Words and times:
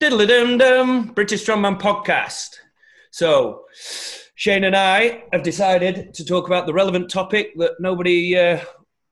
Diddly 0.00 0.26
dum 0.26 0.58
dum, 0.58 1.06
British 1.14 1.44
Strongman 1.44 1.80
podcast. 1.80 2.56
So, 3.12 3.62
Shane 4.34 4.64
and 4.64 4.74
I 4.74 5.22
have 5.32 5.44
decided 5.44 6.12
to 6.14 6.24
talk 6.24 6.48
about 6.48 6.66
the 6.66 6.72
relevant 6.72 7.08
topic 7.08 7.52
that 7.58 7.74
nobody, 7.78 8.36
uh, 8.36 8.58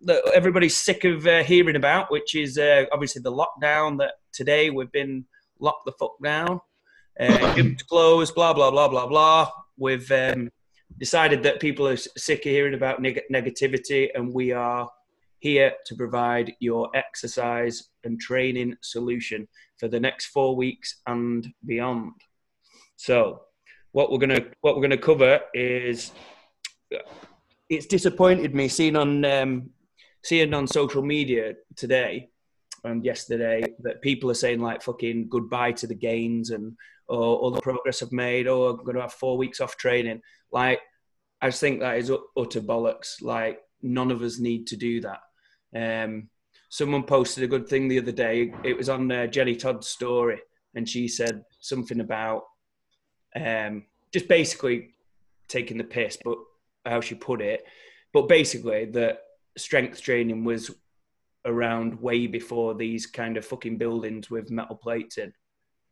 that 0.00 0.28
everybody's 0.34 0.76
sick 0.76 1.04
of 1.04 1.24
uh, 1.24 1.44
hearing 1.44 1.76
about, 1.76 2.10
which 2.10 2.34
is 2.34 2.58
uh, 2.58 2.86
obviously 2.92 3.22
the 3.22 3.30
lockdown. 3.30 3.96
That 3.98 4.14
today 4.32 4.70
we've 4.70 4.90
been 4.90 5.24
locked 5.60 5.86
the 5.86 5.92
fuck 5.92 6.16
down, 6.20 6.60
uh, 7.20 7.26
gyms 7.54 7.86
closed, 7.86 8.34
blah 8.34 8.52
blah 8.52 8.72
blah 8.72 8.88
blah 8.88 9.06
blah. 9.06 9.50
We've 9.76 10.10
um, 10.10 10.50
decided 10.98 11.44
that 11.44 11.60
people 11.60 11.86
are 11.86 11.96
sick 11.96 12.40
of 12.40 12.50
hearing 12.50 12.74
about 12.74 13.00
neg- 13.00 13.22
negativity, 13.32 14.08
and 14.16 14.34
we 14.34 14.50
are 14.50 14.90
here 15.38 15.74
to 15.86 15.94
provide 15.94 16.52
your 16.58 16.88
exercise 16.94 17.88
and 18.02 18.18
training 18.18 18.76
solution 18.80 19.46
for 19.82 19.88
the 19.88 19.98
next 19.98 20.26
four 20.26 20.54
weeks 20.54 21.00
and 21.08 21.52
beyond. 21.66 22.12
So, 22.94 23.40
what 23.90 24.12
we're 24.12 24.18
gonna 24.18 24.44
what 24.60 24.76
we're 24.76 24.82
gonna 24.82 24.96
cover 24.96 25.40
is 25.52 26.12
it's 27.68 27.86
disappointed 27.86 28.54
me 28.54 28.68
seeing 28.68 28.94
on 28.94 29.24
um, 29.24 29.70
seeing 30.22 30.54
on 30.54 30.68
social 30.68 31.02
media 31.02 31.54
today 31.74 32.28
and 32.84 33.04
yesterday 33.04 33.64
that 33.80 34.02
people 34.02 34.30
are 34.30 34.34
saying 34.34 34.60
like 34.60 34.82
fucking 34.82 35.28
goodbye 35.28 35.72
to 35.72 35.88
the 35.88 35.96
gains 35.96 36.50
and 36.50 36.76
oh, 37.08 37.34
all 37.36 37.50
the 37.50 37.60
progress 37.60 38.04
I've 38.04 38.12
made. 38.12 38.46
Oh, 38.46 38.68
I'm 38.68 38.84
going 38.84 38.94
to 38.94 39.02
have 39.02 39.12
four 39.12 39.36
weeks 39.36 39.60
off 39.60 39.76
training. 39.76 40.22
Like, 40.52 40.80
I 41.40 41.48
just 41.48 41.60
think 41.60 41.80
that 41.80 41.98
is 41.98 42.10
utter 42.36 42.60
bollocks. 42.60 43.20
Like, 43.20 43.60
none 43.82 44.12
of 44.12 44.22
us 44.22 44.38
need 44.38 44.68
to 44.68 44.76
do 44.76 45.00
that. 45.00 45.20
Um, 45.74 46.28
someone 46.72 47.02
posted 47.02 47.44
a 47.44 47.46
good 47.46 47.68
thing 47.68 47.86
the 47.86 47.98
other 47.98 48.12
day. 48.12 48.50
It 48.64 48.74
was 48.78 48.88
on 48.88 49.12
uh, 49.12 49.26
Jenny 49.26 49.54
Todd's 49.54 49.88
story, 49.88 50.40
and 50.74 50.88
she 50.88 51.06
said 51.06 51.44
something 51.60 52.00
about 52.00 52.44
um, 53.36 53.84
just 54.10 54.26
basically 54.26 54.94
taking 55.48 55.76
the 55.76 55.84
piss, 55.84 56.16
but 56.24 56.38
how 56.86 57.02
she 57.02 57.14
put 57.14 57.42
it. 57.42 57.66
But 58.14 58.26
basically, 58.26 58.86
that 58.86 59.20
strength 59.58 60.00
training 60.00 60.44
was 60.44 60.70
around 61.44 62.00
way 62.00 62.26
before 62.26 62.74
these 62.74 63.04
kind 63.04 63.36
of 63.36 63.44
fucking 63.44 63.76
buildings 63.76 64.30
with 64.30 64.50
metal 64.50 64.76
plates 64.76 65.18
in. 65.18 65.34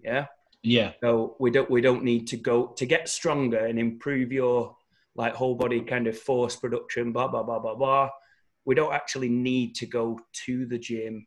Yeah. 0.02 0.28
Yeah. 0.62 0.92
So 1.02 1.36
we 1.38 1.50
don't 1.50 1.70
we 1.70 1.82
don't 1.82 2.04
need 2.04 2.26
to 2.28 2.38
go 2.38 2.68
to 2.68 2.86
get 2.86 3.10
stronger 3.10 3.66
and 3.66 3.78
improve 3.78 4.32
your 4.32 4.76
like 5.14 5.34
whole 5.34 5.56
body 5.56 5.82
kind 5.82 6.06
of 6.06 6.18
force 6.18 6.56
production. 6.56 7.12
Blah 7.12 7.28
blah 7.28 7.42
blah 7.42 7.58
blah 7.58 7.74
blah 7.74 8.10
we 8.70 8.76
don't 8.76 8.94
actually 8.94 9.28
need 9.28 9.74
to 9.74 9.84
go 9.84 10.16
to 10.32 10.64
the 10.64 10.78
gym 10.78 11.26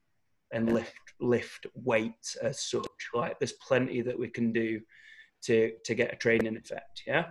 and 0.53 0.73
lift 0.73 0.93
lift 1.19 1.67
weights 1.75 2.37
as 2.37 2.63
such. 2.63 3.09
Like 3.13 3.37
there's 3.37 3.51
plenty 3.67 3.99
that 4.01 4.17
we 4.17 4.29
can 4.29 4.53
do 4.53 4.79
to 5.47 5.73
to 5.83 5.93
get 5.93 6.13
a 6.13 6.15
training 6.15 6.55
effect. 6.55 7.01
Yeah. 7.05 7.25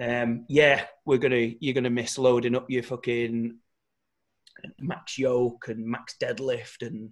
Um, 0.00 0.44
yeah, 0.48 0.84
we're 1.04 1.18
gonna 1.18 1.54
you're 1.58 1.74
gonna 1.74 1.90
miss 1.90 2.18
loading 2.18 2.54
up 2.54 2.70
your 2.70 2.84
fucking 2.84 3.58
max 4.78 5.18
yoke 5.18 5.66
and 5.66 5.84
max 5.84 6.14
deadlift 6.22 6.86
and 6.86 7.10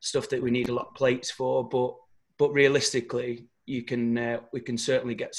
stuff 0.00 0.28
that 0.28 0.42
we 0.42 0.50
need 0.50 0.68
a 0.68 0.74
lot 0.74 0.88
of 0.88 0.94
plates 0.94 1.30
for. 1.30 1.66
But 1.66 1.94
but 2.36 2.52
realistically, 2.52 3.48
you 3.64 3.84
can 3.84 4.18
uh, 4.18 4.40
we 4.52 4.60
can 4.60 4.76
certainly 4.76 5.14
get 5.14 5.34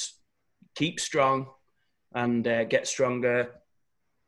keep 0.74 1.00
strong 1.00 1.52
and 2.16 2.48
uh, 2.48 2.64
get 2.64 2.88
stronger 2.88 3.52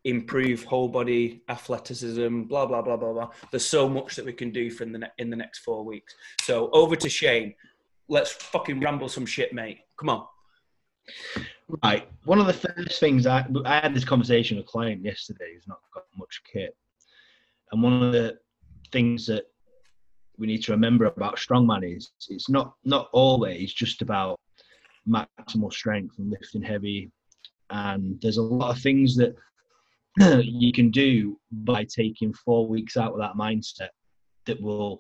improve 0.08 0.64
whole 0.64 0.88
body 0.88 1.42
athleticism, 1.50 2.44
blah 2.44 2.66
blah 2.66 2.82
blah 2.82 2.96
blah 2.96 3.14
blah. 3.14 3.30
There's 3.52 3.66
so 3.66 3.90
much 3.90 4.16
that 4.16 4.26
we 4.26 4.34
can 4.34 4.52
do 4.52 4.72
from 4.72 4.94
the 4.94 5.00
ne- 5.00 5.12
in 5.18 5.30
the 5.30 5.36
next 5.36 5.60
four 5.60 5.84
weeks. 5.84 6.16
So 6.42 6.70
over 6.72 6.96
to 6.96 7.10
Shane. 7.10 7.54
Let's 8.10 8.32
fucking 8.32 8.80
ramble 8.80 9.10
some 9.10 9.26
shit, 9.26 9.52
mate. 9.52 9.80
Come 10.00 10.08
on. 10.08 10.26
Right. 11.84 12.08
One 12.24 12.40
of 12.40 12.48
the 12.48 12.54
first 12.54 13.02
things 13.02 13.28
I 13.28 13.46
I 13.66 13.82
had 13.82 13.94
this 13.94 14.06
conversation 14.06 14.56
with 14.58 14.66
a 14.66 14.70
client 14.70 15.04
yesterday 15.04 15.54
who's 15.54 15.68
not 15.68 15.80
got 15.94 16.06
much 16.16 16.42
kit, 16.52 16.76
and 17.72 17.84
one 17.84 18.02
of 18.02 18.14
the 18.14 18.38
things 18.94 19.26
that 19.26 19.44
we 20.38 20.48
need 20.48 20.64
to 20.64 20.72
remember 20.72 21.06
about 21.06 21.36
strongman 21.36 21.98
is 21.98 22.12
it's 22.30 22.50
not 22.50 22.76
not 22.86 23.10
always 23.12 23.74
just 23.74 24.02
about 24.02 24.40
maximal 25.10 25.72
strength 25.72 26.18
and 26.20 26.30
lifting 26.30 26.62
heavy 26.62 27.12
and 27.70 28.20
there's 28.22 28.38
a 28.38 28.42
lot 28.42 28.76
of 28.76 28.82
things 28.82 29.16
that 29.16 29.36
you 30.42 30.72
can 30.72 30.90
do 30.90 31.40
by 31.52 31.84
taking 31.84 32.34
four 32.34 32.68
weeks 32.68 32.98
out 32.98 33.14
of 33.14 33.20
that 33.20 33.36
mindset 33.36 33.90
that 34.46 34.60
will 34.62 35.00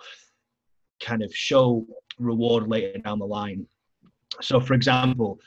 kind 1.00 1.24
of 1.24 1.34
show 1.36 1.86
reward 2.20 2.68
later 2.68 3.00
down 3.00 3.20
the 3.20 3.26
line. 3.26 3.66
So, 4.42 4.60
for 4.60 4.74
example, 4.74 5.40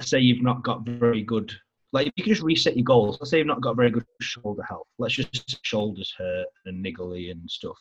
say 0.00 0.20
you've 0.20 0.42
not 0.42 0.62
got 0.62 0.86
very 0.86 1.22
good, 1.22 1.52
like 1.92 2.12
you 2.16 2.24
can 2.24 2.32
just 2.32 2.42
reset 2.42 2.76
your 2.76 2.84
goals. 2.84 3.18
Let's 3.20 3.30
say 3.30 3.38
you've 3.38 3.46
not 3.46 3.60
got 3.60 3.76
very 3.76 3.90
good 3.90 4.04
shoulder 4.20 4.62
health. 4.62 4.86
Let's 4.98 5.14
just 5.14 5.64
shoulders 5.64 6.12
hurt 6.16 6.46
and 6.66 6.84
niggly 6.84 7.30
and 7.30 7.48
stuff. 7.50 7.76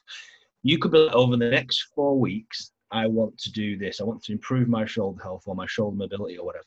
You 0.64 0.78
could 0.78 0.92
be 0.92 1.00
like, 1.00 1.16
over 1.16 1.38
the 1.38 1.50
next 1.50 1.90
four 1.96 2.20
weeks, 2.20 2.72
I 2.92 3.08
want 3.08 3.38
to 3.40 3.52
do 3.52 3.78
this. 3.78 4.00
I 4.00 4.04
want 4.04 4.24
to 4.24 4.32
improve 4.34 4.68
my 4.68 4.86
shoulder 4.86 5.22
health 5.22 5.44
or 5.46 5.56
my 5.56 5.66
shoulder 5.68 5.98
mobility 5.98 6.38
or 6.38 6.46
whatever. 6.46 6.66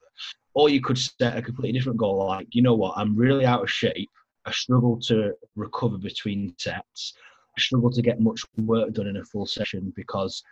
Or 0.54 0.68
you 0.68 0.80
could 0.80 0.98
set 0.98 1.36
a 1.36 1.42
completely 1.42 1.78
different 1.78 1.98
goal, 1.98 2.26
like, 2.26 2.48
you 2.50 2.62
know 2.62 2.74
what, 2.74 2.96
I'm 2.96 3.14
really 3.14 3.46
out 3.46 3.62
of 3.62 3.70
shape. 3.70 4.10
I 4.46 4.52
struggle 4.52 4.98
to 5.02 5.34
recover 5.56 5.98
between 5.98 6.54
sets. 6.56 7.14
I 7.56 7.60
struggle 7.60 7.90
to 7.90 8.02
get 8.02 8.20
much 8.20 8.44
work 8.56 8.92
done 8.92 9.08
in 9.08 9.16
a 9.16 9.24
full 9.24 9.46
session 9.46 9.92
because 9.96 10.42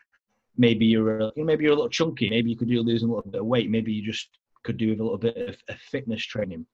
maybe 0.56 0.84
you're 0.84 1.20
a, 1.20 1.32
maybe 1.36 1.64
you're 1.64 1.72
a 1.72 1.76
little 1.76 1.88
chunky. 1.88 2.28
Maybe 2.28 2.50
you 2.50 2.56
could 2.56 2.68
do 2.68 2.80
losing 2.82 3.08
a 3.08 3.14
little 3.14 3.30
bit 3.30 3.40
of 3.40 3.46
weight. 3.46 3.70
Maybe 3.70 3.92
you 3.92 4.02
just 4.04 4.28
could 4.64 4.76
do 4.76 4.90
with 4.90 5.00
a 5.00 5.02
little 5.02 5.18
bit 5.18 5.36
of, 5.36 5.56
of 5.68 5.78
fitness 5.78 6.24
training. 6.24 6.66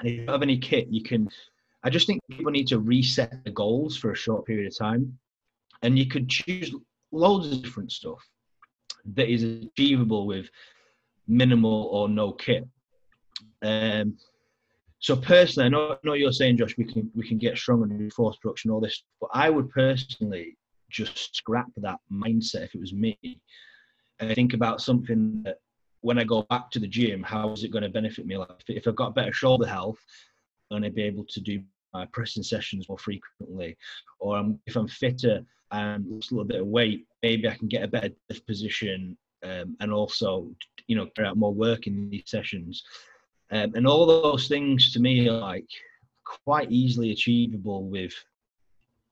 And 0.00 0.08
if 0.08 0.14
you 0.16 0.26
have 0.26 0.42
any 0.42 0.58
kit, 0.58 0.88
you 0.90 1.02
can. 1.02 1.28
I 1.84 1.90
just 1.90 2.06
think 2.06 2.20
people 2.30 2.50
need 2.50 2.66
to 2.68 2.80
reset 2.80 3.44
the 3.44 3.50
goals 3.50 3.96
for 3.96 4.10
a 4.10 4.16
short 4.16 4.44
period 4.44 4.66
of 4.66 4.76
time, 4.76 5.16
and 5.82 5.98
you 5.98 6.06
could 6.06 6.28
choose 6.28 6.74
loads 7.12 7.52
of 7.52 7.62
different 7.62 7.92
stuff 7.92 8.18
that 9.14 9.32
is 9.32 9.44
achievable 9.44 10.26
with 10.26 10.50
minimal 11.28 11.88
or 11.92 12.08
no 12.08 12.32
kit. 12.32 12.66
Um, 13.62 14.16
so 14.98 15.16
personally, 15.16 15.66
I 15.66 15.68
know, 15.68 15.92
I 15.92 15.96
know 16.04 16.14
you're 16.14 16.32
saying, 16.32 16.56
Josh, 16.56 16.76
we 16.78 16.84
can 16.84 17.10
we 17.14 17.26
can 17.26 17.38
get 17.38 17.56
stronger 17.56 17.84
and 17.84 17.98
do 17.98 18.10
force 18.10 18.36
production, 18.36 18.70
all 18.70 18.80
this, 18.80 19.02
but 19.20 19.30
I 19.32 19.50
would 19.50 19.70
personally 19.70 20.56
just 20.90 21.36
scrap 21.36 21.66
that 21.76 21.98
mindset 22.12 22.64
if 22.64 22.74
it 22.74 22.80
was 22.80 22.92
me, 22.92 23.18
and 24.18 24.34
think 24.34 24.54
about 24.54 24.80
something 24.80 25.42
that 25.44 25.58
when 26.00 26.18
I 26.18 26.24
go 26.24 26.42
back 26.48 26.70
to 26.70 26.78
the 26.78 26.86
gym, 26.86 27.22
how 27.22 27.52
is 27.52 27.64
it 27.64 27.72
going 27.72 27.82
to 27.82 27.88
benefit 27.88 28.26
me? 28.26 28.36
Like 28.36 28.48
if 28.68 28.86
I've 28.86 28.96
got 28.96 29.14
better 29.14 29.32
shoulder 29.32 29.66
health, 29.66 29.98
I'm 30.70 30.80
going 30.80 30.90
to 30.90 30.94
be 30.94 31.02
able 31.02 31.24
to 31.24 31.40
do 31.40 31.62
my 31.92 32.06
pressing 32.12 32.42
sessions 32.42 32.88
more 32.88 32.98
frequently, 32.98 33.76
or 34.18 34.42
if 34.66 34.76
I'm 34.76 34.88
fitter 34.88 35.42
and 35.72 36.06
lose 36.08 36.30
a 36.30 36.34
little 36.34 36.46
bit 36.46 36.60
of 36.60 36.66
weight, 36.66 37.06
maybe 37.22 37.48
I 37.48 37.54
can 37.54 37.68
get 37.68 37.82
a 37.82 37.88
better 37.88 38.10
position 38.46 39.16
um, 39.42 39.76
and 39.80 39.92
also, 39.92 40.50
you 40.86 40.96
know, 40.96 41.06
carry 41.14 41.28
out 41.28 41.36
more 41.36 41.52
work 41.52 41.86
in 41.86 42.08
these 42.08 42.24
sessions. 42.26 42.82
Um, 43.50 43.72
and 43.74 43.86
all 43.86 44.06
those 44.06 44.48
things 44.48 44.92
to 44.92 45.00
me 45.00 45.28
are 45.28 45.38
like 45.38 45.68
quite 46.24 46.70
easily 46.70 47.12
achievable 47.12 47.84
with 47.88 48.12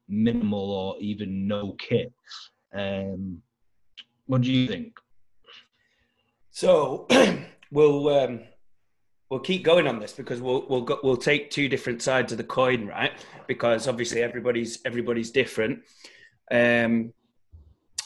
minimal 0.09 0.71
or 0.71 0.97
even 1.01 1.47
no 1.47 1.73
kit. 1.73 2.13
Um, 2.75 3.43
what 4.27 4.43
do 4.43 4.53
you 4.53 4.67
think? 4.67 4.99
So 6.51 7.07
we'll 7.71 8.09
um, 8.09 8.41
we'll 9.31 9.41
keep 9.41 9.65
going 9.65 9.87
on 9.87 9.99
this 9.99 10.13
because 10.13 10.41
we'll 10.41 10.67
we'll 10.69 10.83
go, 10.83 10.99
we'll 11.03 11.17
take 11.17 11.51
two 11.51 11.69
different 11.69 12.03
sides 12.03 12.33
of 12.33 12.39
the 12.39 12.45
coin, 12.45 12.87
right? 12.87 13.13
Because 13.47 13.87
obviously 13.89 14.23
everybody's 14.23 14.81
everybody's 14.85 15.31
different. 15.31 15.81
Um, 16.51 17.13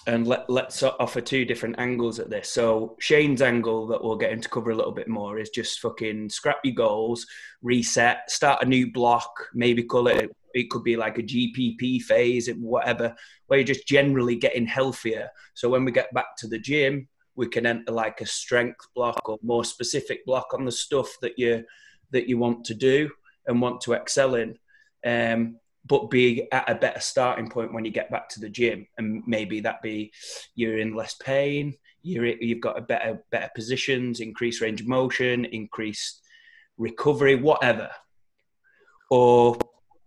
and 0.09 0.27
let, 0.27 0.49
let's 0.49 0.83
offer 0.83 1.21
two 1.21 1.45
different 1.45 1.79
angles 1.79 2.19
at 2.19 2.31
this. 2.31 2.49
So 2.49 2.97
Shane's 2.99 3.43
angle 3.43 3.87
that 3.89 4.03
we'll 4.03 4.17
get 4.17 4.33
into 4.33 4.49
cover 4.49 4.71
a 4.71 4.75
little 4.75 4.91
bit 4.91 5.07
more 5.07 5.39
is 5.39 5.51
just 5.51 5.81
fucking 5.81 6.31
scrap 6.31 6.61
your 6.65 6.75
goals, 6.75 7.27
reset, 7.61 8.31
start 8.31 8.63
a 8.63 8.67
new 8.67 8.91
block, 8.91 9.31
maybe 9.53 9.83
call 9.83 10.09
it. 10.09 10.35
It 10.55 10.71
could 10.71 10.83
be 10.83 10.97
like 10.97 11.19
a 11.19 11.23
GPP 11.23 12.01
phase, 12.01 12.49
whatever, 12.55 13.15
where 13.49 13.59
you're 13.59 13.67
just 13.67 13.87
generally 13.87 14.35
getting 14.35 14.67
healthier. 14.67 15.29
So 15.53 15.69
when 15.69 15.85
we 15.85 15.93
get 15.93 16.13
back 16.15 16.37
to 16.39 16.49
the 16.49 16.59
gym, 16.59 17.07
we 17.37 17.47
can 17.47 17.67
enter 17.67 17.93
like 17.93 18.23
a 18.23 18.27
strength 18.27 18.87
block 18.95 19.29
or 19.29 19.37
more 19.43 19.63
specific 19.63 20.25
block 20.25 20.55
on 20.55 20.65
the 20.65 20.73
stuff 20.73 21.19
that 21.21 21.39
you 21.39 21.65
that 22.13 22.31
you 22.31 22.39
want 22.39 22.65
to 22.65 22.75
do 22.75 23.11
and 23.47 23.61
want 23.61 23.83
to 23.83 23.93
excel 23.93 24.37
in. 24.37 24.57
Um, 25.05 25.59
but 25.89 26.11
be 26.11 26.51
at 26.53 26.71
a 26.71 26.75
better 26.75 27.01
starting 27.01 27.49
point 27.49 27.73
when 27.73 27.85
you 27.85 27.91
get 27.91 28.11
back 28.11 28.29
to 28.31 28.41
the 28.41 28.49
gym. 28.49 28.87
And 28.97 29.23
maybe 29.27 29.61
that 29.61 29.83
be 29.83 30.13
you're 30.55 30.79
in 30.79 30.95
less 30.95 31.15
pain 31.15 31.77
you're 32.03 32.27
you've 32.27 32.61
got 32.61 32.79
a 32.79 32.83
better 32.83 33.23
better 33.31 33.51
positions 33.55 34.21
increased 34.21 34.61
range 34.61 34.81
of 34.81 34.87
motion 34.87 35.45
increased 35.47 36.23
recovery 36.77 37.35
whatever. 37.35 37.91
Or 39.11 39.59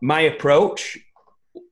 my 0.02 0.22
approach 0.22 0.98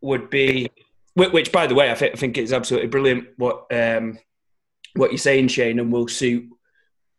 would 0.02 0.30
be 0.30 0.70
which 1.16 1.52
by 1.52 1.68
the 1.68 1.76
way 1.76 1.92
i, 1.92 1.94
th- 1.94 2.14
I 2.14 2.16
think 2.16 2.38
it's 2.38 2.52
absolutely 2.52 2.88
brilliant 2.88 3.28
what 3.38 3.66
um, 3.72 4.20
what 4.96 5.12
you're 5.12 5.18
saying, 5.18 5.50
Shane, 5.50 5.80
and 5.80 5.92
will 5.92 6.08
suit 6.08 6.50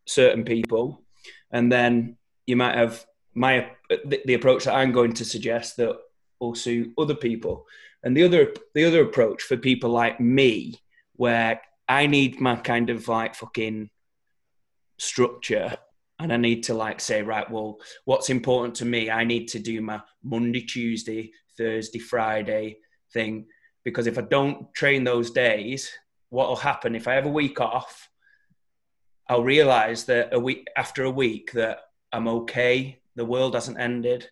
certain 0.05 0.43
people, 0.43 1.03
and 1.51 1.71
then 1.71 2.17
you 2.45 2.55
might 2.55 2.75
have 2.75 3.05
my 3.33 3.71
the, 3.89 4.21
the 4.25 4.33
approach 4.33 4.65
that 4.65 4.75
I'm 4.75 4.91
going 4.91 5.13
to 5.13 5.25
suggest 5.25 5.77
that 5.77 5.97
will 6.41 6.55
suit 6.55 6.93
other 6.97 7.15
people, 7.15 7.65
and 8.03 8.17
the 8.17 8.23
other 8.23 8.53
the 8.73 8.85
other 8.85 9.03
approach 9.03 9.43
for 9.43 9.55
people 9.55 9.91
like 9.91 10.19
me, 10.19 10.75
where 11.15 11.61
I 11.87 12.07
need 12.07 12.41
my 12.41 12.55
kind 12.55 12.89
of 12.89 13.07
like 13.07 13.35
fucking 13.35 13.89
structure 14.97 15.77
and 16.21 16.31
I 16.31 16.37
need 16.37 16.63
to 16.63 16.75
like 16.75 16.99
say, 16.99 17.23
right, 17.23 17.49
well, 17.49 17.79
what's 18.05 18.29
important 18.29 18.75
to 18.75 18.85
me? 18.85 19.09
I 19.09 19.23
need 19.23 19.47
to 19.49 19.59
do 19.59 19.81
my 19.81 20.01
Monday, 20.23 20.61
Tuesday, 20.61 21.31
Thursday, 21.57 21.97
Friday 21.97 22.77
thing. 23.11 23.47
Because 23.83 24.05
if 24.05 24.19
I 24.19 24.21
don't 24.21 24.71
train 24.75 25.03
those 25.03 25.31
days, 25.31 25.91
what 26.29 26.47
will 26.47 26.55
happen 26.55 26.95
if 26.95 27.07
I 27.07 27.15
have 27.15 27.25
a 27.25 27.29
week 27.29 27.59
off? 27.59 28.07
I'll 29.27 29.43
realize 29.43 30.05
that 30.05 30.33
a 30.33 30.39
week 30.39 30.67
after 30.77 31.03
a 31.05 31.11
week 31.11 31.53
that 31.53 31.79
I'm 32.11 32.27
okay, 32.27 32.99
the 33.15 33.25
world 33.25 33.55
hasn't 33.55 33.79
ended, 33.79 34.29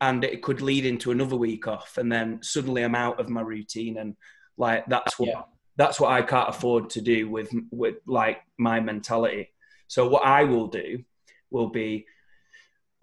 and 0.00 0.24
it 0.24 0.42
could 0.42 0.60
lead 0.60 0.86
into 0.86 1.10
another 1.10 1.36
week 1.36 1.66
off, 1.66 1.98
and 1.98 2.10
then 2.10 2.40
suddenly 2.42 2.84
I'm 2.84 2.94
out 2.94 3.20
of 3.20 3.28
my 3.28 3.40
routine, 3.40 3.98
and 3.98 4.16
like 4.56 4.86
that's 4.86 5.18
what 5.18 5.28
yeah. 5.28 5.42
that's 5.76 6.00
what 6.00 6.12
I 6.12 6.22
can't 6.22 6.48
afford 6.48 6.90
to 6.90 7.00
do 7.00 7.28
with 7.28 7.52
with 7.70 7.96
like 8.06 8.38
my 8.58 8.80
mentality. 8.80 9.50
So 9.88 10.08
what 10.08 10.24
I 10.24 10.44
will 10.44 10.68
do 10.68 11.04
will 11.50 11.68
be, 11.68 12.06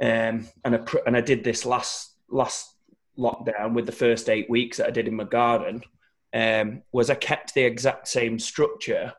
um, 0.02 0.48
and 0.64 0.76
I, 0.76 0.80
and 1.06 1.18
I 1.18 1.22
did 1.22 1.44
this 1.44 1.66
last 1.66 2.16
last 2.30 2.74
lockdown 3.18 3.74
with 3.74 3.86
the 3.86 3.92
first 3.92 4.30
eight 4.30 4.50
weeks 4.50 4.78
that 4.78 4.88
I 4.88 4.92
did 4.92 5.08
in 5.08 5.16
my 5.16 5.24
garden. 5.24 5.82
Um, 6.34 6.82
was 6.92 7.10
I 7.10 7.16
kept 7.16 7.54
the 7.54 7.64
exact 7.64 8.08
same 8.08 8.40
structure, 8.40 9.14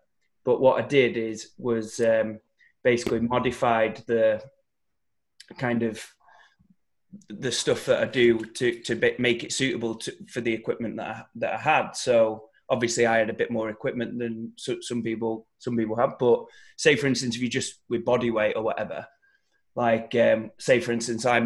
but 0.45 0.61
what 0.61 0.83
I 0.83 0.87
did 0.87 1.17
is 1.17 1.53
was 1.57 1.99
um, 2.01 2.41
basically 2.85 3.21
modified 3.21 4.03
the 4.07 4.43
kind 5.59 5.83
of 5.83 6.07
the 7.29 7.53
stuff 7.53 7.87
that 7.87 8.03
I 8.03 8.07
do 8.07 8.39
to 8.39 8.81
to 8.83 9.15
make 9.19 9.45
it 9.45 9.53
suitable 9.53 9.95
to, 9.97 10.13
for 10.29 10.41
the 10.41 10.53
equipment 10.53 10.97
that 10.97 11.09
I, 11.09 11.23
that 11.37 11.55
I 11.55 11.59
had. 11.59 11.93
So 11.93 12.49
obviously 12.69 13.07
I 13.07 13.19
had 13.19 13.31
a 13.31 13.35
bit 13.35 13.51
more 13.51 13.71
equipment 13.71 14.19
than 14.19 14.53
some 14.57 15.03
people 15.03 15.47
some 15.59 15.77
people 15.77 15.97
have. 15.97 16.19
But 16.19 16.45
say 16.77 16.97
for 16.97 17.07
instance, 17.07 17.37
if 17.37 17.43
you 17.43 17.49
just 17.49 17.81
with 17.89 18.05
body 18.05 18.31
weight 18.31 18.57
or 18.57 18.63
whatever, 18.63 19.07
like 19.75 20.15
um, 20.15 20.51
say 20.59 20.81
for 20.81 20.93
instance, 20.93 21.27
I 21.27 21.41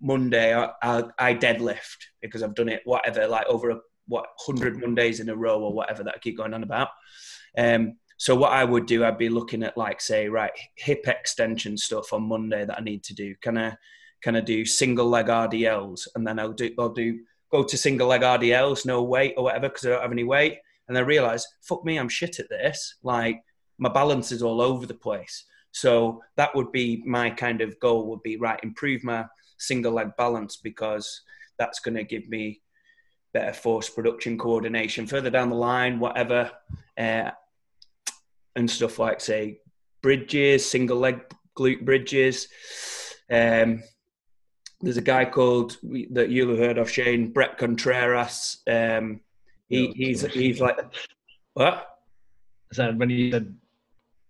Monday 0.00 0.54
I, 0.54 0.70
I, 0.82 1.04
I, 1.18 1.34
deadlift 1.34 1.98
because 2.22 2.42
I've 2.42 2.54
done 2.54 2.68
it 2.68 2.82
whatever 2.84 3.26
like 3.26 3.46
over 3.46 3.70
a, 3.70 3.80
what 4.08 4.26
hundred 4.38 4.78
Mondays 4.78 5.20
in 5.20 5.28
a 5.28 5.36
row 5.36 5.60
or 5.60 5.72
whatever 5.72 6.04
that 6.04 6.14
I 6.14 6.18
keep 6.18 6.36
going 6.36 6.54
on 6.54 6.62
about. 6.62 6.88
Um, 7.58 7.96
so 8.18 8.34
what 8.34 8.52
I 8.52 8.64
would 8.64 8.86
do, 8.86 9.04
I'd 9.04 9.18
be 9.18 9.28
looking 9.28 9.62
at 9.62 9.76
like 9.76 10.00
say 10.00 10.28
right 10.28 10.52
hip 10.76 11.06
extension 11.06 11.76
stuff 11.76 12.12
on 12.12 12.22
Monday 12.22 12.64
that 12.64 12.78
I 12.78 12.82
need 12.82 13.04
to 13.04 13.14
do. 13.14 13.34
Can 13.42 13.58
I 13.58 13.76
can 14.26 14.34
I 14.34 14.40
do 14.40 14.64
single 14.64 15.06
leg 15.06 15.26
RDLs 15.26 16.08
and 16.16 16.26
then 16.26 16.40
I'll 16.40 16.52
do 16.52 16.74
I'll 16.80 16.88
do 16.88 17.20
go 17.52 17.62
to 17.62 17.78
single 17.78 18.08
leg 18.08 18.22
RDLs, 18.22 18.84
no 18.84 19.04
weight 19.04 19.34
or 19.36 19.44
whatever 19.44 19.68
because 19.68 19.86
I 19.86 19.90
don't 19.90 20.02
have 20.02 20.10
any 20.10 20.24
weight. 20.24 20.58
And 20.88 20.98
I 20.98 21.02
realize, 21.02 21.46
fuck 21.62 21.84
me, 21.84 21.96
I'm 21.96 22.08
shit 22.08 22.40
at 22.40 22.48
this. 22.48 22.96
Like 23.04 23.40
my 23.78 23.88
balance 23.88 24.32
is 24.32 24.42
all 24.42 24.60
over 24.60 24.84
the 24.84 24.94
place. 24.94 25.44
So 25.70 26.24
that 26.36 26.52
would 26.56 26.72
be 26.72 27.04
my 27.06 27.30
kind 27.30 27.60
of 27.60 27.78
goal 27.78 28.08
would 28.08 28.24
be 28.24 28.36
right, 28.36 28.58
improve 28.64 29.04
my 29.04 29.26
single 29.58 29.92
leg 29.92 30.10
balance 30.18 30.56
because 30.56 31.22
that's 31.56 31.78
going 31.78 31.94
to 31.94 32.02
give 32.02 32.28
me 32.28 32.60
better 33.32 33.52
force 33.52 33.88
production 33.88 34.36
coordination 34.36 35.06
further 35.06 35.30
down 35.30 35.50
the 35.50 35.54
line, 35.54 36.00
whatever, 36.00 36.50
uh, 36.98 37.30
and 38.56 38.68
stuff 38.68 38.98
like 38.98 39.20
say 39.20 39.60
bridges, 40.02 40.68
single 40.68 40.98
leg 40.98 41.20
glute 41.56 41.84
bridges. 41.84 42.48
Um, 43.30 43.84
there's 44.86 44.96
a 44.96 45.02
guy 45.02 45.24
called 45.24 45.76
that 46.12 46.30
you'll 46.30 46.50
have 46.50 46.58
heard 46.58 46.78
of, 46.78 46.88
Shane 46.88 47.32
Bret 47.32 47.58
Contreras. 47.58 48.58
Um, 48.68 49.20
he, 49.68 49.88
he's 49.96 50.22
he's 50.26 50.60
like 50.60 50.78
what? 51.54 51.88
So 52.72 52.92
when 52.92 53.10
you 53.10 53.32
said 53.32 53.56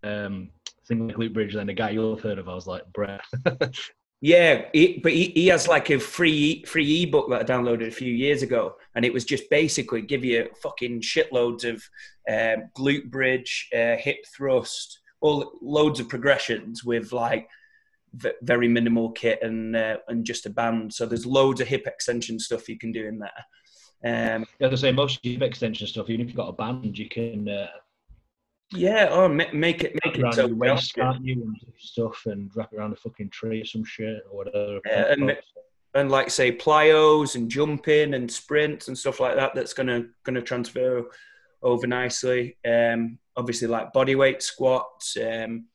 um, 0.03 0.49
single 0.85 1.09
glute 1.09 1.35
bridge, 1.35 1.55
then 1.55 1.67
the 1.67 1.75
guy 1.75 1.91
you'll 1.91 2.15
have 2.15 2.25
heard 2.25 2.39
of, 2.39 2.49
I 2.49 2.55
was 2.55 2.67
like 2.67 2.91
Bret. 2.95 3.21
yeah, 4.23 4.63
he, 4.73 4.99
but 5.03 5.13
he, 5.13 5.27
he 5.27 5.49
has 5.49 5.69
like 5.69 5.91
a 5.91 5.99
free 5.99 6.65
free 6.65 7.03
ebook 7.03 7.29
that 7.29 7.43
I 7.43 7.45
downloaded 7.45 7.89
a 7.89 7.91
few 7.91 8.15
years 8.15 8.43
ago, 8.43 8.77
and 8.95 9.05
it 9.05 9.13
was 9.13 9.27
just 9.27 9.51
basically 9.51 10.01
give 10.01 10.25
you 10.25 10.49
fucking 10.63 11.03
shitloads 11.03 11.65
of 11.69 11.83
um, 12.31 12.71
glute 12.75 13.11
bridge, 13.11 13.69
uh, 13.75 13.97
hip 13.97 14.25
thrust, 14.35 15.01
all 15.21 15.53
loads 15.61 16.01
of 16.01 16.09
progressions 16.09 16.83
with 16.83 17.13
like 17.13 17.47
very 18.43 18.69
minimal 18.69 19.11
kit 19.13 19.41
and 19.43 19.77
uh, 19.77 19.99
and 20.09 20.25
just 20.25 20.47
a 20.47 20.51
band. 20.51 20.93
So 20.93 21.07
there's 21.07 21.27
loads 21.27 21.61
of 21.61 21.69
hip 21.69 21.87
extension 21.87 22.39
stuff 22.39 22.69
you 22.69 22.79
can 22.79 22.93
do 22.93 23.07
in 23.07 23.19
there. 23.19 23.31
Um, 24.05 24.47
yeah, 24.59 24.69
I 24.69 24.75
say 24.75 24.93
most 24.93 25.21
hip 25.23 25.43
extension 25.43 25.87
stuff, 25.87 26.11
even 26.11 26.23
if 26.23 26.29
you've 26.29 26.37
got 26.37 26.49
a 26.49 26.53
band, 26.53 26.99
you 26.99 27.09
can. 27.09 27.49
Uh, 27.49 27.69
yeah, 28.73 29.09
or 29.13 29.29
make, 29.29 29.55
make 29.55 29.85
it 29.85 29.97
make 30.05 30.19
it 30.19 30.35
so 30.35 30.49
waist, 30.49 30.95
can't 30.95 31.25
you, 31.25 31.43
and 31.43 31.57
stuff, 31.79 32.27
and 32.27 32.51
wrap 32.57 32.73
it 32.73 32.77
around 32.77 32.93
a 32.93 32.97
fucking 32.97 33.31
tree 33.31 33.63
or 33.63 33.65
some 33.65 33.85
shit 33.85 34.23
or 34.31 34.39
whatever. 34.39 34.81
Yeah, 34.85 35.13
and, 35.13 35.39
and 35.95 36.11
like 36.11 36.31
say 36.31 36.51
plyos 36.51 37.37
and 37.37 37.51
jumping 37.51 38.15
and 38.15 38.31
sprints 38.31 38.89
and 38.89 38.99
stuff 38.99 39.21
like 39.21 39.37
that. 39.37 39.55
That's 39.55 39.73
gonna 39.73 40.07
gonna 40.25 40.43
transfer 40.43 41.05
over 41.63 41.87
nicely. 41.87 42.57
Um, 42.69 43.19
obviously, 43.37 43.69
like 43.69 43.93
body 43.93 44.15
weight 44.17 44.43
squats. 44.43 45.17
Um, 45.17 45.67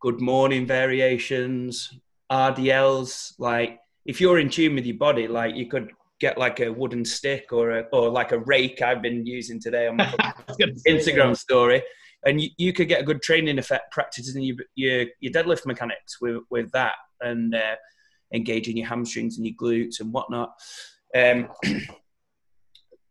good 0.00 0.20
morning 0.20 0.66
variations, 0.66 1.92
RDLs. 2.30 3.34
Like 3.38 3.80
if 4.04 4.20
you're 4.20 4.38
in 4.38 4.50
tune 4.50 4.74
with 4.74 4.86
your 4.86 4.96
body, 4.96 5.28
like 5.28 5.54
you 5.54 5.66
could 5.66 5.90
get 6.20 6.38
like 6.38 6.60
a 6.60 6.72
wooden 6.72 7.04
stick 7.04 7.52
or 7.52 7.78
a, 7.78 7.80
or 7.92 8.08
like 8.08 8.32
a 8.32 8.38
rake 8.40 8.80
I've 8.82 9.02
been 9.02 9.26
using 9.26 9.60
today 9.60 9.86
on 9.86 9.96
my 9.96 10.06
Instagram 10.88 11.36
story, 11.36 11.82
and 12.24 12.40
you, 12.40 12.50
you 12.56 12.72
could 12.72 12.88
get 12.88 13.00
a 13.00 13.04
good 13.04 13.22
training 13.22 13.58
effect 13.58 13.92
practicing 13.92 14.42
your 14.42 14.56
your, 14.74 15.06
your 15.20 15.32
deadlift 15.32 15.66
mechanics 15.66 16.20
with 16.20 16.42
with 16.50 16.70
that 16.72 16.94
and 17.20 17.54
uh, 17.54 17.76
engaging 18.32 18.76
your 18.76 18.86
hamstrings 18.86 19.36
and 19.36 19.46
your 19.46 19.56
glutes 19.56 20.00
and 20.00 20.12
whatnot. 20.12 20.52
Um, 21.14 21.48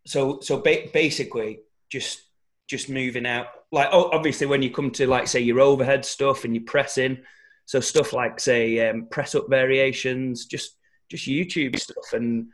so 0.06 0.40
so 0.42 0.58
ba- 0.58 0.90
basically 0.94 1.60
just 1.90 2.22
just 2.68 2.90
moving 2.90 3.26
out 3.26 3.48
like 3.72 3.90
obviously 3.92 4.48
when 4.48 4.62
you 4.62 4.70
come 4.70 4.92
to 4.92 5.08
like 5.08 5.28
say 5.28 5.40
your 5.40 5.60
overhead 5.60 6.06
stuff 6.06 6.46
and 6.46 6.56
your 6.56 6.64
pressing 6.66 7.18
so 7.66 7.80
stuff 7.80 8.14
like 8.14 8.40
say 8.40 8.88
um, 8.90 9.08
press 9.10 9.36
up 9.36 9.50
variations 9.50 10.46
just 10.46 10.78
just 11.10 11.28
youtube 11.28 11.78
stuff 11.78 12.14
and 12.14 12.48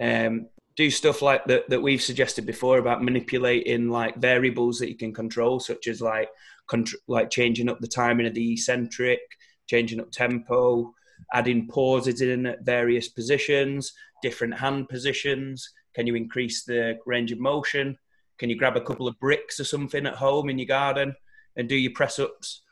um, 0.00 0.46
do 0.76 0.90
stuff 0.90 1.20
like 1.20 1.44
that 1.46 1.68
that 1.68 1.82
we've 1.82 2.02
suggested 2.02 2.46
before 2.46 2.78
about 2.78 3.02
manipulating 3.02 3.90
like 3.90 4.16
variables 4.16 4.78
that 4.78 4.88
you 4.88 4.96
can 4.96 5.12
control 5.12 5.60
such 5.60 5.88
as 5.88 6.00
like 6.00 6.28
contr- 6.70 6.94
like 7.08 7.28
changing 7.30 7.68
up 7.68 7.80
the 7.80 7.88
timing 7.88 8.26
of 8.26 8.34
the 8.34 8.52
eccentric 8.52 9.20
changing 9.66 10.00
up 10.00 10.10
tempo 10.10 10.92
adding 11.34 11.68
pauses 11.68 12.20
in 12.20 12.46
at 12.46 12.64
various 12.64 13.08
positions 13.08 13.92
different 14.22 14.54
hand 14.54 14.88
positions. 14.88 15.68
Can 15.94 16.06
you 16.06 16.14
increase 16.14 16.64
the 16.64 16.98
range 17.04 17.32
of 17.32 17.40
motion 17.40 17.98
can 18.42 18.50
you 18.50 18.56
grab 18.56 18.76
a 18.76 18.80
couple 18.80 19.06
of 19.06 19.20
bricks 19.20 19.60
or 19.60 19.64
something 19.64 20.04
at 20.04 20.16
home 20.16 20.50
in 20.50 20.58
your 20.58 20.66
garden 20.66 21.14
and 21.54 21.68
do 21.68 21.76
your 21.76 21.92
press 21.92 22.18
ups? 22.18 22.62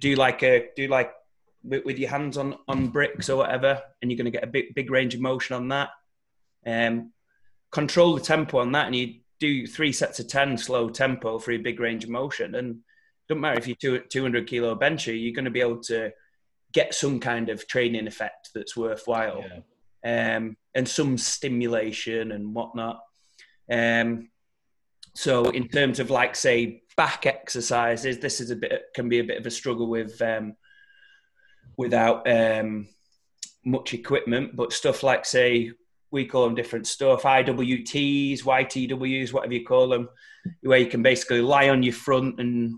Do 0.00 0.16
like 0.16 0.42
a 0.42 0.70
do 0.74 0.88
like 0.88 1.12
with 1.62 1.96
your 1.96 2.10
hands 2.10 2.36
on 2.36 2.56
on 2.66 2.88
bricks 2.88 3.30
or 3.30 3.36
whatever, 3.36 3.80
and 4.02 4.10
you're 4.10 4.16
going 4.16 4.24
to 4.24 4.32
get 4.32 4.42
a 4.42 4.48
big 4.48 4.74
big 4.74 4.90
range 4.90 5.14
of 5.14 5.20
motion 5.20 5.54
on 5.54 5.68
that. 5.68 5.90
Um, 6.66 7.12
control 7.70 8.16
the 8.16 8.20
tempo 8.20 8.58
on 8.58 8.72
that, 8.72 8.86
and 8.86 8.96
you 8.96 9.20
do 9.38 9.68
three 9.68 9.92
sets 9.92 10.18
of 10.18 10.26
ten 10.26 10.58
slow 10.58 10.90
tempo 10.90 11.38
for 11.38 11.52
a 11.52 11.58
big 11.58 11.78
range 11.78 12.02
of 12.02 12.10
motion. 12.10 12.56
And 12.56 12.80
don't 13.28 13.38
matter 13.40 13.60
if 13.60 13.68
you're 13.68 14.00
two 14.00 14.22
hundred 14.22 14.48
kilo 14.48 14.74
bencher, 14.74 15.14
you're 15.14 15.36
going 15.36 15.44
to 15.44 15.52
be 15.52 15.60
able 15.60 15.82
to 15.82 16.10
get 16.72 16.94
some 16.94 17.20
kind 17.20 17.48
of 17.48 17.68
training 17.68 18.08
effect 18.08 18.50
that's 18.56 18.76
worthwhile, 18.76 19.44
yeah. 20.04 20.36
um, 20.36 20.56
and 20.74 20.88
some 20.88 21.16
stimulation 21.16 22.32
and 22.32 22.52
whatnot. 22.52 22.98
Um, 23.70 24.30
so 25.16 25.46
in 25.46 25.66
terms 25.68 25.98
of 25.98 26.10
like 26.10 26.36
say 26.36 26.82
back 26.94 27.24
exercises, 27.24 28.18
this 28.18 28.38
is 28.38 28.50
a 28.50 28.56
bit 28.56 28.82
can 28.94 29.08
be 29.08 29.18
a 29.18 29.24
bit 29.24 29.38
of 29.38 29.46
a 29.46 29.50
struggle 29.50 29.88
with 29.88 30.20
um, 30.20 30.56
without 31.78 32.30
um, 32.30 32.86
much 33.64 33.94
equipment. 33.94 34.54
But 34.54 34.74
stuff 34.74 35.02
like 35.02 35.24
say 35.24 35.72
we 36.10 36.26
call 36.26 36.44
them 36.44 36.54
different 36.54 36.86
stuff, 36.86 37.22
IWTs, 37.22 38.42
YTWs, 38.42 39.32
whatever 39.32 39.54
you 39.54 39.64
call 39.64 39.88
them, 39.88 40.10
where 40.60 40.78
you 40.78 40.86
can 40.86 41.02
basically 41.02 41.40
lie 41.40 41.70
on 41.70 41.82
your 41.82 41.94
front 41.94 42.38
and 42.38 42.74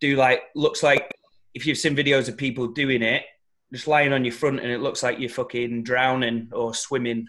do 0.00 0.16
like 0.16 0.42
looks 0.56 0.82
like 0.82 1.08
if 1.54 1.66
you've 1.66 1.78
seen 1.78 1.94
videos 1.94 2.28
of 2.28 2.36
people 2.36 2.66
doing 2.66 3.02
it, 3.02 3.22
just 3.72 3.86
lying 3.86 4.12
on 4.12 4.24
your 4.24 4.34
front 4.34 4.58
and 4.58 4.72
it 4.72 4.80
looks 4.80 5.04
like 5.04 5.20
you're 5.20 5.30
fucking 5.30 5.84
drowning 5.84 6.48
or 6.52 6.74
swimming 6.74 7.28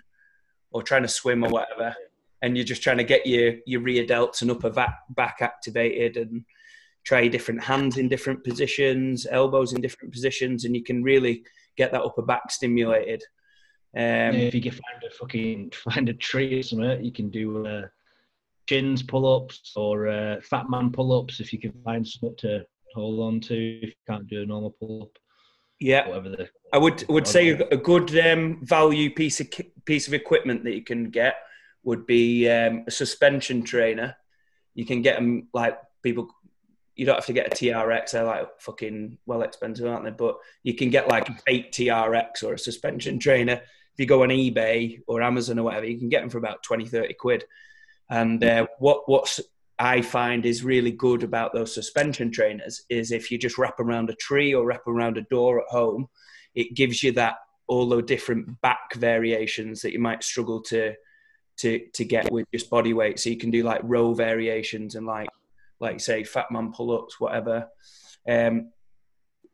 or 0.72 0.82
trying 0.82 1.04
to 1.04 1.08
swim 1.08 1.44
or 1.44 1.50
whatever 1.50 1.96
and 2.42 2.58
you're 2.58 2.66
just 2.66 2.84
trying 2.84 2.98
to 2.98 3.04
get 3.04 3.26
your 3.26 3.56
your 3.66 3.82
rear 3.82 4.06
delts 4.06 4.42
and 4.42 4.52
upper 4.52 4.70
back, 4.70 4.96
back 5.10 5.38
activated 5.42 6.18
and 6.18 6.44
try 7.04 7.28
different 7.28 7.64
hands 7.64 7.98
in 7.98 8.08
different 8.08 8.44
positions, 8.44 9.28
elbows 9.30 9.74
in 9.74 9.82
different 9.82 10.14
positions, 10.14 10.66
and 10.66 10.76
you 10.76 10.84
can 10.84 11.04
really 11.04 11.44
get 11.78 11.92
that 11.92 12.04
upper 12.04 12.22
back 12.22 12.52
stimulated. 12.52 13.24
Um, 13.96 14.02
yeah, 14.02 14.34
if 14.34 14.56
you 14.56 14.62
can 14.62 14.72
find 14.72 15.04
a 15.06 15.12
fucking 15.12 15.72
find 15.76 16.10
a 16.10 16.14
tree 16.14 16.60
or 16.60 16.64
something, 16.64 17.04
you 17.04 17.12
can 17.12 17.30
do 17.30 17.66
uh, 17.66 17.88
chins 18.68 19.04
pull-ups 19.04 19.74
or 19.76 20.08
uh, 20.08 20.42
fat 20.42 20.70
man 20.70 20.92
pull-ups 20.92 21.40
if 21.40 21.52
you 21.52 21.60
can 21.60 21.74
find 21.84 22.08
something 22.08 22.36
to 22.38 22.66
hold 22.96 23.20
on 23.20 23.40
to. 23.42 23.80
If 23.82 23.90
you 23.90 23.96
can't 24.08 24.28
do 24.28 24.44
a 24.44 24.46
normal 24.46 24.76
pull-up, 24.80 25.18
yeah, 25.80 26.08
whatever 26.08 26.30
the 26.30 26.50
I 26.74 26.78
would 26.78 27.08
would 27.10 27.28
say 27.28 27.50
a 27.50 27.78
good 27.78 28.18
um, 28.20 28.64
value 28.64 29.14
piece 29.14 29.42
of 29.42 29.50
piece 29.86 30.08
of 30.08 30.14
equipment 30.14 30.64
that 30.64 30.76
you 30.76 30.84
can 30.84 31.10
get 31.10 31.36
would 31.84 32.06
be 32.06 32.50
um, 32.50 32.84
a 32.88 32.92
suspension 32.92 33.64
trainer. 33.64 34.16
You 34.74 34.86
can 34.86 35.02
get 35.02 35.16
them 35.16 35.48
like 35.54 35.78
people. 36.04 36.30
You 36.96 37.06
don't 37.06 37.16
have 37.16 37.26
to 37.26 37.34
get 37.34 37.48
a 37.48 37.56
TRX. 37.56 38.12
They're 38.12 38.24
like 38.24 38.60
fucking 38.60 39.18
well 39.26 39.42
expensive, 39.42 39.88
aren't 39.88 40.06
they? 40.06 40.12
But 40.12 40.38
you 40.64 40.76
can 40.76 40.90
get 40.90 41.08
like 41.08 41.28
fake 41.44 41.72
TRX 41.72 42.44
or 42.44 42.54
a 42.54 42.60
suspension 42.60 43.20
trainer. 43.20 43.54
If 43.94 44.00
you 44.00 44.06
go 44.06 44.24
on 44.24 44.30
eBay 44.30 45.02
or 45.08 45.22
Amazon 45.22 45.60
or 45.60 45.64
whatever, 45.64 45.86
you 45.86 45.98
can 45.98 46.10
get 46.10 46.22
them 46.22 46.30
for 46.30 46.38
about 46.38 46.64
20, 46.64 46.86
30 46.86 47.14
quid. 47.16 47.46
And 48.10 48.44
uh, 48.44 48.68
what 48.80 49.04
what's 49.08 49.40
I 49.80 50.02
find 50.02 50.46
is 50.46 50.64
really 50.64 50.92
good 50.92 51.24
about 51.24 51.54
those 51.54 51.74
suspension 51.74 52.30
trainers 52.32 52.84
is 52.88 53.12
if 53.12 53.32
you 53.32 53.40
just 53.40 53.58
wrap 53.58 53.80
around 53.80 54.12
a 54.12 54.16
tree 54.16 54.54
or 54.54 54.64
wrap 54.64 54.86
around 54.88 55.18
a 55.18 55.24
door 55.24 55.62
at 55.62 55.70
home, 55.70 56.08
it 56.54 56.76
gives 56.76 57.02
you 57.02 57.14
that 57.14 57.38
all 57.68 57.90
the 57.90 58.02
different 58.02 58.62
back 58.62 58.94
variations 58.96 59.82
that 59.82 59.92
you 59.92 60.00
might 60.00 60.24
struggle 60.24 60.62
to 60.62 60.94
to 61.62 61.80
to 61.94 62.06
get 62.06 62.32
with 62.32 62.48
just 62.54 62.70
body 62.70 62.94
weight. 62.94 63.20
So 63.20 63.30
you 63.30 63.38
can 63.38 63.52
do 63.52 63.64
like 63.64 63.82
row 63.84 64.14
variations 64.14 64.96
and 64.96 65.06
like 65.06 65.30
like 65.80 66.00
say 66.00 66.24
fat 66.24 66.52
man 66.52 66.72
pull 66.72 66.96
ups, 66.98 67.20
whatever. 67.20 67.68
Um, 68.28 68.72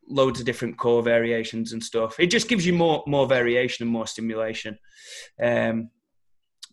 loads 0.09 0.39
of 0.39 0.45
different 0.45 0.77
core 0.77 1.03
variations 1.03 1.73
and 1.73 1.83
stuff. 1.83 2.19
It 2.19 2.27
just 2.27 2.47
gives 2.47 2.65
you 2.65 2.73
more 2.73 3.03
more 3.07 3.27
variation 3.27 3.83
and 3.83 3.91
more 3.91 4.07
stimulation. 4.07 4.77
Um, 5.41 5.89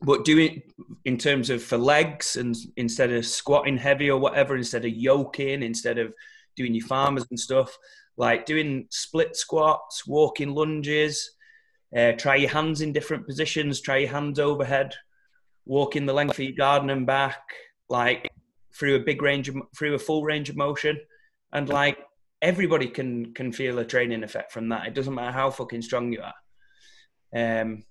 but 0.02 0.24
doing 0.24 0.62
in 1.04 1.18
terms 1.18 1.50
of 1.50 1.62
for 1.62 1.78
legs 1.78 2.36
and 2.36 2.54
instead 2.76 3.12
of 3.12 3.26
squatting 3.26 3.78
heavy 3.78 4.10
or 4.10 4.18
whatever, 4.18 4.56
instead 4.56 4.84
of 4.84 4.92
yoking, 4.92 5.62
instead 5.62 5.98
of 5.98 6.12
doing 6.56 6.74
your 6.74 6.86
farmers 6.86 7.26
and 7.30 7.38
stuff, 7.38 7.76
like 8.16 8.46
doing 8.46 8.86
split 8.90 9.36
squats, 9.36 10.06
walking 10.06 10.54
lunges, 10.54 11.30
uh, 11.96 12.12
try 12.12 12.36
your 12.36 12.50
hands 12.50 12.80
in 12.80 12.92
different 12.92 13.26
positions, 13.26 13.80
try 13.80 13.98
your 13.98 14.10
hands 14.10 14.38
overhead, 14.38 14.94
walking 15.66 16.06
the 16.06 16.12
length 16.12 16.38
of 16.38 16.44
your 16.44 16.56
garden 16.56 16.90
and 16.90 17.06
back, 17.06 17.42
like 17.88 18.30
through 18.74 18.96
a 18.96 19.04
big 19.04 19.22
range 19.22 19.48
of, 19.48 19.56
through 19.76 19.94
a 19.94 19.98
full 19.98 20.24
range 20.24 20.50
of 20.50 20.56
motion, 20.56 21.00
and 21.52 21.68
like 21.68 21.98
everybody 22.42 22.88
can 22.88 23.32
can 23.34 23.52
feel 23.52 23.78
a 23.78 23.84
training 23.84 24.22
effect 24.22 24.52
from 24.52 24.68
that. 24.68 24.86
It 24.86 24.94
doesn't 24.94 25.14
matter 25.14 25.32
how 25.32 25.50
fucking 25.50 25.82
strong 25.82 26.12
you 26.12 26.22
are. 26.22 26.34
Um, 27.36 27.84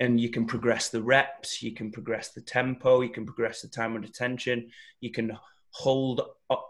and 0.00 0.20
you 0.20 0.30
can 0.30 0.46
progress 0.46 0.90
the 0.90 1.02
reps, 1.02 1.62
you 1.62 1.74
can 1.74 1.90
progress 1.90 2.32
the 2.32 2.40
tempo, 2.40 3.00
you 3.00 3.10
can 3.10 3.26
progress 3.26 3.62
the 3.62 3.68
time 3.68 3.94
under 3.94 4.08
tension, 4.08 4.70
you 5.00 5.10
can 5.10 5.36
hold 5.70 6.22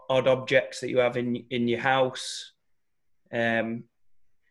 odd 0.09 0.27
objects 0.27 0.81
that 0.81 0.89
you 0.89 0.97
have 0.99 1.17
in 1.17 1.45
in 1.49 1.67
your 1.67 1.79
house. 1.79 2.53
Um, 3.31 3.83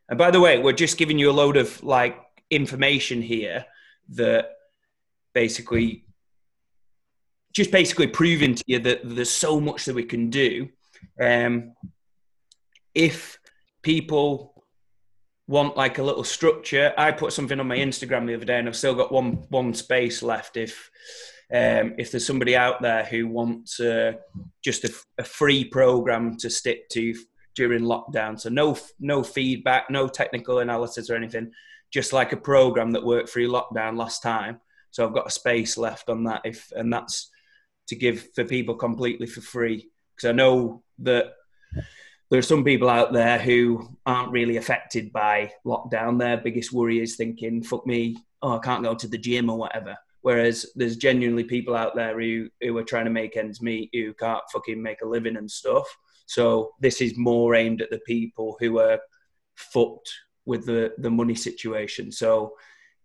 and 0.09 0.17
by 0.17 0.31
the 0.31 0.41
way, 0.41 0.59
we're 0.59 0.73
just 0.73 0.97
giving 0.97 1.19
you 1.19 1.31
a 1.31 1.33
load 1.33 1.57
of 1.57 1.83
like 1.83 2.17
information 2.51 3.21
here 3.21 3.67
that 4.11 4.47
basically 5.43 6.05
just 7.53 7.71
basically 7.71 8.09
proving 8.09 8.57
to 8.57 8.65
you 8.67 8.79
that 8.81 9.01
there's 9.05 9.31
so 9.31 9.61
much 9.61 9.85
that 9.85 9.95
we 9.95 10.05
can 10.05 10.31
do. 10.31 10.69
Um, 11.21 11.75
if 12.93 13.39
people 13.83 14.65
want 15.47 15.77
like 15.77 15.99
a 15.99 16.03
little 16.03 16.25
structure, 16.25 16.93
I 16.99 17.13
put 17.13 17.33
something 17.33 17.61
on 17.61 17.69
my 17.69 17.79
Instagram 17.79 18.27
the 18.27 18.35
other 18.35 18.45
day, 18.45 18.59
and 18.59 18.69
I've 18.69 18.77
still 18.77 18.97
got 18.97 19.13
one 19.13 19.47
one 19.49 19.75
space 19.75 20.23
left. 20.23 20.57
If 20.57 20.91
um, 21.53 21.95
if 21.99 22.11
there's 22.11 22.27
somebody 22.27 22.57
out 22.57 22.83
there 22.83 23.05
who 23.05 23.29
wants 23.29 23.79
uh, 23.79 24.13
just 24.63 24.85
a, 24.85 24.93
a 25.19 25.25
free 25.25 25.65
program 25.65 26.37
to 26.39 26.51
stick 26.51 26.89
to 26.91 27.15
during 27.55 27.83
lockdown, 27.83 28.39
so 28.41 28.49
no 28.49 28.77
no 28.99 29.23
feedback, 29.23 29.89
no 29.89 30.09
technical 30.09 30.59
analysis 30.59 31.11
or 31.11 31.15
anything, 31.15 31.53
just 31.93 32.13
like 32.13 32.33
a 32.33 32.45
program 32.53 32.91
that 32.93 33.05
worked 33.05 33.31
through 33.31 33.49
lockdown 33.49 33.97
last 33.97 34.21
time. 34.23 34.61
So 34.99 35.07
I've 35.07 35.15
got 35.15 35.29
a 35.29 35.31
space 35.31 35.79
left 35.79 36.11
on 36.11 36.25
that, 36.25 36.41
if 36.45 36.73
and 36.75 36.93
that's 36.93 37.31
to 37.87 37.95
give 37.95 38.31
for 38.35 38.45
people 38.45 38.75
completely 38.75 39.29
for 39.29 39.41
free 39.41 39.89
because 40.17 40.29
I 40.29 40.33
know 40.33 40.83
that 40.99 41.27
there 42.31 42.41
are 42.41 42.43
some 42.43 42.65
people 42.65 42.91
out 42.91 43.13
there 43.13 43.39
who 43.39 43.97
aren't 44.05 44.33
really 44.33 44.57
affected 44.57 45.13
by 45.13 45.53
lockdown. 45.65 46.19
Their 46.19 46.39
biggest 46.39 46.73
worry 46.73 46.99
is 46.99 47.15
thinking, 47.15 47.63
"Fuck 47.63 47.87
me, 47.87 48.17
oh 48.43 48.57
I 48.57 48.59
can't 48.59 48.83
go 48.83 48.97
to 48.97 49.07
the 49.07 49.17
gym 49.17 49.49
or 49.49 49.57
whatever." 49.57 49.97
Whereas 50.23 50.67
there's 50.75 50.97
genuinely 50.97 51.45
people 51.45 51.77
out 51.77 51.95
there 51.95 52.21
who 52.21 52.49
who 52.61 52.77
are 52.77 52.83
trying 52.83 53.05
to 53.05 53.13
make 53.13 53.37
ends 53.37 53.63
meet, 53.63 53.91
who 53.93 54.13
can't 54.15 54.43
fucking 54.53 54.83
make 54.83 55.03
a 55.03 55.07
living 55.07 55.37
and 55.37 55.49
stuff. 55.49 55.87
So 56.27 56.73
this 56.81 57.01
is 57.01 57.17
more 57.17 57.55
aimed 57.55 57.83
at 57.83 57.91
the 57.91 58.01
people 58.01 58.57
who 58.59 58.81
are 58.81 58.99
fucked 59.55 60.13
with 60.45 60.67
the 60.67 60.93
the 60.99 61.11
money 61.13 61.37
situation. 61.37 62.11
So 62.11 62.57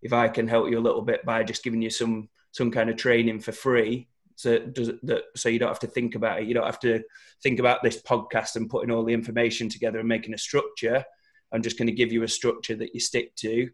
if 0.04 0.14
I 0.14 0.28
can 0.28 0.48
help 0.48 0.70
you 0.70 0.78
a 0.78 0.82
little 0.82 1.02
bit 1.02 1.26
by 1.26 1.44
just 1.44 1.64
giving 1.64 1.82
you 1.82 1.90
some 1.90 2.30
some 2.52 2.70
kind 2.70 2.90
of 2.90 2.98
training 2.98 3.40
for 3.40 3.52
free, 3.52 4.08
so 4.36 4.60
does 4.60 4.92
that 5.04 5.24
so 5.36 5.50
you 5.50 5.58
don't 5.58 5.70
have 5.70 5.80
to 5.80 5.88
think 5.88 6.16
about 6.16 6.42
it. 6.42 6.48
You 6.48 6.54
don't 6.54 6.66
have 6.66 6.80
to 6.82 7.02
think 7.42 7.60
about 7.60 7.82
this 7.82 8.02
podcast 8.02 8.56
and 8.56 8.70
putting 8.70 8.92
all 8.92 9.04
the 9.04 9.14
information 9.14 9.70
together 9.70 10.00
and 10.00 10.08
making 10.08 10.34
a 10.34 10.38
structure. 10.38 11.04
I'm 11.52 11.62
just 11.62 11.78
going 11.78 11.88
to 11.88 11.94
give 11.94 12.12
you 12.12 12.24
a 12.24 12.28
structure 12.28 12.76
that 12.76 12.94
you 12.94 13.00
stick 13.00 13.36
to. 13.38 13.70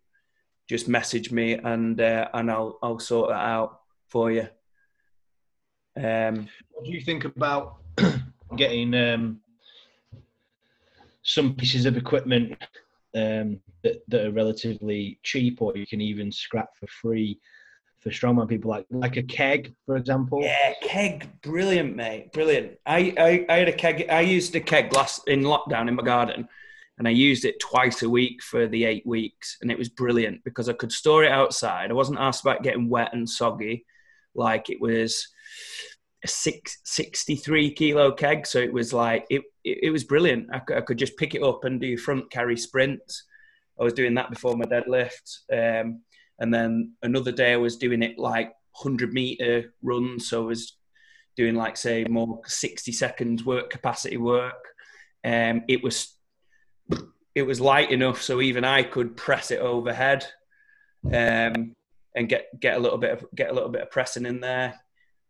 Just 0.68 0.88
message 0.88 1.32
me 1.32 1.54
and 1.54 2.00
uh, 2.00 2.30
and 2.34 2.52
I'll 2.52 2.78
I'll 2.84 3.00
sort 3.00 3.30
that 3.30 3.44
out 3.44 3.82
for 4.08 4.32
you. 4.32 4.48
Um, 5.98 6.48
what 6.72 6.86
do 6.86 6.92
you 6.92 7.02
think 7.02 7.26
about 7.26 7.78
getting 8.56 8.94
um, 8.94 9.42
some 11.24 11.56
pieces 11.56 11.86
of 11.86 11.98
equipment 11.98 12.56
um, 13.16 13.60
that, 13.84 14.01
that 14.08 14.25
are 14.25 14.32
relatively 14.32 15.20
cheap, 15.24 15.62
or 15.62 15.75
you 15.75 15.88
can 15.88 16.01
even 16.01 16.32
scrap 16.32 16.70
for 16.78 16.88
free 16.88 17.39
for 18.00 18.12
strongman 18.12 18.48
people, 18.48 18.72
like 18.72 18.86
like 18.89 19.18
a 19.18 19.24
keg, 19.24 19.74
for 19.86 19.98
example. 19.98 20.42
Yeah, 20.42 20.74
keg, 20.82 21.30
brilliant, 21.42 21.96
mate, 21.96 22.32
brilliant. 22.32 22.78
I, 22.86 23.13
I, 23.18 23.54
I 23.54 23.58
had 23.58 23.70
a 23.70 23.74
keg. 23.74 24.06
I 24.10 24.22
used 24.22 24.56
a 24.56 24.62
keg 24.62 24.94
last 24.94 25.28
in 25.28 25.42
lockdown 25.42 25.88
in 25.88 25.96
my 25.96 26.04
garden, 26.04 26.48
and 26.98 27.08
I 27.08 27.12
used 27.12 27.46
it 27.46 27.60
twice 27.60 28.01
a 28.04 28.10
week 28.10 28.42
for 28.42 28.68
the 28.68 28.86
eight 28.86 29.06
weeks, 29.06 29.58
and 29.62 29.72
it 29.72 29.78
was 29.78 29.89
brilliant 29.89 30.44
because 30.44 30.70
I 30.70 30.74
could 30.74 30.92
store 30.92 31.24
it 31.24 31.32
outside. 31.32 31.92
I 31.92 31.94
wasn't 31.94 32.20
asked 32.20 32.42
about 32.42 32.63
getting 32.63 32.89
wet 32.89 33.13
and 33.13 33.30
soggy, 33.30 33.86
like 34.34 34.70
it 34.70 34.80
was 34.80 35.28
a 36.24 36.28
six, 36.28 36.80
63 36.84 37.74
kilo 37.74 38.12
keg. 38.12 38.46
So 38.46 38.60
it 38.60 38.74
was 38.74 38.94
like, 38.94 39.25
it, 39.30 39.44
it, 39.72 39.80
it 39.84 39.92
was 39.92 40.04
brilliant. 40.04 40.50
I, 40.52 40.62
I, 40.76 40.82
could 40.82 40.98
just 40.98 41.18
pick 41.18 41.36
it 41.36 41.44
up 41.44 41.64
and 41.66 41.80
do 41.80 41.98
front 41.98 42.30
carry 42.32 42.58
sprints. 42.58 43.26
I 43.80 43.84
was 43.84 43.94
doing 43.94 44.14
that 44.16 44.30
before 44.30 44.56
my 44.56 44.66
deadlift. 44.66 45.40
Um, 45.52 46.02
and 46.40 46.54
then 46.54 46.94
another 47.02 47.32
day 47.32 47.54
I 47.54 47.58
was 47.58 47.78
doing 47.78 48.04
it 48.04 48.18
like 48.18 48.54
100 48.80 49.14
meter 49.14 49.74
runs. 49.82 50.30
So 50.30 50.44
I 50.44 50.46
was 50.46 50.78
doing 51.36 51.56
like, 51.56 51.78
say, 51.78 52.06
more 52.06 52.42
60 52.46 52.92
seconds 52.92 53.46
work 53.46 53.70
capacity 53.70 54.18
work. 54.18 54.66
Um, 55.24 55.64
it 55.68 55.84
was, 55.84 56.16
it 57.36 57.44
was 57.44 57.62
light 57.62 57.92
enough 57.92 58.22
so 58.22 58.42
even 58.42 58.64
I 58.64 58.84
could 58.84 59.16
press 59.16 59.52
it 59.52 59.60
overhead. 59.60 60.26
Um, 61.06 61.76
and 62.16 62.28
get 62.28 62.48
get 62.60 62.76
a 62.76 62.80
little 62.80 62.98
bit 62.98 63.12
of 63.12 63.26
get 63.36 63.50
a 63.50 63.54
little 63.54 63.70
bit 63.70 63.84
of 63.84 63.92
pressing 63.92 64.26
in 64.26 64.42
there. 64.42 64.80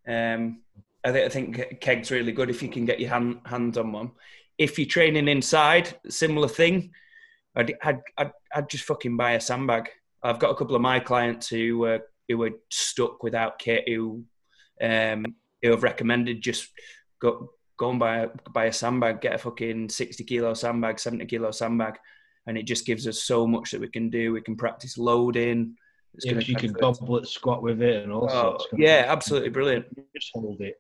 Um, 0.08 0.62
I 1.04 1.12
think 1.12 1.26
I 1.26 1.30
think 1.30 1.80
keg's 1.82 2.12
really 2.12 2.32
good 2.32 2.50
if 2.50 2.62
you 2.62 2.70
can 2.70 2.86
get 2.86 3.00
your 3.00 3.10
hand, 3.10 3.40
hands 3.46 3.78
on 3.78 3.92
one. 3.92 4.12
If 4.58 4.78
you're 4.78 4.88
training 4.88 5.28
inside, 5.28 5.96
similar 6.10 6.50
thing. 6.50 6.92
I'd, 7.56 7.74
I'd, 7.82 8.02
I'd, 8.18 8.32
I'd 8.54 8.70
just 8.70 8.84
fucking 8.84 9.16
buy 9.18 9.32
a 9.32 9.42
sandbag. 9.42 9.90
I've 10.22 10.40
got 10.40 10.52
a 10.52 10.56
couple 10.56 10.76
of 10.76 10.82
my 10.82 11.00
clients 11.00 11.48
who 11.48 11.86
uh, 11.86 12.00
who 12.28 12.38
were 12.38 12.52
stuck 12.70 13.24
without 13.24 13.60
kit 13.60 13.86
who 13.88 14.24
um, 14.82 15.26
who 15.62 15.72
have 15.72 15.84
recommended 15.84 16.42
just 16.42 16.70
go 17.22 17.52
go 17.78 17.92
and 17.92 18.00
buy 18.00 18.18
a, 18.20 18.30
buy 18.54 18.66
a 18.66 18.74
sandbag, 18.74 19.22
get 19.22 19.36
a 19.36 19.38
fucking 19.38 19.88
sixty 19.90 20.26
kilo 20.26 20.54
sandbag, 20.54 21.00
seventy 21.00 21.26
kilo 21.26 21.52
sandbag, 21.52 21.98
and 22.46 22.58
it 22.58 22.64
just 22.64 22.86
gives 22.86 23.08
us 23.08 23.24
so 23.24 23.48
much 23.48 23.72
that 23.72 23.82
we 23.82 23.88
can 23.88 24.10
do. 24.10 24.34
We 24.34 24.42
can 24.42 24.58
practice 24.58 24.98
loading. 24.98 25.76
It's 26.16 26.26
yeah, 26.26 26.40
you 26.40 26.56
can 26.56 26.74
goblet 26.74 27.28
squat 27.28 27.62
with 27.62 27.82
it 27.82 28.04
and 28.04 28.12
all 28.12 28.28
oh, 28.30 28.58
sorts. 28.58 28.68
Yeah, 28.76 29.06
absolutely 29.08 29.50
brilliant. 29.50 29.86
Just 30.14 30.32
hold 30.34 30.60
it 30.60 30.76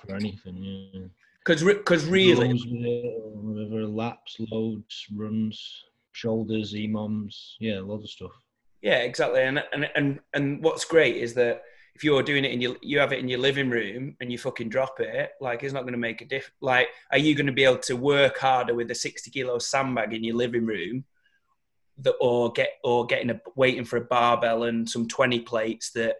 for 0.00 0.14
anything. 0.14 0.56
Yeah. 0.56 1.00
Because 1.44 1.62
because 1.62 2.06
really, 2.06 2.56
whatever 2.56 3.86
laps, 3.86 4.36
loads, 4.50 5.06
runs, 5.14 5.84
shoulders, 6.12 6.72
EMOMs, 6.72 7.54
yeah, 7.60 7.80
a 7.80 7.82
lot 7.82 8.02
of 8.02 8.08
stuff. 8.08 8.32
Yeah, 8.80 8.98
exactly. 8.98 9.42
And 9.42 9.62
and 9.72 9.90
and 9.94 10.20
and 10.32 10.62
what's 10.62 10.86
great 10.86 11.16
is 11.16 11.34
that 11.34 11.62
if 11.94 12.02
you're 12.02 12.22
doing 12.22 12.44
it 12.44 12.52
and 12.52 12.62
you 12.62 12.76
you 12.80 12.98
have 12.98 13.12
it 13.12 13.18
in 13.18 13.28
your 13.28 13.38
living 13.38 13.68
room 13.68 14.16
and 14.20 14.32
you 14.32 14.38
fucking 14.38 14.70
drop 14.70 15.00
it, 15.00 15.32
like 15.40 15.62
it's 15.62 15.74
not 15.74 15.82
going 15.82 15.92
to 15.92 15.98
make 15.98 16.22
a 16.22 16.24
diff. 16.24 16.50
Like, 16.60 16.88
are 17.12 17.18
you 17.18 17.34
going 17.34 17.46
to 17.46 17.52
be 17.52 17.64
able 17.64 17.78
to 17.78 17.94
work 17.94 18.38
harder 18.38 18.74
with 18.74 18.90
a 18.90 18.94
60 18.94 19.30
kilo 19.30 19.58
sandbag 19.58 20.14
in 20.14 20.24
your 20.24 20.36
living 20.36 20.64
room, 20.64 21.04
that 21.98 22.14
or 22.20 22.52
get 22.52 22.70
or 22.82 23.06
getting 23.06 23.30
a 23.30 23.40
waiting 23.54 23.84
for 23.84 23.98
a 23.98 24.04
barbell 24.04 24.64
and 24.64 24.88
some 24.88 25.06
20 25.06 25.40
plates 25.40 25.90
that 25.92 26.16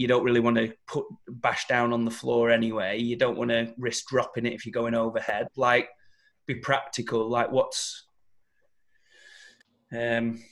you 0.00 0.08
don't 0.08 0.24
really 0.24 0.40
want 0.40 0.56
to 0.56 0.72
put 0.86 1.04
bash 1.28 1.66
down 1.66 1.92
on 1.92 2.06
the 2.06 2.10
floor 2.10 2.50
anyway. 2.50 2.98
You 2.98 3.16
don't 3.16 3.36
want 3.36 3.50
to 3.50 3.74
risk 3.76 4.06
dropping 4.06 4.46
it 4.46 4.54
if 4.54 4.64
you're 4.64 4.72
going 4.72 4.94
overhead. 4.94 5.48
Like, 5.56 5.90
be 6.46 6.54
practical. 6.54 7.28
Like, 7.28 7.52
what's 7.52 8.06
um 9.92 10.42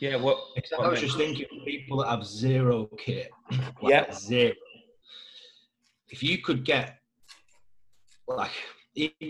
Yeah, 0.00 0.16
what? 0.16 0.38
I 0.80 0.88
was 0.88 1.00
just 1.00 1.18
thinking, 1.18 1.44
people 1.66 1.98
that 1.98 2.08
have 2.08 2.24
zero 2.24 2.86
kit, 2.96 3.30
like 3.82 3.90
yeah, 3.90 4.10
zero. 4.12 4.54
If 6.08 6.22
you 6.22 6.38
could 6.38 6.64
get, 6.64 7.00
like, 8.28 8.52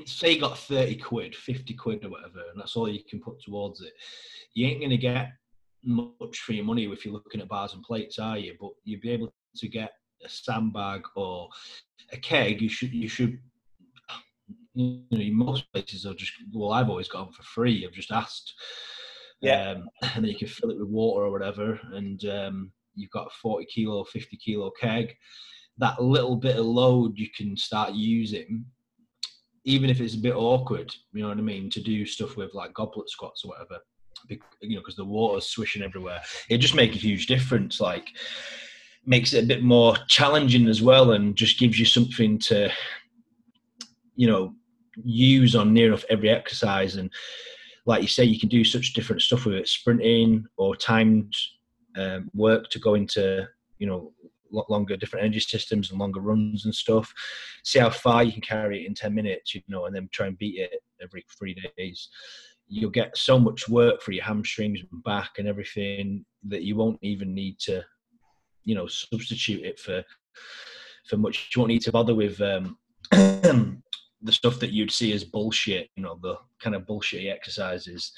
say 0.05 0.33
you 0.35 0.41
got 0.41 0.59
thirty 0.59 0.97
quid, 0.97 1.35
fifty 1.35 1.75
quid, 1.75 2.05
or 2.05 2.11
whatever, 2.11 2.43
and 2.51 2.61
that's 2.61 2.77
all 2.77 2.89
you 2.89 3.03
can 3.09 3.19
put 3.19 3.43
towards 3.43 3.81
it, 3.81 3.95
you 4.53 4.69
ain't 4.69 4.83
gonna 4.83 4.99
get 4.99 5.33
much 5.85 6.41
for 6.41 6.53
your 6.53 6.65
money 6.65 6.85
if 6.85 7.05
you're 7.05 7.15
looking 7.15 7.41
at 7.41 7.49
bars 7.49 7.75
and 7.75 7.83
plates, 7.83 8.19
are 8.19 8.39
you? 8.39 8.55
But 8.61 8.71
you'd 8.85 9.01
be 9.01 9.11
able 9.11 9.33
to 9.57 9.69
get 9.69 9.91
a 10.25 10.29
sandbag 10.29 11.03
or 11.17 11.49
a 12.13 12.17
keg. 12.17 12.61
You 12.61 12.69
should, 12.69 12.93
you 12.93 13.09
should. 13.09 13.39
You 14.75 15.03
know, 15.11 15.45
most 15.45 15.73
places 15.73 16.07
are 16.07 16.15
just 16.15 16.33
well. 16.53 16.73
I've 16.73 16.89
always 16.89 17.09
got 17.09 17.25
them 17.25 17.33
for 17.33 17.43
free. 17.43 17.85
I've 17.85 17.93
just 17.93 18.13
asked 18.13 18.55
yeah. 19.41 19.71
Um, 19.71 19.89
and 20.15 20.25
then 20.25 20.33
you 20.33 20.37
can 20.37 20.49
fill 20.49 20.71
it 20.71 20.79
with 20.79 20.89
water 20.89 21.25
or 21.25 21.31
whatever, 21.31 21.81
and 21.93 22.25
um, 22.27 22.73
you've 22.95 23.11
got 23.11 23.27
a 23.27 23.39
40 23.43 23.67
kilo, 23.67 24.05
50 24.05 24.37
kilo 24.37 24.71
keg. 24.71 25.15
That 25.79 26.03
little 26.03 26.37
bit 26.37 26.57
of 26.57 26.67
load 26.67 27.17
you 27.17 27.29
can 27.37 27.57
start 27.57 27.93
using, 27.93 28.65
even 29.65 29.91
if 29.91 30.01
it's 30.01 30.15
a 30.15 30.21
bit 30.21 30.35
awkward, 30.35 30.93
you 31.13 31.23
know 31.23 31.29
what 31.29 31.39
I 31.39 31.43
mean, 31.43 31.71
to 31.71 31.81
do 31.81 32.05
stuff 32.05 32.37
with 32.37 32.53
like 32.53 32.75
goblet 32.75 33.09
squats 33.09 33.45
or 33.45 33.51
whatever, 33.51 33.79
you 34.29 34.39
know, 34.77 34.81
because 34.81 34.97
the 34.97 35.05
water's 35.05 35.47
swishing 35.47 35.83
everywhere. 35.83 36.21
It 36.49 36.59
just 36.59 36.75
makes 36.75 36.97
a 36.97 37.01
huge 37.01 37.27
difference. 37.27 37.81
Like, 37.81 38.11
makes 39.07 39.33
it 39.33 39.45
a 39.45 39.47
bit 39.47 39.63
more 39.63 39.97
challenging 40.09 40.69
as 40.69 40.83
well, 40.83 41.13
and 41.13 41.37
just 41.37 41.59
gives 41.59 41.79
you 41.79 41.87
something 41.87 42.39
to, 42.41 42.71
you 44.17 44.27
know, 44.27 44.55
use 45.05 45.55
on 45.55 45.73
near 45.73 45.89
enough 45.89 46.05
every 46.11 46.29
exercise 46.29 46.97
and 46.97 47.11
like 47.89 48.03
you 48.03 48.09
say, 48.09 48.23
you 48.23 48.39
can 48.39 48.51
do 48.51 48.65
such 48.65 48.93
different 48.93 49.23
stuff 49.23 49.47
with 49.47 49.55
it, 49.55 49.67
sprinting 49.67 50.45
or 50.59 50.77
timed 50.77 51.35
um, 51.97 52.31
work 52.35 52.69
to 52.69 52.79
go 52.79 52.95
into, 52.95 53.49
you 53.79 53.87
know, 53.87 54.13
longer 54.51 54.95
different 54.95 55.25
energy 55.25 55.41
systems 55.41 55.91
and 55.91 55.99
longer 55.99 56.21
runs 56.21 56.67
and 56.67 56.75
stuff. 56.75 57.11
See 57.65 57.79
how 57.79 57.89
far 57.89 58.23
you 58.25 58.33
can 58.33 58.43
carry 58.43 58.83
it 58.83 58.87
in 58.87 58.95
10 58.95 59.15
minutes, 59.15 59.55
you 59.55 59.63
know, 59.69 59.87
and 59.87 59.97
then 59.97 60.07
try 60.13 60.27
and 60.27 60.37
beat 60.37 60.59
it 60.61 60.83
every 61.03 61.25
three 61.39 61.57
days. 61.79 62.11
You'll 62.69 62.91
get 62.91 63.17
so 63.17 63.39
much 63.39 63.69
work 63.69 64.03
for 64.03 64.13
your 64.13 64.25
hamstrings 64.25 64.81
and 64.81 65.03
back 65.03 65.33
and 65.39 65.49
everything 65.49 66.25
that 66.45 66.63
you 66.63 66.77
won't 66.77 66.99
even 67.03 67.35
need 67.35 67.59
to, 67.61 67.83
you 68.65 68.75
know, 68.75 68.87
substitute 68.87 69.65
it 69.65 69.79
for 69.79 70.05
for 71.09 71.17
much. 71.17 71.51
You 71.55 71.61
won't 71.61 71.71
need 71.71 71.83
to 71.83 71.93
bother 71.93 72.15
with 72.15 72.41
um, 72.41 72.77
the 73.11 74.33
stuff 74.33 74.59
that 74.61 74.73
you'd 74.73 74.91
see 74.91 75.13
as 75.13 75.25
bullshit, 75.25 75.89
you 75.97 76.03
know, 76.03 76.19
the 76.23 76.37
kind 76.61 76.75
of 76.75 76.83
bullshitty 76.83 77.33
exercises, 77.33 78.13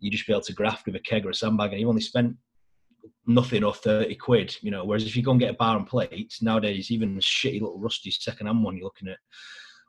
you 0.00 0.10
just 0.10 0.26
be 0.26 0.32
able 0.32 0.42
to 0.42 0.52
graft 0.52 0.86
with 0.86 0.96
a 0.96 1.00
keg 1.00 1.26
or 1.26 1.30
a 1.30 1.34
sandbag, 1.34 1.72
and 1.72 1.80
you 1.80 1.88
only 1.88 2.00
spent 2.00 2.34
nothing 3.26 3.64
or 3.64 3.74
30 3.74 4.14
quid, 4.16 4.56
you 4.60 4.70
know. 4.70 4.84
Whereas 4.84 5.04
if 5.04 5.16
you 5.16 5.22
go 5.22 5.32
and 5.32 5.40
get 5.40 5.50
a 5.50 5.54
bar 5.54 5.76
and 5.76 5.86
plate, 5.86 6.34
nowadays, 6.40 6.90
even 6.90 7.16
a 7.16 7.20
shitty 7.20 7.60
little 7.60 7.78
rusty 7.78 8.10
second 8.10 8.46
hand 8.46 8.62
one, 8.62 8.76
you're 8.76 8.84
looking 8.84 9.08
at 9.08 9.18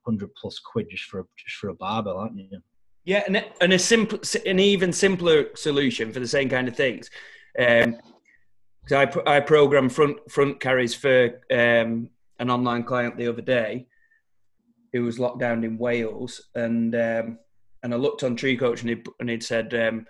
100 0.03 0.29
plus 0.35 0.59
quid 0.59 0.87
just 0.89 1.05
for 1.05 1.21
a, 1.21 1.23
just 1.37 1.57
for 1.57 1.69
a 1.69 1.75
barbell, 1.75 2.17
aren't 2.17 2.37
you? 2.37 2.59
Yeah, 3.05 3.23
and, 3.27 3.45
and 3.61 3.71
a 3.71 3.79
simple, 3.79 4.19
an 4.47 4.59
even 4.59 4.91
simpler 4.91 5.55
solution 5.55 6.11
for 6.11 6.19
the 6.19 6.27
same 6.27 6.49
kind 6.49 6.67
of 6.67 6.75
things. 6.75 7.11
Um, 7.57 7.97
I, 8.91 9.11
I 9.25 9.39
program 9.39 9.89
front 9.89 10.17
front 10.29 10.59
carries 10.59 10.95
for 10.95 11.41
um, 11.51 12.09
an 12.39 12.49
online 12.49 12.83
client 12.83 13.15
the 13.15 13.27
other 13.27 13.41
day, 13.41 13.87
who 14.91 15.03
was 15.03 15.19
locked 15.19 15.39
down 15.39 15.63
in 15.63 15.77
Wales, 15.77 16.49
and 16.55 16.95
um, 16.95 17.37
and 17.83 17.93
I 17.93 17.97
looked 17.97 18.23
on 18.23 18.35
TrueCoach 18.35 18.81
and 18.81 18.89
he 18.89 19.03
and 19.19 19.29
he'd 19.29 19.43
said, 19.43 19.73
um, 19.75 20.07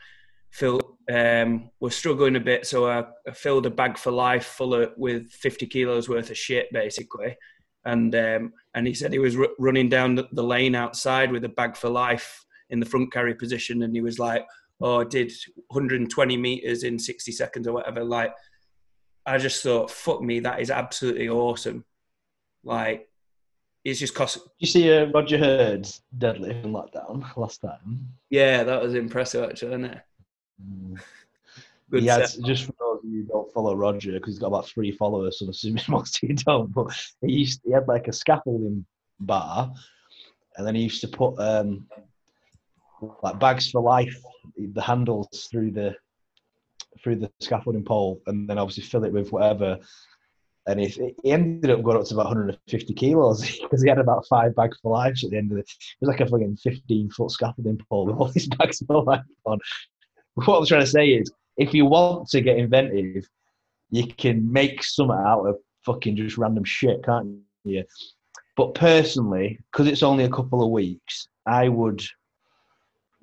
Phil, 0.51 0.79
um, 1.11 1.69
we're 1.81 1.89
struggling 1.89 2.37
a 2.37 2.39
bit, 2.39 2.65
so 2.65 2.89
I, 2.89 3.03
I, 3.27 3.31
filled 3.33 3.65
a 3.65 3.69
bag 3.69 3.97
for 3.97 4.11
life 4.11 4.45
full 4.45 4.73
of 4.73 4.93
with 4.95 5.29
50 5.31 5.67
kilos 5.67 6.07
worth 6.07 6.29
of 6.29 6.37
shit, 6.37 6.71
basically. 6.71 7.35
And 7.83 8.15
um, 8.15 8.53
and 8.73 8.87
he 8.87 8.93
said 8.93 9.11
he 9.11 9.19
was 9.19 9.37
r- 9.37 9.49
running 9.59 9.89
down 9.89 10.15
the, 10.15 10.29
the, 10.31 10.43
lane 10.43 10.75
outside 10.75 11.31
with 11.31 11.43
a 11.43 11.49
bag 11.49 11.75
for 11.75 11.89
life 11.89 12.44
in 12.69 12.79
the 12.79 12.85
front 12.85 13.11
carry 13.11 13.35
position, 13.35 13.83
and 13.83 13.93
he 13.93 14.01
was 14.01 14.19
like, 14.19 14.45
"Oh, 14.81 15.01
I 15.01 15.03
did 15.05 15.31
120 15.67 16.37
meters 16.37 16.83
in 16.83 16.99
60 16.99 17.31
seconds 17.31 17.67
or 17.67 17.73
whatever." 17.73 18.03
Like, 18.03 18.33
I 19.25 19.37
just 19.37 19.63
thought, 19.63 19.91
"Fuck 19.91 20.21
me, 20.21 20.39
that 20.41 20.61
is 20.61 20.71
absolutely 20.71 21.29
awesome!" 21.29 21.85
Like, 22.63 23.09
it's 23.83 23.99
just 23.99 24.15
cost. 24.15 24.39
You 24.59 24.67
see 24.67 24.91
uh, 24.91 25.05
Roger 25.13 25.37
Hurd's 25.37 26.01
deadlift 26.17 26.63
in 26.63 26.73
lockdown 26.73 27.23
last 27.37 27.61
time? 27.61 28.09
Yeah, 28.31 28.63
that 28.63 28.81
was 28.81 28.95
impressive, 28.95 29.47
actually, 29.47 29.69
wasn't 29.69 29.93
it? 29.93 30.01
Mm. 30.61 30.99
Good 31.91 32.01
he 32.01 32.07
just 32.07 32.65
for 32.65 32.73
those 32.79 32.99
of 33.03 33.09
you 33.09 33.21
who 33.21 33.27
don't 33.27 33.53
follow 33.53 33.75
Roger, 33.75 34.13
because 34.13 34.33
he's 34.33 34.39
got 34.39 34.47
about 34.47 34.67
three 34.67 34.91
followers, 34.91 35.37
so 35.37 35.45
I'm 35.45 35.51
assuming 35.51 35.83
most 35.87 36.21
of 36.21 36.29
you 36.29 36.35
don't. 36.35 36.73
But 36.73 36.87
he 37.21 37.33
used 37.33 37.61
he 37.63 37.71
had 37.71 37.87
like 37.87 38.07
a 38.07 38.13
scaffolding 38.13 38.85
bar, 39.19 39.71
and 40.57 40.65
then 40.65 40.73
he 40.73 40.81
used 40.81 41.01
to 41.01 41.07
put 41.07 41.39
um, 41.39 41.85
like 43.23 43.39
bags 43.39 43.69
for 43.69 43.81
life, 43.81 44.15
the 44.57 44.81
handles 44.81 45.47
through 45.51 45.71
the 45.71 45.95
through 47.03 47.17
the 47.17 47.31
scaffolding 47.41 47.83
pole, 47.83 48.21
and 48.27 48.49
then 48.49 48.57
obviously 48.57 48.83
fill 48.83 49.03
it 49.03 49.13
with 49.13 49.31
whatever 49.31 49.79
and 50.67 50.79
he, 50.79 51.13
he 51.23 51.31
ended 51.31 51.69
up 51.69 51.83
going 51.83 51.97
up 51.97 52.05
to 52.05 52.13
about 52.13 52.27
150 52.27 52.93
kilos 52.93 53.59
because 53.61 53.81
he 53.81 53.89
had 53.89 53.99
about 53.99 54.25
five 54.27 54.55
bags 54.55 54.77
for 54.81 54.91
life 54.91 55.23
at 55.23 55.31
the 55.31 55.37
end 55.37 55.51
of 55.51 55.57
it. 55.57 55.69
It 55.69 55.95
was 56.01 56.07
like 56.07 56.21
a 56.21 56.27
fucking 56.27 56.57
15 56.57 57.09
foot 57.11 57.31
scaffolding 57.31 57.79
pole 57.89 58.07
with 58.07 58.15
all 58.15 58.27
these 58.27 58.47
bags 58.57 58.81
for 58.85 59.03
life 59.03 59.21
on. 59.45 59.59
What 60.35 60.59
I'm 60.59 60.65
trying 60.65 60.81
to 60.81 60.87
say 60.87 61.09
is, 61.09 61.31
if 61.57 61.73
you 61.73 61.85
want 61.85 62.27
to 62.29 62.41
get 62.41 62.57
inventive, 62.57 63.27
you 63.89 64.07
can 64.07 64.51
make 64.51 64.83
something 64.83 65.15
out 65.15 65.45
of 65.45 65.57
fucking 65.85 66.17
just 66.17 66.37
random 66.37 66.65
shit, 66.65 67.03
can't 67.03 67.37
you? 67.63 67.85
But 68.57 68.73
personally, 68.73 69.59
because 69.71 69.87
it's 69.87 70.03
only 70.03 70.25
a 70.25 70.29
couple 70.29 70.63
of 70.63 70.71
weeks, 70.71 71.27
I 71.45 71.69
would, 71.69 72.03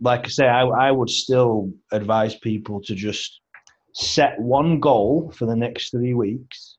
like 0.02 0.26
I 0.26 0.28
say, 0.28 0.46
I, 0.46 0.64
I 0.64 0.90
would 0.90 1.10
still 1.10 1.72
advise 1.90 2.34
people 2.34 2.82
to 2.82 2.94
just 2.94 3.40
set 3.94 4.38
one 4.38 4.80
goal 4.80 5.32
for 5.36 5.46
the 5.46 5.56
next 5.56 5.90
three 5.90 6.14
weeks 6.14 6.76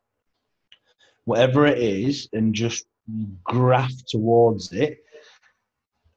whatever 1.25 1.65
it 1.65 1.77
is, 1.77 2.29
and 2.33 2.53
just 2.53 2.86
graft 3.43 4.07
towards 4.07 4.71
it. 4.71 4.99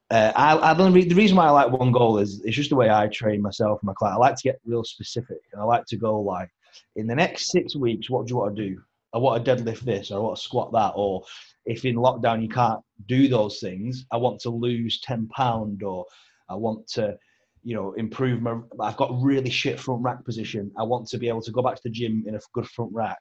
Uh, 0.09 0.31
I, 0.35 0.71
I 0.71 0.73
don't. 0.73 0.93
The 0.93 1.13
reason 1.15 1.35
why 1.35 1.47
I 1.47 1.51
like 1.51 1.71
one 1.71 1.91
goal 1.91 2.19
is 2.19 2.41
it's 2.45 2.55
just 2.55 2.69
the 2.69 2.75
way 2.75 2.89
I 2.89 3.07
train 3.07 3.41
myself 3.41 3.79
and 3.81 3.87
my 3.87 3.93
client. 3.93 4.15
I 4.15 4.19
like 4.19 4.35
to 4.37 4.43
get 4.43 4.61
real 4.65 4.83
specific, 4.83 5.39
and 5.51 5.61
I 5.61 5.65
like 5.65 5.85
to 5.87 5.97
go 5.97 6.21
like, 6.21 6.49
in 6.95 7.07
the 7.07 7.15
next 7.15 7.51
six 7.51 7.75
weeks, 7.75 8.09
what 8.09 8.25
do 8.25 8.31
you 8.31 8.37
want 8.37 8.55
to 8.55 8.69
do? 8.69 8.81
I 9.13 9.17
want 9.17 9.43
to 9.43 9.55
deadlift 9.55 9.81
this, 9.81 10.11
or 10.11 10.17
I 10.17 10.21
want 10.21 10.37
to 10.37 10.41
squat 10.41 10.71
that, 10.73 10.93
or 10.95 11.23
if 11.65 11.83
in 11.83 11.95
lockdown 11.95 12.41
you 12.41 12.49
can't 12.49 12.81
do 13.07 13.27
those 13.27 13.59
things, 13.59 14.05
I 14.11 14.17
want 14.17 14.39
to 14.41 14.49
lose 14.49 15.01
ten 15.01 15.27
pound, 15.27 15.83
or 15.83 16.05
I 16.49 16.55
want 16.55 16.87
to, 16.89 17.17
you 17.63 17.75
know, 17.75 17.93
improve 17.93 18.41
my. 18.41 18.59
I've 18.79 18.97
got 18.97 19.21
really 19.21 19.49
shit 19.49 19.79
front 19.79 20.03
rack 20.03 20.23
position. 20.23 20.71
I 20.77 20.83
want 20.83 21.07
to 21.09 21.17
be 21.17 21.27
able 21.27 21.41
to 21.41 21.51
go 21.51 21.61
back 21.61 21.75
to 21.75 21.83
the 21.83 21.89
gym 21.89 22.23
in 22.27 22.35
a 22.35 22.39
good 22.53 22.67
front 22.67 22.93
rack. 22.93 23.19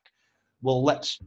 Well, 0.63 0.83
let's 0.83 1.21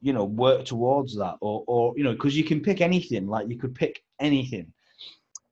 you 0.00 0.12
know 0.12 0.24
work 0.24 0.64
towards 0.64 1.16
that 1.16 1.34
or 1.40 1.64
or 1.66 1.94
you 1.96 2.04
know 2.04 2.12
because 2.12 2.36
you 2.36 2.44
can 2.44 2.60
pick 2.60 2.80
anything 2.80 3.26
like 3.26 3.48
you 3.48 3.58
could 3.58 3.74
pick 3.74 4.02
anything 4.20 4.72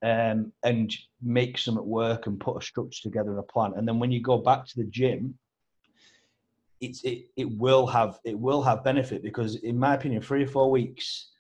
um, 0.02 0.52
and 0.62 0.94
make 1.22 1.56
some 1.56 1.78
at 1.78 1.84
work 1.84 2.26
and 2.26 2.38
put 2.38 2.62
a 2.62 2.64
structure 2.64 3.02
together 3.02 3.30
and 3.30 3.38
a 3.38 3.42
plan 3.42 3.72
and 3.76 3.88
then 3.88 3.98
when 3.98 4.12
you 4.12 4.20
go 4.20 4.38
back 4.38 4.66
to 4.66 4.76
the 4.76 4.84
gym 4.84 5.36
it's 6.80 7.02
it, 7.04 7.26
it 7.36 7.50
will 7.56 7.86
have 7.86 8.18
it 8.24 8.38
will 8.38 8.62
have 8.62 8.84
benefit 8.84 9.22
because 9.22 9.56
in 9.56 9.78
my 9.78 9.94
opinion 9.94 10.20
three 10.20 10.44
or 10.44 10.48
four 10.48 10.70
weeks 10.70 11.30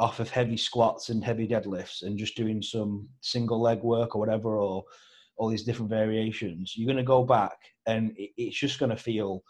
off 0.00 0.18
of 0.18 0.30
heavy 0.30 0.56
squats 0.56 1.10
and 1.10 1.22
heavy 1.22 1.46
deadlifts 1.46 2.02
and 2.02 2.18
just 2.18 2.36
doing 2.36 2.62
some 2.62 3.06
single 3.20 3.60
leg 3.60 3.82
work 3.82 4.16
or 4.16 4.18
whatever 4.18 4.56
or 4.56 4.82
all 5.36 5.48
these 5.48 5.62
different 5.62 5.90
variations 5.90 6.74
you're 6.76 6.86
going 6.86 6.96
to 6.96 7.02
go 7.02 7.22
back 7.24 7.58
and 7.86 8.12
it's 8.16 8.58
just 8.58 8.78
going 8.78 8.90
to 8.90 8.96
feel 8.96 9.42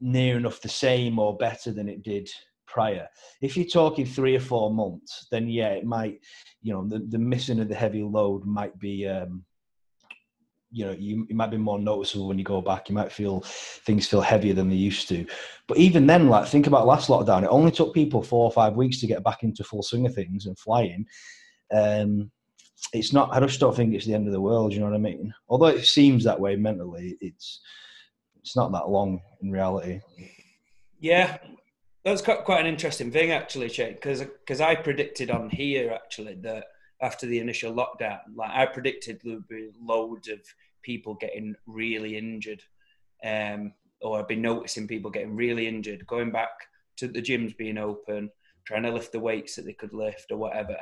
near 0.00 0.36
enough 0.36 0.60
the 0.60 0.68
same 0.68 1.18
or 1.18 1.36
better 1.36 1.72
than 1.72 1.88
it 1.88 2.02
did 2.02 2.28
prior. 2.66 3.08
If 3.40 3.56
you're 3.56 3.66
talking 3.66 4.04
three 4.04 4.34
or 4.34 4.40
four 4.40 4.72
months, 4.72 5.26
then 5.30 5.48
yeah, 5.48 5.70
it 5.70 5.84
might, 5.84 6.18
you 6.62 6.72
know, 6.72 6.86
the, 6.86 6.98
the 7.08 7.18
missing 7.18 7.60
of 7.60 7.68
the 7.68 7.74
heavy 7.74 8.02
load 8.02 8.44
might 8.44 8.78
be 8.78 9.06
um, 9.06 9.44
you 10.74 10.84
know 10.84 10.92
you, 10.92 11.24
you 11.28 11.36
might 11.36 11.50
be 11.50 11.56
more 11.56 11.78
noticeable 11.78 12.26
when 12.26 12.38
you 12.38 12.44
go 12.44 12.60
back. 12.60 12.88
You 12.88 12.94
might 12.94 13.12
feel 13.12 13.40
things 13.86 14.08
feel 14.08 14.20
heavier 14.20 14.54
than 14.54 14.68
they 14.68 14.74
used 14.74 15.08
to. 15.08 15.24
But 15.68 15.78
even 15.78 16.06
then 16.06 16.28
like 16.28 16.48
think 16.48 16.66
about 16.66 16.86
last 16.86 17.08
lockdown. 17.08 17.44
It 17.44 17.48
only 17.48 17.70
took 17.70 17.94
people 17.94 18.22
four 18.22 18.44
or 18.44 18.52
five 18.52 18.74
weeks 18.74 19.00
to 19.00 19.06
get 19.06 19.22
back 19.22 19.44
into 19.44 19.62
full 19.62 19.82
swing 19.82 20.04
of 20.06 20.14
things 20.14 20.46
and 20.46 20.58
flying. 20.58 21.06
Um 21.72 22.30
it's 22.92 23.14
not 23.14 23.32
i 23.32 23.40
just 23.40 23.60
don't 23.60 23.74
think 23.74 23.94
it's 23.94 24.04
the 24.04 24.12
end 24.12 24.26
of 24.26 24.32
the 24.34 24.40
world 24.40 24.72
you 24.72 24.80
know 24.80 24.86
what 24.86 24.94
i 24.94 24.98
mean? 24.98 25.32
Although 25.48 25.68
it 25.68 25.86
seems 25.86 26.24
that 26.24 26.38
way 26.38 26.56
mentally 26.56 27.16
it's 27.20 27.60
it's 28.40 28.56
not 28.56 28.72
that 28.72 28.90
long 28.90 29.20
in 29.42 29.50
reality. 29.50 30.00
Yeah 30.98 31.38
that's 32.04 32.20
quite, 32.20 32.44
quite 32.44 32.60
an 32.60 32.66
interesting 32.66 33.10
thing 33.10 33.30
actually 33.30 33.68
Shane 33.68 33.94
because 33.94 34.20
because 34.20 34.60
i 34.60 34.74
predicted 34.74 35.30
on 35.30 35.48
here 35.48 35.90
actually 35.90 36.34
that 36.42 36.64
after 37.04 37.26
the 37.26 37.38
initial 37.38 37.72
lockdown. 37.72 38.20
Like 38.34 38.50
I 38.50 38.66
predicted 38.66 39.20
there 39.22 39.34
would 39.34 39.48
be 39.48 39.70
loads 39.80 40.28
of 40.28 40.40
people 40.82 41.14
getting 41.14 41.54
really 41.66 42.16
injured, 42.16 42.62
um, 43.24 43.72
or 44.00 44.18
I've 44.18 44.28
been 44.28 44.42
noticing 44.42 44.88
people 44.88 45.10
getting 45.10 45.36
really 45.36 45.66
injured, 45.68 46.06
going 46.06 46.32
back 46.32 46.50
to 46.96 47.08
the 47.08 47.22
gyms 47.22 47.56
being 47.56 47.78
open, 47.78 48.30
trying 48.66 48.84
to 48.84 48.92
lift 48.92 49.12
the 49.12 49.20
weights 49.20 49.56
that 49.56 49.66
they 49.66 49.74
could 49.74 49.92
lift 49.92 50.30
or 50.30 50.38
whatever. 50.38 50.76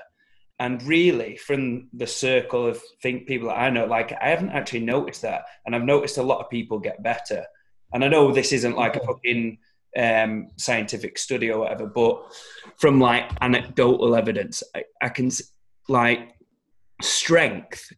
And 0.58 0.82
really, 0.84 1.36
from 1.36 1.88
the 1.92 2.06
circle 2.06 2.66
of 2.66 2.80
think 3.02 3.26
people 3.26 3.48
that 3.48 3.58
I 3.58 3.70
know, 3.70 3.86
like 3.86 4.12
I 4.12 4.28
haven't 4.28 4.50
actually 4.50 4.84
noticed 4.84 5.22
that, 5.22 5.44
and 5.66 5.74
I've 5.74 5.82
noticed 5.82 6.18
a 6.18 6.22
lot 6.22 6.40
of 6.40 6.50
people 6.50 6.78
get 6.78 7.02
better. 7.02 7.44
And 7.92 8.04
I 8.04 8.08
know 8.08 8.32
this 8.32 8.52
isn't 8.52 8.76
like 8.76 8.96
a 8.96 9.04
fucking 9.04 9.58
um, 9.98 10.48
scientific 10.56 11.18
study 11.18 11.50
or 11.50 11.60
whatever, 11.60 11.86
but 11.86 12.32
from 12.76 13.00
like 13.00 13.30
anecdotal 13.40 14.14
evidence, 14.14 14.62
I, 14.74 14.84
I 15.02 15.08
can 15.08 15.30
like 15.88 16.34
strength 17.00 17.92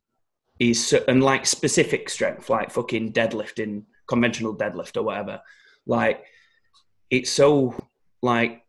is 0.59 0.95
and 1.09 1.23
like 1.23 1.47
specific 1.47 2.09
strength, 2.09 2.49
like 2.49 2.71
fucking 2.71 3.13
deadlifting, 3.13 3.85
conventional 4.07 4.57
deadlift 4.57 4.97
or 4.97 5.03
whatever. 5.03 5.41
Like 5.87 6.25
it's 7.11 7.31
so 7.31 7.75
like 8.23 8.63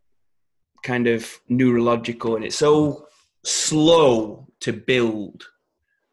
kind 0.83 1.07
of 1.07 1.29
neurological 1.49 2.35
and 2.35 2.45
it's 2.45 2.57
so 2.57 3.07
slow 3.43 4.47
to 4.61 4.73
build, 4.73 5.45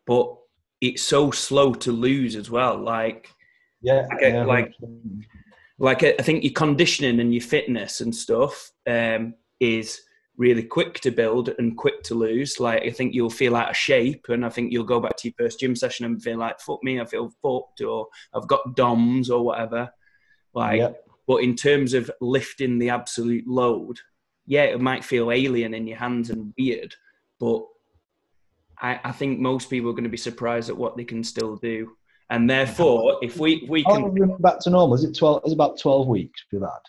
but 0.07 0.37
it's 0.81 1.03
so 1.03 1.31
slow 1.31 1.75
to 1.75 1.93
lose 1.93 2.37
as 2.37 2.51
well. 2.51 2.79
Like 2.79 3.29
yeah, 3.81 4.07
like, 4.11 4.21
yeah. 4.23 4.45
like 4.45 4.75
like 5.79 6.05
I 6.05 6.23
think 6.23 6.45
your 6.45 6.53
conditioning 6.53 7.21
and 7.21 7.35
your 7.35 7.43
fitness 7.43 8.01
and 8.01 8.15
stuff 8.15 8.71
um, 8.87 9.35
is 9.59 10.03
really 10.37 10.63
quick 10.63 11.01
to 11.01 11.11
build 11.11 11.51
and 11.59 11.77
quick 11.77 12.03
to 12.05 12.15
lose. 12.15 12.59
Like 12.59 12.83
I 12.83 12.91
think 12.91 13.15
you'll 13.15 13.31
feel 13.31 13.57
out 13.57 13.71
of 13.71 13.77
shape, 13.77 14.27
and 14.29 14.45
I 14.45 14.49
think 14.49 14.73
you'll 14.73 14.85
go 14.85 15.01
back 15.01 15.17
to 15.19 15.29
your 15.29 15.35
first 15.39 15.61
gym 15.61 15.77
session 15.77 16.07
and 16.07 16.23
feel 16.23 16.39
like 16.39 16.61
"fuck 16.61 16.83
me," 16.83 17.01
I 17.01 17.05
feel 17.05 17.33
fucked, 17.43 17.81
or 17.81 18.09
I've 18.35 18.49
got 18.49 18.77
DOMS 18.77 19.31
or 19.31 19.45
whatever. 19.45 19.91
Like, 20.55 20.79
yep. 20.79 21.05
but 21.27 21.37
in 21.37 21.55
terms 21.55 21.95
of 21.95 22.11
lifting 22.21 22.79
the 22.79 22.91
absolute 22.91 23.47
load, 23.47 23.99
yeah, 24.47 24.65
it 24.65 24.81
might 24.81 25.05
feel 25.05 25.31
alien 25.31 25.75
in 25.75 25.87
your 25.87 25.99
hands 25.99 26.31
and 26.31 26.53
weird, 26.59 26.95
but 27.39 27.63
I, 28.81 29.01
I 29.05 29.13
think 29.13 29.39
most 29.39 29.71
people 29.71 29.91
are 29.91 29.95
going 29.95 30.05
to 30.05 30.11
be 30.11 30.17
surprised 30.17 30.69
at 30.69 30.77
what 30.77 30.97
they 30.97 31.05
can 31.05 31.23
still 31.23 31.57
do. 31.57 31.93
And 32.31 32.49
therefore, 32.49 33.19
if 33.23 33.37
we 33.37 33.67
we 33.69 33.85
can 33.85 34.37
back 34.41 34.59
to 34.61 34.71
normal, 34.71 34.95
is 34.95 35.05
it 35.05 35.17
twelve? 35.17 35.43
Is 35.45 35.53
about 35.53 35.79
twelve 35.79 36.09
weeks 36.09 36.43
for 36.51 36.59
that? 36.61 36.81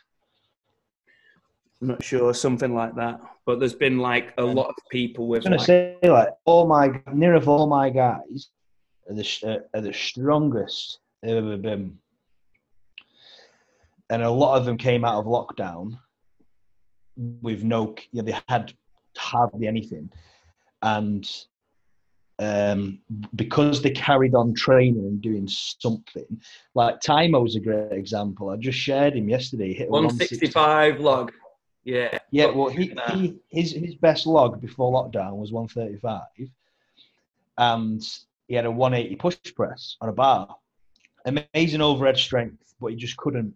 I'm 1.84 1.90
not 1.90 2.02
sure, 2.02 2.34
something 2.34 2.74
like 2.74 2.96
that. 2.96 3.20
But 3.46 3.60
there's 3.60 3.76
been 3.76 3.98
like 3.98 4.34
a 4.38 4.44
lot 4.44 4.70
of 4.70 4.76
people 4.90 5.28
with. 5.28 5.46
I'm 5.46 5.52
gonna 5.52 5.58
like, 5.58 5.66
say 5.68 5.98
like 6.02 6.30
all 6.46 6.66
my 6.66 7.02
near 7.12 7.36
of 7.36 7.50
all 7.50 7.68
my 7.68 7.90
guys 7.90 8.48
are 9.10 9.16
the 9.16 9.40
uh, 9.46 9.78
are 9.78 9.82
the 9.82 9.92
strongest 9.92 11.00
they've 11.22 11.36
ever 11.36 11.58
been, 11.58 11.98
and 14.10 14.24
a 14.24 14.32
lot 14.32 14.58
of 14.58 14.64
them 14.64 14.78
came 14.78 15.04
out 15.04 15.20
of 15.20 15.26
lockdown 15.26 16.00
with 17.18 17.64
no, 17.66 17.96
you 18.14 18.22
know, 18.22 18.32
they 18.32 18.40
had 18.48 18.74
hardly 19.18 19.68
anything, 19.68 20.10
and 20.84 21.30
um, 22.40 23.00
because 23.36 23.82
they 23.82 23.92
carried 23.92 24.36
on 24.36 24.54
training 24.54 25.04
and 25.04 25.22
doing 25.22 25.50
something. 25.50 26.42
Like 26.76 27.02
Timo's 27.02 27.58
a 27.58 27.60
great 27.60 27.92
example. 27.92 28.52
I 28.52 28.56
just 28.56 28.80
shared 28.80 29.16
him 29.16 29.28
yesterday. 29.28 29.74
hit 29.74 29.90
165 29.90 31.02
log. 31.02 31.34
Yeah. 31.84 32.18
Yeah. 32.32 32.48
Well, 32.48 32.70
he, 32.70 32.94
he 33.12 33.40
his 33.50 33.72
his 33.72 33.96
best 33.96 34.26
log 34.26 34.62
before 34.62 34.92
lockdown 34.92 35.36
was 35.36 35.52
135, 35.52 36.22
and 37.58 38.02
he 38.48 38.56
had 38.56 38.66
a 38.66 38.72
180 38.72 39.16
push 39.18 39.38
press 39.56 39.98
on 40.02 40.10
a 40.10 40.14
bar. 40.14 40.56
Amazing 41.26 41.82
overhead 41.82 42.18
strength, 42.18 42.74
but 42.80 42.88
he 42.88 42.96
just 42.96 43.18
couldn't 43.18 43.56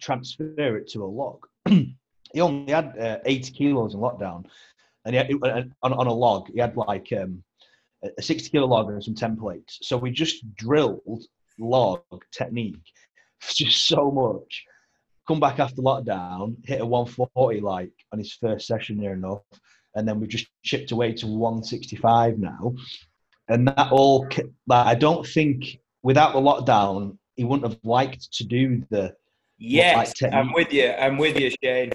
transfer 0.00 0.76
it 0.76 0.88
to 0.88 1.04
a 1.04 1.06
log. 1.06 1.46
he 1.68 2.40
only 2.40 2.72
had 2.72 2.98
uh, 2.98 3.18
80 3.24 3.52
kilos 3.52 3.94
in 3.94 4.00
lockdown, 4.00 4.46
and 5.04 5.14
had, 5.14 5.30
uh, 5.42 5.62
on, 5.82 5.92
on 5.92 6.06
a 6.06 6.12
log 6.12 6.48
he 6.52 6.60
had 6.60 6.76
like 6.76 7.12
um, 7.12 7.42
a 8.18 8.22
60 8.22 8.50
kilo 8.50 8.66
log 8.66 8.90
and 8.90 9.02
some 9.02 9.14
templates. 9.14 9.78
So 9.82 9.96
we 9.96 10.10
just 10.10 10.54
drilled 10.56 11.24
log 11.58 12.02
technique 12.32 12.92
just 13.54 13.86
so 13.86 14.10
much 14.10 14.64
come 15.26 15.40
back 15.40 15.58
after 15.58 15.82
lockdown, 15.82 16.56
hit 16.66 16.80
a 16.80 16.86
140 16.86 17.60
like 17.60 17.92
on 18.12 18.18
his 18.18 18.32
first 18.32 18.66
session 18.66 18.98
near 18.98 19.12
enough, 19.12 19.42
and 19.94 20.06
then 20.06 20.20
we've 20.20 20.28
just 20.28 20.48
chipped 20.62 20.92
away 20.92 21.12
to 21.14 21.26
165 21.26 22.38
now. 22.38 22.74
And 23.48 23.68
that 23.68 23.90
all, 23.90 24.26
like, 24.66 24.86
I 24.86 24.94
don't 24.94 25.26
think 25.26 25.78
without 26.02 26.32
the 26.32 26.40
lockdown, 26.40 27.18
he 27.36 27.44
wouldn't 27.44 27.70
have 27.70 27.78
liked 27.84 28.32
to 28.34 28.44
do 28.44 28.82
the. 28.90 29.14
Yes, 29.58 30.20
like, 30.20 30.32
I'm 30.32 30.52
with 30.52 30.72
you. 30.72 30.90
I'm 30.90 31.18
with 31.18 31.38
you, 31.38 31.50
Shane. 31.62 31.92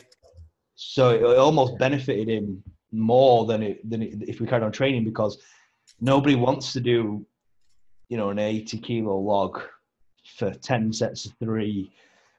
So 0.76 1.10
it 1.10 1.38
almost 1.38 1.78
benefited 1.80 2.30
him 2.30 2.64
more 2.92 3.46
than 3.46 3.64
it, 3.64 3.90
than 3.90 4.04
it, 4.04 4.30
if 4.30 4.40
we 4.40 4.48
carried 4.48 4.64
on 4.64 4.72
training 4.72 5.04
because 5.04 5.38
nobody 6.00 6.36
wants 6.36 6.72
to 6.74 6.80
do, 6.80 7.26
you 8.10 8.18
know, 8.18 8.30
an 8.30 8.40
80 8.40 8.78
kilo 8.78 9.18
log 9.20 9.60
for 10.38 10.52
10 10.52 10.94
sets 10.94 11.26
of 11.26 11.34
three 11.40 11.92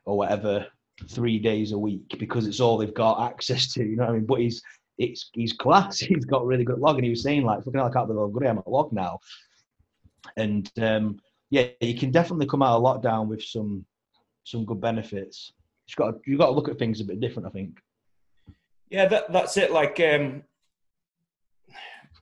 or 0.05 0.17
whatever 0.17 0.67
three 1.09 1.39
days 1.39 1.73
a 1.73 1.79
week 1.79 2.17
because 2.19 2.47
it's 2.47 2.61
all 2.61 2.79
they've 2.79 2.95
got 2.95 3.31
access 3.31 3.73
to. 3.75 3.85
You 3.85 3.97
know 3.97 4.05
what 4.05 4.11
I 4.11 4.15
mean? 4.15 4.27
But 4.27 4.41
he's 4.41 4.63
it's 4.99 5.31
he's 5.33 5.53
class. 5.53 5.99
He's 6.01 6.25
got 6.25 6.45
really 6.45 6.65
good 6.65 6.79
log, 6.81 6.97
and 6.97 7.05
he 7.05 7.11
was 7.11 7.23
saying 7.23 7.45
like, 7.45 7.61
"Fucking 7.61 7.75
hell, 7.75 7.89
I 7.89 7.93
can't 7.93 8.09
believe 8.09 8.37
I 8.43 8.51
am 8.51 8.59
at 8.59 8.67
log 8.67 8.93
now." 8.93 9.19
And 10.37 10.71
um, 10.81 11.19
yeah, 11.51 11.69
you 11.81 11.95
can 11.95 12.11
definitely 12.11 12.47
come 12.47 12.63
out 12.63 12.77
of 12.77 12.83
lockdown 12.83 13.29
with 13.29 13.43
some 13.43 13.85
some 14.45 14.65
good 14.65 14.81
benefits. 14.81 15.53
You've 15.87 15.97
got 15.97 16.11
to, 16.11 16.21
you've 16.27 16.41
got 16.41 16.47
to 16.47 16.53
look 16.53 16.69
at 16.69 16.79
things 16.79 17.01
a 17.01 17.05
bit 17.05 17.21
different, 17.21 17.47
I 17.47 17.51
think. 17.51 17.79
Yeah, 18.91 19.07
that, 19.07 19.33
that's 19.33 19.57
it. 19.57 19.71
Like 19.71 20.01
um, 20.01 20.43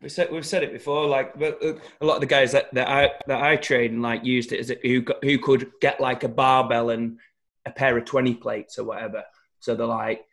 we 0.00 0.08
said, 0.08 0.30
we've 0.30 0.46
said 0.46 0.62
it 0.62 0.72
before. 0.72 1.06
Like 1.06 1.34
uh, 1.40 1.52
a 2.00 2.04
lot 2.04 2.16
of 2.16 2.20
the 2.20 2.26
guys 2.26 2.52
that, 2.52 2.72
that 2.74 2.88
I 2.88 3.12
that 3.26 3.42
I 3.42 3.56
train 3.56 4.02
like 4.02 4.24
used 4.24 4.52
it 4.52 4.60
as 4.60 4.70
a, 4.70 4.76
who 4.82 5.04
who 5.22 5.38
could 5.38 5.72
get 5.80 6.00
like 6.00 6.24
a 6.24 6.28
barbell 6.28 6.90
and 6.90 7.18
a 7.66 7.70
pair 7.70 7.98
of 7.98 8.04
20 8.04 8.34
plates 8.34 8.78
or 8.78 8.84
whatever. 8.84 9.24
So 9.60 9.74
they're 9.74 9.86
like, 9.86 10.24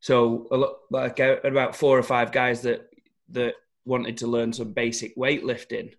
so 0.00 0.46
a 0.50 0.56
lot, 0.56 0.74
like 0.90 1.18
uh, 1.18 1.36
about 1.42 1.74
four 1.74 1.98
or 1.98 2.02
five 2.02 2.32
guys 2.32 2.62
that, 2.62 2.88
that 3.30 3.54
wanted 3.84 4.18
to 4.18 4.26
learn 4.26 4.52
some 4.52 4.72
basic 4.72 5.16
weightlifting. 5.16 5.94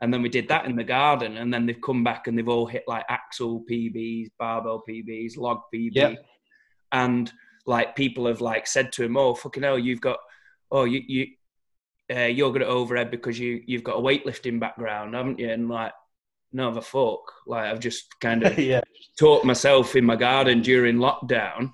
And 0.00 0.12
then 0.12 0.22
we 0.22 0.28
did 0.28 0.48
that 0.48 0.66
in 0.66 0.76
the 0.76 0.84
garden. 0.84 1.36
And 1.36 1.52
then 1.52 1.66
they've 1.66 1.80
come 1.80 2.04
back 2.04 2.26
and 2.26 2.36
they've 2.38 2.48
all 2.48 2.66
hit 2.66 2.84
like 2.86 3.04
axle 3.08 3.64
PBs, 3.70 4.30
barbell 4.38 4.82
PBs, 4.88 5.36
log 5.36 5.62
PBs. 5.74 5.94
Yep. 5.94 6.24
And 6.92 7.32
like 7.66 7.96
people 7.96 8.26
have 8.26 8.40
like 8.40 8.66
said 8.66 8.92
to 8.92 9.04
him, 9.04 9.16
oh, 9.16 9.34
fucking 9.34 9.62
hell, 9.62 9.78
you've 9.78 10.00
got, 10.00 10.18
oh, 10.70 10.84
you, 10.84 11.02
you, 11.06 11.26
uh, 12.14 12.26
you're 12.26 12.52
good 12.52 12.62
at 12.62 12.68
overhead 12.68 13.10
because 13.10 13.38
you, 13.38 13.62
you've 13.66 13.84
got 13.84 13.96
a 13.96 14.02
weightlifting 14.02 14.60
background, 14.60 15.14
haven't 15.14 15.38
you? 15.38 15.50
And 15.50 15.68
like, 15.68 15.92
no, 16.54 16.72
the 16.72 16.80
fuck. 16.80 17.20
Like 17.46 17.64
I've 17.64 17.80
just 17.80 18.18
kind 18.20 18.42
of 18.46 18.58
yeah. 18.58 18.80
taught 19.18 19.44
myself 19.44 19.96
in 19.96 20.04
my 20.04 20.16
garden 20.16 20.62
during 20.62 20.96
lockdown, 20.96 21.72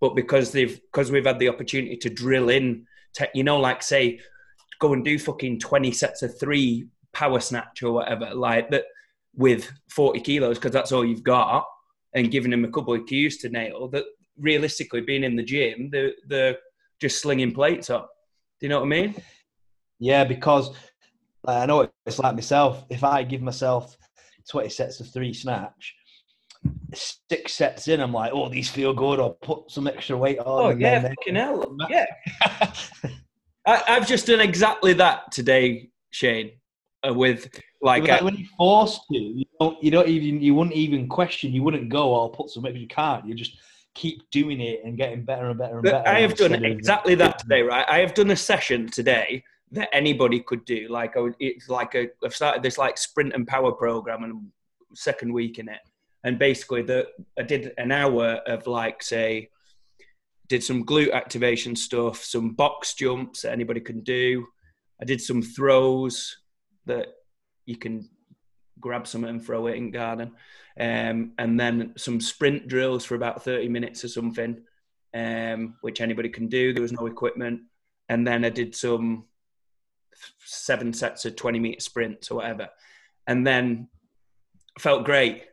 but 0.00 0.14
because 0.14 0.52
they've 0.52 0.78
because 0.92 1.10
we've 1.10 1.24
had 1.24 1.38
the 1.38 1.48
opportunity 1.48 1.96
to 1.96 2.10
drill 2.10 2.50
in, 2.50 2.86
you 3.34 3.44
know, 3.44 3.58
like 3.58 3.82
say, 3.82 4.20
go 4.80 4.92
and 4.92 5.04
do 5.04 5.18
fucking 5.18 5.60
twenty 5.60 5.92
sets 5.92 6.22
of 6.22 6.38
three 6.38 6.88
power 7.14 7.40
snatch 7.40 7.82
or 7.82 7.92
whatever, 7.92 8.34
like 8.34 8.70
that 8.70 8.84
with 9.34 9.70
forty 9.90 10.20
kilos 10.20 10.58
because 10.58 10.72
that's 10.72 10.92
all 10.92 11.04
you've 11.04 11.22
got, 11.22 11.64
and 12.12 12.30
giving 12.30 12.50
them 12.50 12.64
a 12.64 12.70
couple 12.70 12.94
of 12.94 13.06
cues 13.06 13.38
to 13.38 13.48
nail. 13.48 13.88
That 13.88 14.04
realistically, 14.36 15.00
being 15.00 15.24
in 15.24 15.36
the 15.36 15.42
gym, 15.44 15.90
they're, 15.90 16.12
they're 16.26 16.58
just 17.00 17.22
slinging 17.22 17.52
plates 17.52 17.88
up. 17.88 18.10
Do 18.60 18.66
you 18.66 18.70
know 18.70 18.80
what 18.80 18.86
I 18.86 18.88
mean? 18.88 19.14
Yeah, 20.00 20.24
because 20.24 20.70
I 21.46 21.66
know 21.66 21.88
it's 22.04 22.18
like 22.18 22.34
myself. 22.34 22.84
If 22.90 23.04
I 23.04 23.22
give 23.22 23.42
myself 23.42 23.96
20 24.50 24.68
sets 24.68 25.00
of 25.00 25.08
three 25.08 25.32
snatch. 25.32 25.94
Six 26.94 27.54
sets 27.54 27.88
in, 27.88 28.00
I'm 28.00 28.12
like, 28.12 28.32
oh, 28.32 28.48
these 28.48 28.68
feel 28.68 28.92
good. 28.92 29.20
I'll 29.20 29.30
put 29.30 29.70
some 29.70 29.86
extra 29.86 30.16
weight 30.16 30.38
on. 30.38 30.46
Oh, 30.46 30.70
yeah, 30.70 31.00
then, 31.00 31.14
fucking 31.14 31.36
hell. 31.36 31.76
Yeah. 31.88 32.06
I, 33.66 33.82
have 33.86 34.08
just 34.08 34.26
done 34.26 34.40
exactly 34.40 34.94
that 34.94 35.30
today, 35.30 35.90
Shane, 36.10 36.52
uh, 37.06 37.12
with 37.12 37.48
Like, 37.82 38.08
like 38.08 38.22
uh, 38.22 38.24
when 38.24 38.36
you're 38.36 38.48
forced 38.56 39.02
to, 39.12 39.18
you 39.18 39.44
don't, 39.60 39.82
you 39.82 39.90
don't 39.90 40.08
even, 40.08 40.40
you 40.40 40.54
wouldn't 40.54 40.74
even 40.74 41.08
question, 41.08 41.52
you 41.52 41.62
wouldn't 41.62 41.88
go 41.90 42.14
I'll 42.14 42.30
put 42.30 42.50
some 42.50 42.62
because 42.62 42.80
you 42.80 42.88
can't. 42.88 43.26
You 43.26 43.34
just 43.34 43.58
keep 43.94 44.22
doing 44.30 44.60
it 44.60 44.80
and 44.84 44.96
getting 44.96 45.24
better 45.24 45.50
and 45.50 45.58
better 45.58 45.74
and 45.74 45.84
better. 45.84 46.08
I 46.08 46.20
have 46.20 46.36
done 46.36 46.64
exactly 46.64 47.14
that 47.16 47.38
today, 47.38 47.62
right? 47.62 47.84
I 47.88 47.98
have 47.98 48.14
done 48.14 48.30
a 48.30 48.36
session 48.36 48.88
today 48.88 49.44
that 49.72 49.88
anybody 49.92 50.40
could 50.40 50.64
do. 50.64 50.88
Like, 50.88 51.16
I 51.16 51.20
would, 51.20 51.34
it's 51.38 51.68
like 51.68 51.94
a, 51.94 52.08
I've 52.24 52.34
started 52.34 52.62
this 52.62 52.78
like 52.78 52.98
sprint 52.98 53.34
and 53.34 53.46
power 53.46 53.72
program 53.72 54.24
and 54.24 54.46
second 54.94 55.32
week 55.32 55.58
in 55.58 55.68
it. 55.68 55.80
And 56.24 56.38
basically, 56.38 56.82
the 56.82 57.08
I 57.38 57.42
did 57.42 57.72
an 57.78 57.92
hour 57.92 58.40
of 58.46 58.66
like, 58.66 59.02
say, 59.02 59.50
did 60.48 60.64
some 60.64 60.84
glute 60.84 61.12
activation 61.12 61.76
stuff, 61.76 62.24
some 62.24 62.54
box 62.54 62.94
jumps 62.94 63.42
that 63.42 63.52
anybody 63.52 63.80
can 63.80 64.00
do. 64.00 64.46
I 65.00 65.04
did 65.04 65.20
some 65.20 65.42
throws 65.42 66.38
that 66.86 67.08
you 67.66 67.76
can 67.76 68.08
grab 68.80 69.06
some 69.06 69.24
and 69.24 69.44
throw 69.44 69.66
it 69.66 69.76
in 69.76 69.90
garden. 69.90 70.32
Um, 70.80 71.32
and 71.38 71.58
then 71.58 71.92
some 71.96 72.20
sprint 72.20 72.68
drills 72.68 73.04
for 73.04 73.14
about 73.14 73.44
30 73.44 73.68
minutes 73.68 74.04
or 74.04 74.08
something 74.08 74.62
um, 75.14 75.74
which 75.80 76.00
anybody 76.00 76.28
can 76.28 76.48
do. 76.48 76.72
There 76.72 76.82
was 76.82 76.92
no 76.92 77.06
equipment, 77.06 77.62
and 78.08 78.26
then 78.26 78.44
I 78.44 78.50
did 78.50 78.74
some 78.74 79.24
seven 80.44 80.92
sets 80.92 81.24
of 81.24 81.36
twenty 81.36 81.58
meter 81.58 81.80
sprints 81.80 82.30
or 82.30 82.36
whatever, 82.36 82.68
and 83.26 83.46
then 83.46 83.88
felt 84.78 85.04
great. 85.04 85.44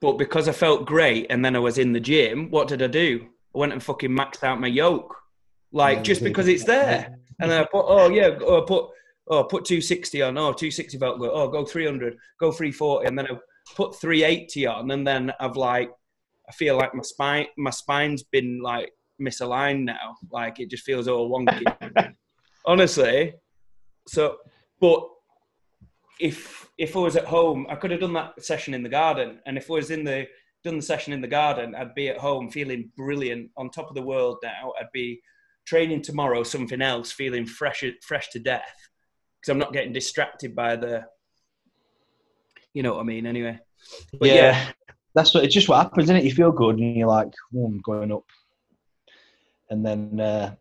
But 0.00 0.18
because 0.18 0.48
I 0.48 0.52
felt 0.52 0.86
great, 0.86 1.26
and 1.30 1.44
then 1.44 1.56
I 1.56 1.60
was 1.60 1.78
in 1.78 1.92
the 1.92 2.00
gym, 2.00 2.50
what 2.50 2.68
did 2.68 2.82
I 2.82 2.88
do? 2.88 3.26
I 3.54 3.58
went 3.58 3.72
and 3.72 3.82
fucking 3.82 4.10
maxed 4.10 4.42
out 4.44 4.60
my 4.60 4.66
yoke, 4.66 5.16
like 5.72 6.04
just 6.04 6.22
because 6.22 6.48
it's 6.48 6.64
there. 6.64 7.16
And 7.40 7.50
then 7.50 7.60
I 7.62 7.64
put, 7.64 7.84
oh 7.86 8.10
yeah, 8.10 8.30
oh, 8.42 8.62
I 8.62 8.66
put, 8.66 8.90
oh, 9.28 9.44
put 9.44 9.64
260 9.64 10.22
on, 10.22 10.38
oh, 10.38 10.52
260 10.52 10.98
felt 10.98 11.18
good, 11.18 11.30
oh, 11.32 11.48
go 11.48 11.64
300, 11.64 12.16
go 12.38 12.52
340, 12.52 13.08
and 13.08 13.18
then 13.18 13.26
I 13.26 13.38
put 13.74 13.96
380 13.96 14.66
on, 14.66 14.90
and 14.90 15.06
then 15.06 15.32
I've 15.40 15.56
like, 15.56 15.90
I 16.48 16.52
feel 16.52 16.76
like 16.76 16.94
my 16.94 17.02
spine, 17.02 17.46
my 17.56 17.70
spine's 17.70 18.22
been 18.22 18.60
like 18.62 18.92
misaligned 19.20 19.84
now, 19.84 20.16
like 20.30 20.60
it 20.60 20.70
just 20.70 20.84
feels 20.84 21.08
all 21.08 21.30
wonky. 21.30 21.64
Honestly, 22.66 23.34
so, 24.06 24.38
but 24.80 25.08
if 26.20 26.68
if 26.78 26.96
I 26.96 27.00
was 27.00 27.16
at 27.16 27.24
home, 27.24 27.66
I 27.68 27.76
could 27.76 27.90
have 27.90 28.00
done 28.00 28.12
that 28.14 28.42
session 28.42 28.74
in 28.74 28.82
the 28.82 28.88
garden, 28.88 29.40
and 29.46 29.56
if 29.56 29.70
I 29.70 29.74
was 29.74 29.90
in 29.90 30.04
the 30.04 30.26
done 30.62 30.76
the 30.76 30.82
session 30.82 31.12
in 31.12 31.20
the 31.20 31.28
garden, 31.28 31.74
I'd 31.74 31.94
be 31.94 32.08
at 32.08 32.18
home 32.18 32.50
feeling 32.50 32.90
brilliant, 32.96 33.50
on 33.56 33.70
top 33.70 33.88
of 33.88 33.94
the 33.94 34.02
world 34.02 34.38
now. 34.42 34.72
I'd 34.80 34.92
be 34.92 35.20
training 35.66 36.02
tomorrow 36.02 36.42
something 36.42 36.80
else, 36.80 37.12
feeling 37.12 37.46
fresh 37.46 37.84
fresh 38.02 38.30
to 38.30 38.38
death 38.38 38.88
because 39.40 39.50
I'm 39.50 39.58
not 39.58 39.72
getting 39.72 39.92
distracted 39.92 40.54
by 40.54 40.76
the, 40.76 41.04
you 42.72 42.82
know 42.82 42.94
what 42.94 43.00
I 43.00 43.04
mean. 43.04 43.26
Anyway, 43.26 43.58
But 44.18 44.28
yeah, 44.28 44.70
that's 45.14 45.34
what 45.34 45.44
it's 45.44 45.54
just 45.54 45.68
what 45.68 45.82
happens, 45.82 46.04
isn't 46.04 46.16
it? 46.16 46.24
You 46.24 46.32
feel 46.32 46.52
good 46.52 46.78
and 46.78 46.96
you're 46.96 47.08
like, 47.08 47.32
oh, 47.56 47.66
I'm 47.66 47.80
going 47.80 48.12
up. 48.12 48.24
And 49.70 49.84
then 49.84 50.20
uh, 50.20 50.54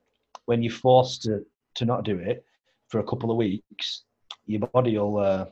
when 0.46 0.62
you're 0.62 0.74
forced 0.74 1.24
to, 1.24 1.46
to 1.76 1.86
not 1.86 2.04
do 2.04 2.18
it 2.18 2.44
for 2.94 3.00
a 3.00 3.04
couple 3.04 3.32
of 3.32 3.38
weeks, 3.38 4.04
your 4.46 4.60
body 4.68 4.96
will 5.00 5.18
uh, 5.18 5.46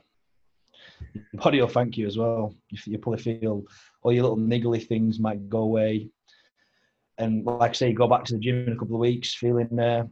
your 1.15 1.41
body 1.41 1.59
will 1.59 1.67
thank 1.67 1.97
you 1.97 2.05
as 2.05 2.15
well. 2.15 2.55
You, 2.69 2.77
you 2.85 2.97
probably 2.99 3.23
feel 3.23 3.63
all 4.03 4.13
your 4.13 4.21
little 4.21 4.37
niggly 4.37 4.87
things 4.87 5.19
might 5.19 5.49
go 5.49 5.61
away. 5.61 6.09
And 7.17 7.43
like 7.43 7.71
I 7.71 7.73
say, 7.73 7.89
you 7.89 7.95
go 7.95 8.07
back 8.07 8.25
to 8.25 8.33
the 8.33 8.39
gym 8.39 8.67
in 8.67 8.73
a 8.73 8.75
couple 8.77 8.95
of 8.95 9.01
weeks 9.01 9.33
feeling 9.33 9.79
uh, 9.79 10.05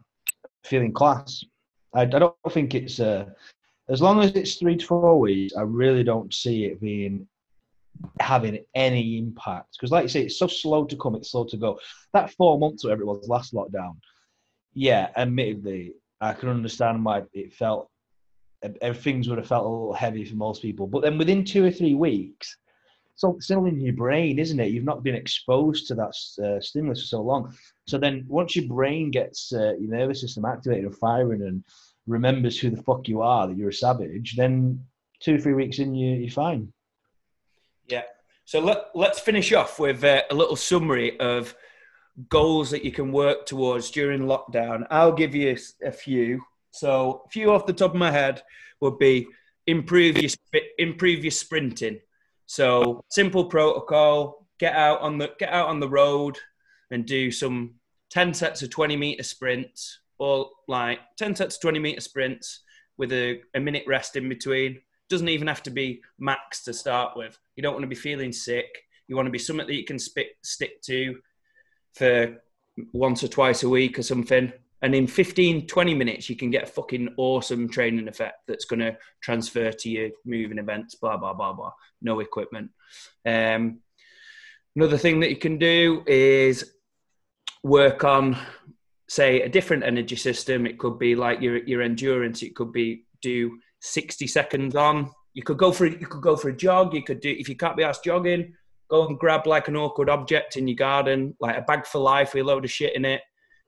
feeling 0.64 0.92
class. 0.92 1.46
I, 1.94 2.02
I 2.02 2.06
don't 2.06 2.36
think 2.50 2.74
it's 2.74 3.00
uh, 3.00 3.26
as 3.90 4.02
long 4.02 4.24
as 4.24 4.32
it's 4.32 4.56
three 4.56 4.78
to 4.78 4.86
four 4.88 5.20
weeks. 5.20 5.56
I 5.56 5.62
really 5.62 6.04
don't 6.04 6.34
see 6.34 6.66
it 6.66 6.82
being 6.82 7.28
having 8.20 8.66
any 8.74 9.20
impact 9.20 9.78
because, 9.78 9.92
like 9.92 10.02
you 10.02 10.10
say, 10.10 10.24
it's 10.24 10.40
so 10.40 10.48
slow 10.48 10.84
to 10.86 10.98
come, 10.98 11.14
it's 11.14 11.30
slow 11.30 11.46
to 11.46 11.58
go. 11.58 11.80
That 12.14 12.34
four 12.34 12.58
months, 12.58 12.84
whatever 12.84 13.04
it 13.04 13.06
was, 13.06 13.30
last 13.30 13.54
lockdown. 13.54 13.98
Yeah, 14.74 15.10
admittedly, 15.16 15.94
I 16.22 16.34
can 16.34 16.50
understand 16.50 17.04
why 17.04 17.24
it 17.34 17.54
felt. 17.54 17.90
Things 18.96 19.30
would 19.30 19.38
have 19.38 19.48
felt 19.48 19.66
a 19.66 19.70
little 19.70 19.94
heavy 19.94 20.26
for 20.26 20.36
most 20.36 20.62
people, 20.62 20.86
but 20.86 21.02
then 21.02 21.18
within 21.18 21.46
two 21.46 21.66
or 21.66 21.72
three 21.72 21.96
weeks, 21.96 22.58
so 23.16 23.38
still 23.40 23.66
in 23.66 23.80
your 23.82 23.94
brain, 23.94 24.40
isn't 24.40 24.60
it? 24.60 24.72
You've 24.72 24.86
not 24.86 25.04
been 25.04 25.16
exposed 25.16 25.88
to 25.88 25.96
that 25.96 26.14
uh, 26.42 26.62
stimulus 26.62 27.02
for 27.02 27.08
so 27.08 27.22
long. 27.22 27.54
So 27.86 27.98
then, 27.98 28.26
once 28.30 28.56
your 28.56 28.68
brain 28.68 29.12
gets 29.12 29.52
uh, 29.54 29.74
your 29.78 29.92
nervous 29.92 30.22
system 30.22 30.46
activated 30.46 30.86
and 30.86 30.96
firing 30.98 31.42
and 31.42 31.64
remembers 32.08 32.58
who 32.58 32.70
the 32.70 32.82
fuck 32.82 33.10
you 33.10 33.22
are, 33.22 33.48
that 33.48 33.58
you're 33.58 33.70
a 33.70 33.74
savage, 33.74 34.36
then 34.38 34.84
two 35.20 35.36
or 35.36 35.38
three 35.38 35.54
weeks 35.54 35.80
in, 35.80 35.94
you, 35.94 36.16
you're 36.16 36.32
fine. 36.32 36.72
Yeah. 37.88 38.04
So 38.46 38.62
let, 38.62 38.86
let's 38.96 39.20
finish 39.20 39.52
off 39.52 39.80
with 39.80 40.02
uh, 40.04 40.24
a 40.32 40.34
little 40.34 40.56
summary 40.56 41.20
of 41.20 41.56
goals 42.28 42.70
that 42.72 42.84
you 42.84 42.92
can 42.92 43.12
work 43.12 43.46
towards 43.46 43.92
during 43.92 44.22
lockdown. 44.22 44.86
I'll 44.90 45.14
give 45.14 45.34
you 45.34 45.58
a 45.84 45.92
few. 45.92 46.42
So, 46.72 47.24
a 47.26 47.30
few 47.30 47.52
off 47.52 47.66
the 47.66 47.74
top 47.74 47.92
of 47.92 48.00
my 48.00 48.12
head 48.12 48.42
would 48.82 49.00
be 49.00 49.28
improve 49.68 50.18
your 50.18 50.32
improve 50.78 51.24
your 51.24 51.32
sprinting. 51.32 52.00
So, 52.46 53.04
simple 53.10 53.46
protocol: 53.46 54.48
get 54.60 54.76
out 54.76 55.02
on 55.02 55.18
the 55.18 55.32
get 55.40 55.50
out 55.54 55.68
on 55.68 55.80
the 55.80 55.90
road 55.90 56.38
and 56.92 57.06
do 57.06 57.32
some 57.32 57.76
ten 58.10 58.34
sets 58.34 58.62
of 58.62 58.70
twenty 58.70 58.98
meter 58.98 59.24
sprints, 59.24 60.00
or 60.18 60.50
like 60.68 61.00
ten 61.18 61.36
sets 61.36 61.56
of 61.56 61.62
twenty 61.62 61.80
meter 61.80 62.02
sprints 62.02 62.62
with 62.98 63.14
a, 63.14 63.42
a 63.56 63.60
minute 63.60 63.86
rest 63.88 64.18
in 64.18 64.28
between 64.28 64.82
doesn't 65.10 65.30
even 65.30 65.48
have 65.48 65.64
to 65.64 65.72
be 65.72 66.02
max 66.20 66.64
to 66.64 66.74
start 66.74 67.18
with. 67.18 67.38
You 67.56 67.64
don't 67.64 67.74
want 67.74 67.84
to 67.84 67.88
be 67.88 67.96
feeling 67.96 68.32
sick. 68.32 68.68
You 69.08 69.16
want 69.16 69.26
to 69.26 69.32
be 69.32 69.40
something 69.40 69.66
that 69.66 69.74
you 69.74 69.86
can 69.86 69.98
stick 69.98 70.28
stick 70.44 70.82
to 70.84 71.18
for 72.00 72.42
once 72.94 73.24
or 73.24 73.28
twice 73.28 73.64
a 73.64 73.70
week 73.70 74.00
or 74.00 74.04
something. 74.04 74.52
And 74.82 74.96
in 74.96 75.08
15, 75.08 75.68
20 75.68 75.94
minutes, 75.94 76.30
you 76.30 76.38
can 76.38 76.50
get 76.50 76.64
a 76.64 76.68
fucking 76.68 77.16
awesome 77.18 77.68
training 77.68 78.08
effect 78.08 78.48
that's 78.48 78.66
going 78.66 78.80
to 78.80 78.98
transfer 79.22 79.72
to 79.72 79.90
your 79.90 80.10
moving 80.26 80.58
events, 80.58 80.96
blah, 80.96 81.18
blah, 81.18 81.34
blah, 81.34 81.52
blah. 81.52 81.74
No 82.02 82.22
equipment. 82.22 82.72
Um, 83.26 83.80
another 84.78 84.98
thing 84.98 85.20
that 85.20 85.30
you 85.30 85.36
can 85.36 85.58
do 85.58 86.04
is 86.08 86.74
work 87.62 88.06
on, 88.06 88.38
say, 89.10 89.42
a 89.42 89.50
different 89.50 89.84
energy 89.84 90.16
system. 90.16 90.66
It 90.66 90.80
could 90.80 90.98
be 90.98 91.14
like 91.14 91.42
your, 91.42 91.58
your 91.58 91.82
endurance. 91.82 92.42
It 92.42 92.56
could 92.56 92.72
be 92.72 93.04
do 93.22 93.60
60 93.82 94.28
seconds 94.28 94.76
on. 94.76 95.12
You 95.34 95.44
could 95.44 95.58
go 95.58 95.74
for 95.74 95.86
you 95.86 96.08
could 96.08 96.22
go 96.22 96.36
for 96.36 96.50
a 96.50 96.56
jog. 96.56 96.94
You 96.94 97.04
could 97.04 97.20
do 97.20 97.30
if 97.30 97.50
you 97.50 97.56
can't 97.56 97.78
be 97.78 97.84
asked 97.84 98.04
jogging, 98.04 98.54
go 98.90 99.08
and 99.08 99.20
grab 99.20 99.48
like 99.48 99.68
an 99.68 99.76
awkward 99.76 100.10
object 100.10 100.58
in 100.58 100.68
your 100.68 100.76
garden, 100.76 101.36
like 101.40 101.58
a 101.58 101.62
bag 101.62 101.86
for 101.86 102.00
life 102.00 102.34
with 102.34 102.44
a 102.44 102.48
load 102.48 102.66
of 102.66 102.72
shit 102.72 102.96
in 102.96 103.06
it, 103.06 103.22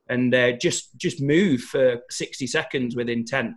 and 0.08 0.34
uh, 0.34 0.52
just 0.52 0.96
just 0.96 1.20
move 1.20 1.60
for 1.60 2.00
60 2.10 2.46
seconds 2.46 2.96
with 2.96 3.08
intent. 3.08 3.54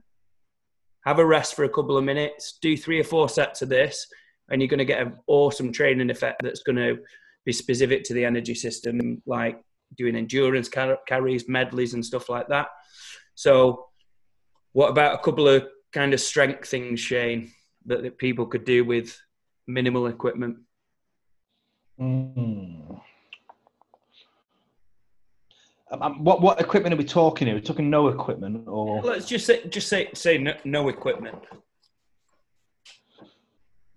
Have 1.06 1.20
a 1.20 1.26
rest 1.26 1.56
for 1.56 1.66
a 1.66 1.70
couple 1.70 1.98
of 1.98 2.04
minutes. 2.04 2.58
Do 2.62 2.78
three 2.78 3.00
or 3.00 3.04
four 3.04 3.30
sets 3.30 3.62
of 3.62 3.70
this, 3.70 4.08
and 4.50 4.62
you're 4.62 4.70
going 4.70 4.80
to 4.80 4.86
get 4.86 5.02
an 5.02 5.18
awesome 5.28 5.72
training 5.72 6.10
effect 6.10 6.42
that's 6.44 6.64
going 6.64 6.78
to 6.78 6.98
be 7.46 7.54
specific 7.54 8.04
to 8.06 8.14
the 8.14 8.26
energy 8.26 8.56
system, 8.56 9.22
like 9.26 9.60
doing 9.98 10.16
endurance 10.16 10.70
car- 10.70 11.00
carries, 11.08 11.48
medleys, 11.48 11.94
and 11.94 12.06
stuff 12.06 12.30
like 12.30 12.48
that. 12.48 12.68
So, 13.36 13.88
what 14.74 14.90
about 14.90 15.16
a 15.16 15.24
couple 15.24 15.48
of 15.48 15.68
kind 15.94 16.14
of 16.14 16.20
strength 16.20 16.68
things, 16.68 17.00
Shane, 17.00 17.52
that, 17.86 18.04
that 18.04 18.18
people 18.18 18.46
could 18.46 18.66
do 18.66 18.84
with 18.84 19.18
minimal 19.68 20.08
equipment? 20.08 20.58
Mm. 22.00 23.02
Um, 25.92 26.24
what 26.24 26.42
what 26.42 26.60
equipment 26.60 26.94
are 26.94 26.98
we 26.98 27.06
talking 27.06 27.48
here? 27.48 27.56
We're 27.56 27.62
talking 27.62 27.90
no 27.90 28.08
equipment, 28.08 28.68
or 28.68 29.02
Let's 29.02 29.28
just 29.28 29.46
say 29.46 29.66
just 29.68 29.88
say 29.88 30.10
say 30.14 30.38
no, 30.38 30.54
no 30.64 30.90
equipment. 30.90 31.38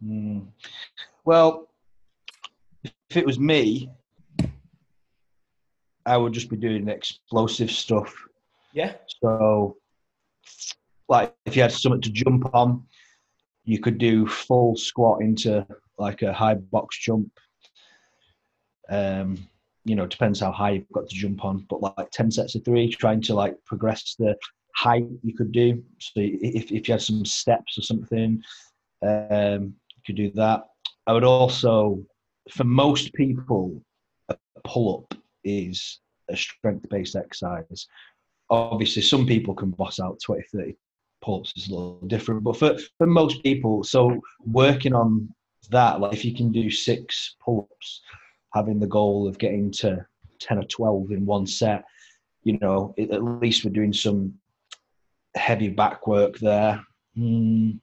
Mm. 0.05 0.47
well, 1.25 1.69
if 2.85 3.17
it 3.17 3.27
was 3.27 3.39
me, 3.39 3.91
I 6.07 6.17
would 6.17 6.33
just 6.33 6.49
be 6.49 6.57
doing 6.57 6.89
explosive 6.89 7.71
stuff. 7.71 8.15
Yeah, 8.73 8.93
So, 9.21 9.77
like 11.09 11.35
if 11.47 11.57
you 11.57 11.63
had 11.63 11.73
something 11.73 12.03
to 12.03 12.11
jump 12.13 12.55
on, 12.55 12.85
you 13.65 13.81
could 13.81 13.99
do 13.99 14.27
full 14.27 14.77
squat 14.77 15.21
into 15.21 15.67
like 15.99 16.23
a 16.23 16.33
high 16.33 16.55
box 16.55 16.99
jump. 16.99 17.31
Um, 18.89 19.47
you 19.85 19.95
know, 19.95 20.07
depends 20.07 20.41
how 20.41 20.53
high 20.53 20.71
you've 20.71 20.93
got 20.93 21.09
to 21.09 21.15
jump 21.15 21.45
on, 21.45 21.67
but 21.69 21.81
like 21.81 22.11
10 22.11 22.31
sets 22.31 22.55
of 22.55 22.65
three, 22.65 22.89
trying 22.91 23.23
to 23.23 23.35
like 23.35 23.57
progress 23.65 24.15
the 24.19 24.37
height 24.75 25.07
you 25.23 25.35
could 25.35 25.53
do. 25.53 25.83
So 25.99 26.13
if, 26.17 26.71
if 26.71 26.89
you 26.89 26.93
had 26.93 27.03
some 27.03 27.25
steps 27.25 27.79
or 27.79 27.83
something, 27.83 28.43
um, 29.03 29.75
you 29.95 30.03
could 30.07 30.17
do 30.17 30.31
that. 30.33 30.65
I 31.07 31.13
would 31.13 31.25
also, 31.25 32.05
for 32.51 32.65
most 32.65 33.15
people, 33.15 33.83
a 34.29 34.37
pull 34.65 35.07
up 35.11 35.19
is 35.45 36.01
a 36.29 36.37
strength 36.37 36.89
based 36.91 37.17
exercise. 37.17 37.87
Obviously, 38.51 39.03
some 39.03 39.27
people 39.27 39.55
can 39.55 39.71
boss 39.71 40.01
out 40.01 40.21
20, 40.23 40.43
30 40.53 40.77
pull-ups 41.21 41.53
is 41.57 41.69
a 41.69 41.71
little 41.71 42.01
different. 42.07 42.45
But 42.45 42.57
for, 42.57 42.77
for 42.99 43.07
most 43.07 43.43
people, 43.43 43.83
so 43.83 44.21
working 44.45 44.95
on 44.95 45.35
that, 45.71 46.01
like 46.01 46.13
if 46.13 46.25
you 46.25 46.35
can 46.35 46.53
do 46.53 46.71
six 46.71 47.37
pull-ups, 47.41 48.03
having 48.55 48.79
the 48.79 48.87
goal 48.87 49.29
of 49.29 49.39
getting 49.39 49.71
to 49.71 50.05
10 50.41 50.59
or 50.59 50.65
12 50.65 51.11
in 51.13 51.27
one 51.27 51.47
set, 51.47 51.85
you 52.45 52.59
know, 52.59 52.95
it, 52.97 53.11
at 53.11 53.23
least 53.23 53.65
we're 53.65 53.71
doing 53.71 53.93
some 53.93 54.35
heavy 55.35 55.69
back 55.69 56.07
work 56.07 56.39
there. 56.39 56.83
Mm, 57.17 57.79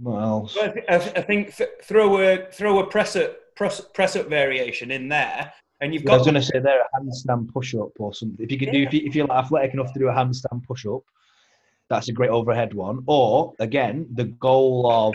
what 0.00 0.20
else? 0.20 0.56
Well, 0.56 0.74
I, 0.88 0.98
th- 0.98 1.16
I 1.16 1.22
think 1.22 1.56
th- 1.56 1.70
throw 1.82 2.18
a 2.18 2.50
throw 2.50 2.80
a 2.80 2.86
press 2.86 3.16
up 3.16 3.36
press, 3.54 3.80
press 3.94 4.16
up 4.16 4.28
variation 4.28 4.90
in 4.90 5.08
there, 5.08 5.52
and 5.80 5.94
you've 5.94 6.02
Yeah, 6.02 6.08
got. 6.08 6.14
I 6.14 6.18
was 6.18 6.26
going 6.26 6.34
to 6.34 6.42
say 6.42 6.58
there 6.58 6.80
a 6.80 7.00
handstand 7.00 7.52
push 7.52 7.74
up 7.74 7.90
or 7.98 8.12
something. 8.14 8.44
If 8.44 8.50
you 8.50 8.58
could 8.58 8.72
do, 8.72 8.82
if, 8.82 8.92
you, 8.92 9.02
if 9.04 9.14
you're 9.14 9.30
athletic 9.32 9.74
enough 9.74 9.92
to 9.92 9.98
do 9.98 10.08
a 10.08 10.12
handstand 10.12 10.64
push 10.66 10.86
up, 10.86 11.02
that's 11.88 12.08
a 12.08 12.12
great 12.12 12.30
overhead 12.30 12.74
one. 12.74 13.02
Or 13.06 13.54
again, 13.60 14.06
the 14.14 14.24
goal 14.24 14.90
of 14.90 15.14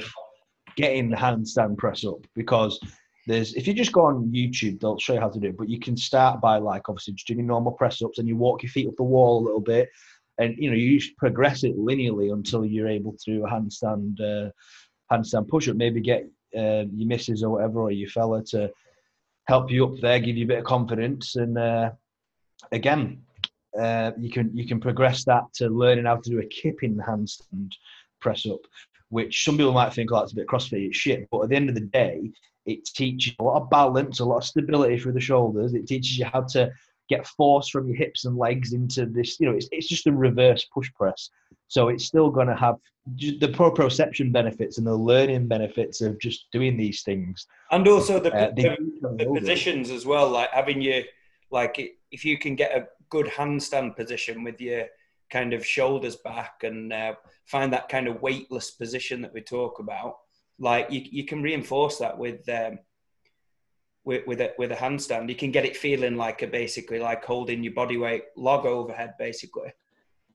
getting 0.75 1.09
the 1.09 1.17
handstand 1.17 1.77
press 1.77 2.05
up 2.05 2.25
because 2.35 2.79
there's 3.27 3.53
if 3.53 3.67
you 3.67 3.73
just 3.73 3.91
go 3.91 4.05
on 4.05 4.31
YouTube, 4.31 4.79
they'll 4.79 4.97
show 4.97 5.13
you 5.13 5.19
how 5.19 5.29
to 5.29 5.39
do 5.39 5.49
it. 5.49 5.57
But 5.57 5.69
you 5.69 5.79
can 5.79 5.95
start 5.95 6.41
by 6.41 6.57
like 6.57 6.89
obviously 6.89 7.13
just 7.13 7.27
doing 7.27 7.39
your 7.39 7.47
normal 7.47 7.73
press 7.73 8.01
ups 8.01 8.17
and 8.17 8.27
you 8.27 8.35
walk 8.35 8.63
your 8.63 8.71
feet 8.71 8.87
up 8.87 8.95
the 8.95 9.03
wall 9.03 9.39
a 9.39 9.45
little 9.45 9.61
bit, 9.61 9.89
and 10.37 10.55
you 10.57 10.69
know 10.69 10.75
you 10.75 10.99
progress 11.17 11.63
it 11.63 11.77
linearly 11.77 12.33
until 12.33 12.65
you're 12.65 12.87
able 12.87 13.13
to 13.13 13.33
do 13.33 13.45
a 13.45 13.49
handstand 13.49 14.19
uh, 14.19 14.49
handstand 15.11 15.47
push 15.47 15.67
up. 15.67 15.75
Maybe 15.75 16.01
get 16.01 16.23
uh, 16.57 16.85
your 16.93 17.07
missus 17.07 17.43
or 17.43 17.51
whatever 17.51 17.81
or 17.81 17.91
your 17.91 18.09
fella 18.09 18.43
to 18.45 18.71
help 19.47 19.71
you 19.71 19.85
up 19.85 19.99
there, 20.01 20.19
give 20.19 20.37
you 20.37 20.45
a 20.45 20.47
bit 20.47 20.59
of 20.59 20.65
confidence, 20.65 21.35
and 21.35 21.57
uh, 21.57 21.91
again, 22.71 23.21
uh, 23.79 24.11
you 24.17 24.31
can 24.31 24.55
you 24.55 24.67
can 24.67 24.79
progress 24.79 25.23
that 25.25 25.43
to 25.55 25.69
learning 25.69 26.05
how 26.05 26.15
to 26.15 26.29
do 26.29 26.39
a 26.39 26.45
kipping 26.45 26.97
handstand 26.97 27.71
press 28.19 28.45
up, 28.45 28.61
which 29.09 29.43
some 29.43 29.57
people 29.57 29.73
might 29.73 29.93
think, 29.93 30.11
oh, 30.11 30.19
that's 30.19 30.33
a 30.33 30.35
bit 30.35 30.47
CrossFit, 30.47 30.93
shit. 30.93 31.27
But 31.31 31.43
at 31.43 31.49
the 31.49 31.55
end 31.55 31.69
of 31.69 31.75
the 31.75 31.81
day, 31.81 32.31
it 32.73 32.85
teaches 32.85 33.27
you 33.27 33.35
a 33.39 33.43
lot 33.43 33.61
of 33.61 33.69
balance, 33.69 34.19
a 34.19 34.25
lot 34.25 34.37
of 34.37 34.43
stability 34.45 34.97
through 34.99 35.13
the 35.13 35.19
shoulders. 35.19 35.73
It 35.73 35.87
teaches 35.87 36.17
you 36.17 36.25
how 36.25 36.41
to 36.55 36.71
get 37.09 37.27
force 37.27 37.67
from 37.69 37.87
your 37.87 37.97
hips 37.97 38.25
and 38.25 38.37
legs 38.37 38.73
into 38.73 39.05
this. 39.05 39.39
You 39.39 39.47
know, 39.49 39.55
it's, 39.55 39.67
it's 39.71 39.87
just 39.87 40.07
a 40.07 40.13
reverse 40.13 40.65
push 40.73 40.89
press. 40.93 41.29
So 41.67 41.89
it's 41.89 42.05
still 42.05 42.29
going 42.29 42.47
to 42.47 42.55
have 42.55 42.75
the 43.17 43.47
proprioception 43.59 44.31
benefits 44.31 44.77
and 44.77 44.85
the 44.87 44.95
learning 44.95 45.47
benefits 45.47 46.01
of 46.01 46.19
just 46.19 46.47
doing 46.51 46.77
these 46.77 47.01
things. 47.03 47.47
and 47.71 47.87
also 47.87 48.19
the, 48.19 48.31
Uh, 48.33 48.49
the, 48.55 48.63
they- 48.63 48.77
the 49.23 49.25
positions 49.39 49.89
as 49.91 50.05
well, 50.05 50.29
like 50.29 50.49
having 50.51 50.81
your 50.81 51.01
like 51.49 51.75
if 52.11 52.23
you 52.23 52.37
can 52.37 52.55
get 52.55 52.71
a 52.79 52.87
good 53.09 53.25
handstand 53.27 53.95
position 53.97 54.43
with 54.43 54.61
your 54.61 54.85
kind 55.29 55.53
of 55.53 55.65
shoulders 55.65 56.15
back 56.17 56.63
and 56.63 56.93
uh, 56.93 57.13
find 57.45 57.73
that 57.73 57.89
kind 57.89 58.07
of 58.07 58.21
weightless 58.21 58.71
position 58.71 59.21
that 59.21 59.33
we 59.33 59.41
talk 59.41 59.79
about, 59.79 60.13
like 60.61 60.91
you, 60.91 61.01
you 61.03 61.25
can 61.25 61.41
reinforce 61.41 61.97
that 61.97 62.17
with 62.17 62.47
um, 62.47 62.79
with 64.05 64.25
with 64.27 64.39
a, 64.41 64.53
with 64.57 64.71
a 64.71 64.75
handstand. 64.75 65.27
You 65.27 65.35
can 65.35 65.51
get 65.51 65.65
it 65.65 65.75
feeling 65.75 66.15
like 66.15 66.43
a 66.43 66.47
basically 66.47 66.99
like 66.99 67.25
holding 67.25 67.63
your 67.63 67.73
body 67.73 67.97
weight 67.97 68.25
log 68.37 68.65
overhead, 68.65 69.15
basically. 69.17 69.73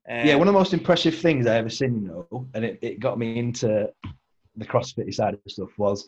Um, 0.08 0.26
yeah, 0.26 0.34
one 0.34 0.48
of 0.48 0.54
the 0.54 0.58
most 0.58 0.74
impressive 0.74 1.16
things 1.16 1.46
I 1.46 1.56
ever 1.56 1.70
seen, 1.70 2.02
you 2.02 2.08
know, 2.08 2.48
and 2.54 2.64
it, 2.64 2.78
it 2.82 3.00
got 3.00 3.18
me 3.18 3.38
into 3.38 3.88
the 4.56 4.64
CrossFit 4.64 5.12
side 5.14 5.34
of 5.34 5.40
stuff 5.48 5.70
was 5.78 6.06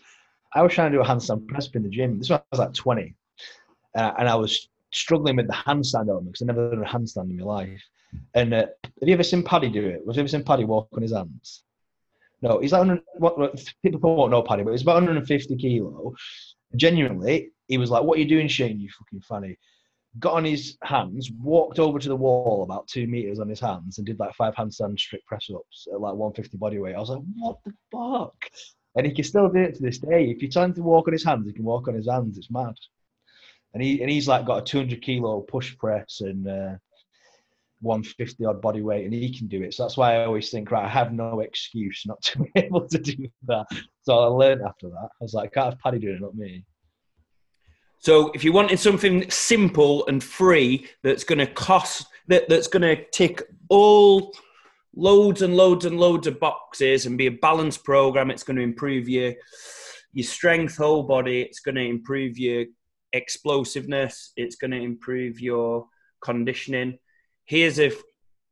I 0.53 0.63
was 0.63 0.73
trying 0.73 0.93
to 0.93 0.99
do 0.99 1.03
a 1.03 1.07
handstand 1.07 1.47
press 1.47 1.69
in 1.75 1.83
the 1.83 1.89
gym. 1.89 2.19
This 2.19 2.31
was 2.31 2.41
I 2.41 2.43
was 2.51 2.61
like 2.61 2.75
20. 2.75 3.15
Uh, 3.97 4.13
and 4.19 4.29
I 4.29 4.35
was 4.35 4.69
struggling 4.93 5.37
with 5.37 5.47
the 5.47 5.53
handstand 5.53 6.09
element 6.09 6.33
because 6.33 6.43
I 6.43 6.47
never 6.47 6.71
done 6.71 6.85
a 6.85 6.89
handstand 6.89 7.31
in 7.31 7.39
my 7.39 7.45
life. 7.45 7.83
And 8.35 8.55
uh, 8.55 8.67
have 9.01 9.09
you 9.09 9.15
ever 9.15 9.23
seen 9.23 9.43
Paddy 9.43 9.69
do 9.69 9.87
it? 9.87 10.05
Was 10.07 10.17
you 10.17 10.21
ever 10.21 10.29
seen 10.29 10.45
Paddy 10.45 10.65
walk 10.65 10.89
on 10.95 11.03
his 11.03 11.13
hands? 11.13 11.65
No, 12.41 12.61
he's 12.61 12.73
like 12.73 12.81
100, 12.81 13.03
what, 13.15 13.73
people 13.83 14.17
won't 14.17 14.31
know 14.31 14.43
Paddy, 14.43 14.63
but 14.63 14.71
he's 14.71 14.83
about 14.83 14.95
150 14.95 15.57
kilo. 15.57 16.15
Genuinely, 16.77 17.51
he 17.67 17.79
was 17.79 17.91
like, 17.91 18.05
"What 18.05 18.19
are 18.19 18.21
you 18.21 18.29
doing, 18.29 18.49
Shane? 18.49 18.79
You 18.79 18.89
fucking 18.99 19.23
funny." 19.23 19.57
Got 20.19 20.35
on 20.35 20.45
his 20.45 20.77
hands, 20.83 21.31
walked 21.31 21.79
over 21.79 21.99
to 21.99 22.09
the 22.09 22.17
wall 22.17 22.63
about 22.63 22.89
two 22.89 23.07
meters 23.07 23.41
on 23.41 23.49
his 23.49 23.61
hands, 23.61 23.99
and 23.99 24.07
did 24.07 24.19
like 24.19 24.35
five 24.35 24.55
handstand 24.55 24.99
strict 24.99 25.27
press 25.27 25.49
ups 25.55 25.87
at 25.93 26.01
like 26.01 26.15
150 26.15 26.57
body 26.59 26.79
weight. 26.79 26.95
I 26.95 27.01
was 27.01 27.11
like, 27.11 27.23
"What 27.37 27.59
the 27.65 27.73
fuck?" 27.91 28.37
And 28.95 29.07
he 29.07 29.13
can 29.13 29.25
still 29.25 29.49
do 29.49 29.61
it 29.61 29.75
to 29.77 29.83
this 29.83 29.99
day. 29.99 30.31
If 30.31 30.43
you 30.43 30.49
him 30.51 30.75
to 30.75 30.83
walk 30.83 31.09
on 31.09 31.13
his 31.13 31.25
hands, 31.25 31.47
he 31.47 31.53
can 31.53 31.65
walk 31.65 31.89
on 31.89 31.95
his 31.95 32.09
hands. 32.09 32.39
It's 32.39 32.51
mad. 32.51 32.75
And 33.75 33.83
he 33.83 34.01
and 34.01 34.11
he's 34.11 34.29
like 34.29 34.47
got 34.47 34.63
a 34.63 34.65
200 34.65 35.03
kilo 35.03 35.41
push 35.41 35.77
press 35.77 36.21
and. 36.21 36.47
Uh, 36.47 36.77
150 37.81 38.45
odd 38.45 38.61
body 38.61 38.83
weight 38.83 39.05
and 39.05 39.15
he 39.15 39.37
can 39.37 39.47
do 39.47 39.63
it. 39.63 39.75
So 39.75 39.85
that's 39.85 39.97
why 39.97 40.17
I 40.17 40.25
always 40.25 40.51
think, 40.51 40.71
right, 40.71 40.85
I 40.85 40.89
have 40.89 41.13
no 41.13 41.41
excuse 41.41 42.03
not 42.07 42.21
to 42.23 42.39
be 42.43 42.51
able 42.57 42.89
to 42.89 42.99
do 42.99 43.29
that. 43.47 43.67
So 44.03 44.19
I 44.19 44.27
learned 44.27 44.63
after 44.63 44.89
that. 44.89 45.09
I 45.13 45.21
was 45.21 45.35
like, 45.35 45.51
I 45.51 45.61
can't 45.61 45.75
have 45.75 45.81
Paddy 45.81 45.99
doing 45.99 46.17
it, 46.17 46.21
not 46.21 46.35
me. 46.35 46.65
So 48.01 48.31
if 48.33 48.45
you 48.45 48.53
wanted 48.53 48.79
something 48.79 49.29
simple 49.31 50.07
and 50.07 50.23
free 50.23 50.89
that's 51.03 51.25
going 51.25 51.41
to 51.41 51.47
cost 51.47 52.07
that 52.29 52.49
that's 52.49 52.69
going 52.69 52.83
to 52.83 53.05
tick 53.11 53.43
all 53.69 54.33
loads 54.95 55.43
and 55.43 55.57
loads 55.57 55.85
and 55.85 55.99
loads 55.99 56.27
of 56.27 56.39
boxes 56.39 57.07
and 57.07 57.19
be 57.19 57.27
a 57.27 57.33
balanced 57.33 57.85
program, 57.85 58.31
it's 58.31 58.45
going 58.45 58.57
to 58.57 58.63
improve 58.63 59.09
your 59.09 59.35
your 60.13 60.25
strength, 60.25 60.77
whole 60.77 61.03
body. 61.03 61.43
It's 61.43 61.61
going 61.61 61.75
to 61.75 61.85
improve 61.85 62.39
your 62.39 62.67
explosiveness. 63.13 64.33
It's 64.37 64.57
going 64.57 64.71
to 64.71 64.81
improve 64.81 65.41
your 65.41 65.87
conditioning. 66.23 66.99
Here's 67.49 67.81
a 67.81 67.91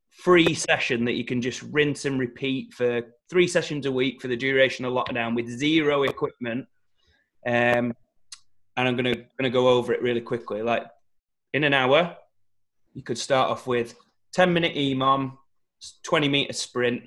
free 0.08 0.54
session 0.54 1.04
that 1.04 1.12
you 1.12 1.24
can 1.24 1.42
just 1.42 1.60
rinse 1.64 2.06
and 2.06 2.18
repeat 2.18 2.72
for 2.72 3.02
three 3.28 3.46
sessions 3.46 3.84
a 3.84 3.92
week 3.92 4.22
for 4.22 4.28
the 4.28 4.36
duration 4.36 4.86
of 4.86 4.94
lockdown 4.94 5.34
with 5.36 5.50
zero 5.50 6.04
equipment. 6.04 6.66
Um, 7.46 7.92
and 8.74 8.88
I'm 8.88 8.96
gonna 8.96 9.16
gonna 9.38 9.50
go 9.50 9.68
over 9.68 9.92
it 9.92 10.00
really 10.00 10.22
quickly. 10.22 10.62
Like 10.62 10.86
in 11.52 11.62
an 11.64 11.74
hour, 11.74 12.16
you 12.94 13.02
could 13.02 13.18
start 13.18 13.50
off 13.50 13.66
with 13.66 13.94
10 14.32 14.50
minute 14.54 14.74
EMOM, 14.74 15.36
20 16.02 16.28
meter 16.30 16.54
sprint, 16.54 17.02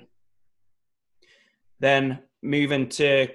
then 1.80 2.20
move 2.40 2.70
into 2.70 3.26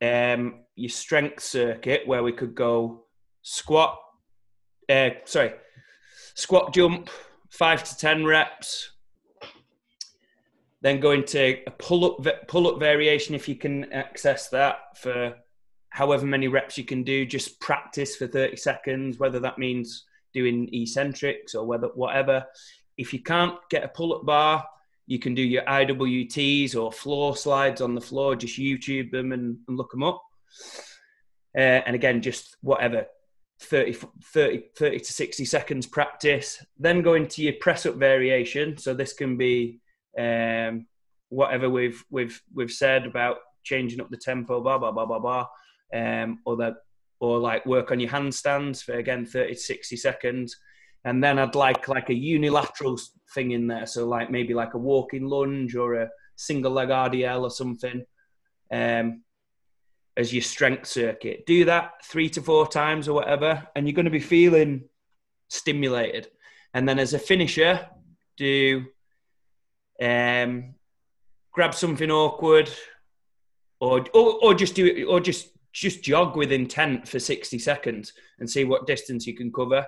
um, 0.00 0.60
your 0.74 0.88
strength 0.88 1.42
circuit 1.42 2.06
where 2.06 2.22
we 2.22 2.32
could 2.32 2.54
go 2.54 3.04
squat, 3.42 3.98
uh, 4.88 5.10
sorry, 5.26 5.52
squat 6.34 6.72
jump, 6.72 7.10
five 7.52 7.84
to 7.84 7.96
10 7.96 8.24
reps. 8.24 8.90
Then 10.80 10.98
go 10.98 11.12
into 11.12 11.58
a 11.66 11.70
pull 11.70 12.04
up 12.04 12.48
pull 12.48 12.66
up 12.66 12.80
variation 12.80 13.36
if 13.36 13.48
you 13.48 13.54
can 13.54 13.92
access 13.92 14.48
that 14.48 14.96
for 14.96 15.34
however 15.90 16.26
many 16.26 16.48
reps 16.48 16.76
you 16.76 16.84
can 16.84 17.04
do. 17.04 17.24
Just 17.24 17.60
practice 17.60 18.16
for 18.16 18.26
30 18.26 18.56
seconds, 18.56 19.18
whether 19.18 19.38
that 19.38 19.58
means 19.58 20.06
doing 20.34 20.68
eccentrics 20.72 21.54
or 21.54 21.64
whether 21.66 21.88
whatever. 21.88 22.44
If 22.96 23.12
you 23.12 23.22
can't 23.22 23.56
get 23.70 23.84
a 23.84 23.88
pull 23.88 24.12
up 24.14 24.26
bar, 24.26 24.66
you 25.06 25.20
can 25.20 25.34
do 25.34 25.42
your 25.42 25.62
IWTs 25.62 26.74
or 26.74 26.90
floor 26.90 27.36
slides 27.36 27.80
on 27.80 27.94
the 27.94 28.00
floor. 28.00 28.34
Just 28.34 28.58
YouTube 28.58 29.12
them 29.12 29.30
and, 29.32 29.58
and 29.68 29.76
look 29.76 29.92
them 29.92 30.02
up. 30.02 30.22
Uh, 31.56 31.84
and 31.86 31.94
again, 31.94 32.22
just 32.22 32.56
whatever 32.62 33.06
30, 33.62 33.92
30, 34.24 34.62
30 34.76 34.98
to 34.98 35.12
60 35.12 35.44
seconds 35.44 35.86
practice. 35.86 36.64
Then 36.78 37.02
go 37.02 37.14
into 37.14 37.42
your 37.42 37.54
press 37.54 37.86
up 37.86 37.96
variation. 37.96 38.76
So 38.76 38.94
this 38.94 39.12
can 39.12 39.36
be 39.36 39.80
um, 40.18 40.86
whatever 41.28 41.70
we've 41.70 42.04
we've 42.10 42.40
we've 42.54 42.70
said 42.70 43.06
about 43.06 43.38
changing 43.64 44.00
up 44.00 44.10
the 44.10 44.16
tempo, 44.16 44.60
blah 44.60 44.78
blah 44.78 44.92
blah 44.92 45.06
blah 45.06 45.18
blah, 45.18 45.46
um, 45.94 46.40
or 46.44 46.56
that 46.56 46.74
or 47.20 47.38
like 47.38 47.64
work 47.66 47.90
on 47.90 48.00
your 48.00 48.10
handstands 48.10 48.82
for 48.82 48.94
again 48.94 49.24
30 49.24 49.54
to 49.54 49.60
60 49.60 49.96
seconds. 49.96 50.56
And 51.04 51.22
then 51.22 51.38
I'd 51.38 51.54
like 51.54 51.88
like 51.88 52.10
a 52.10 52.14
unilateral 52.14 52.98
thing 53.34 53.52
in 53.52 53.66
there, 53.66 53.86
so 53.86 54.06
like 54.06 54.30
maybe 54.30 54.54
like 54.54 54.74
a 54.74 54.78
walking 54.78 55.26
lunge 55.26 55.74
or 55.74 55.94
a 55.94 56.10
single 56.36 56.72
leg 56.72 56.88
RDL 56.88 57.42
or 57.42 57.50
something. 57.50 58.04
Um, 58.70 59.22
as 60.16 60.32
your 60.32 60.42
strength 60.42 60.86
circuit. 60.86 61.46
Do 61.46 61.64
that 61.66 62.04
three 62.04 62.28
to 62.30 62.42
four 62.42 62.66
times 62.66 63.08
or 63.08 63.14
whatever, 63.14 63.66
and 63.74 63.86
you're 63.86 63.94
going 63.94 64.04
to 64.04 64.10
be 64.10 64.20
feeling 64.20 64.84
stimulated. 65.48 66.28
And 66.74 66.88
then 66.88 66.98
as 66.98 67.14
a 67.14 67.18
finisher, 67.18 67.86
do 68.36 68.84
um, 70.00 70.74
grab 71.52 71.74
something 71.74 72.10
awkward, 72.10 72.70
or, 73.80 74.04
or 74.14 74.38
or 74.42 74.54
just 74.54 74.74
do 74.74 74.86
it, 74.86 75.04
or 75.04 75.20
just 75.20 75.48
just 75.72 76.02
jog 76.02 76.36
with 76.36 76.52
intent 76.52 77.08
for 77.08 77.18
60 77.18 77.58
seconds 77.58 78.12
and 78.38 78.48
see 78.48 78.64
what 78.64 78.86
distance 78.86 79.26
you 79.26 79.34
can 79.34 79.50
cover. 79.50 79.86